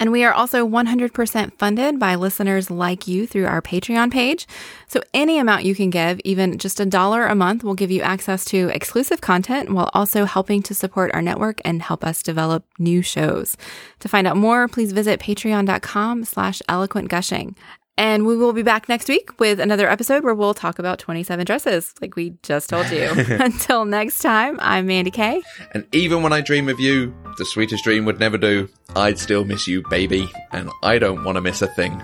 And 0.00 0.10
we 0.10 0.24
are 0.24 0.32
also 0.32 0.66
100% 0.66 1.52
funded 1.58 1.98
by 1.98 2.14
listeners 2.14 2.70
like 2.70 3.06
you 3.06 3.26
through 3.26 3.46
our 3.46 3.60
Patreon 3.60 4.10
page. 4.10 4.48
So 4.88 5.02
any 5.12 5.38
amount 5.38 5.64
you 5.64 5.74
can 5.74 5.90
give, 5.90 6.20
even 6.24 6.56
just 6.56 6.80
a 6.80 6.86
dollar 6.86 7.26
a 7.26 7.34
month, 7.34 7.62
will 7.62 7.74
give 7.74 7.90
you 7.90 8.00
access 8.00 8.46
to 8.46 8.70
exclusive 8.70 9.20
content 9.20 9.70
while 9.70 9.90
also 9.92 10.24
helping 10.24 10.62
to 10.62 10.74
support 10.74 11.12
our 11.14 11.20
network 11.20 11.60
and 11.66 11.82
help 11.82 12.02
us 12.02 12.22
develop 12.22 12.64
new 12.78 13.02
shows. 13.02 13.58
To 14.00 14.08
find 14.08 14.26
out 14.26 14.38
more, 14.38 14.66
please 14.68 14.92
visit 14.92 15.20
patreon.com 15.20 16.24
slash 16.24 16.62
eloquent 16.66 17.08
gushing. 17.08 17.54
And 17.96 18.26
we 18.26 18.36
will 18.36 18.52
be 18.54 18.62
back 18.62 18.88
next 18.88 19.08
week 19.08 19.38
with 19.38 19.60
another 19.60 19.88
episode 19.88 20.24
where 20.24 20.34
we'll 20.34 20.54
talk 20.54 20.78
about 20.78 20.98
27 20.98 21.44
dresses, 21.44 21.92
like 22.00 22.16
we 22.16 22.34
just 22.42 22.70
told 22.70 22.90
you. 22.90 23.10
Until 23.28 23.84
next 23.84 24.20
time, 24.20 24.58
I'm 24.60 24.86
Mandy 24.86 25.10
Kay. 25.10 25.42
And 25.74 25.86
even 25.92 26.22
when 26.22 26.32
I 26.32 26.40
dream 26.40 26.68
of 26.68 26.80
you, 26.80 27.14
the 27.36 27.44
sweetest 27.44 27.84
dream 27.84 28.06
would 28.06 28.18
never 28.18 28.38
do, 28.38 28.68
I'd 28.96 29.18
still 29.18 29.44
miss 29.44 29.68
you, 29.68 29.82
baby, 29.90 30.30
and 30.52 30.70
I 30.82 30.98
don't 30.98 31.24
want 31.24 31.36
to 31.36 31.42
miss 31.42 31.60
a 31.62 31.66
thing. 31.66 32.00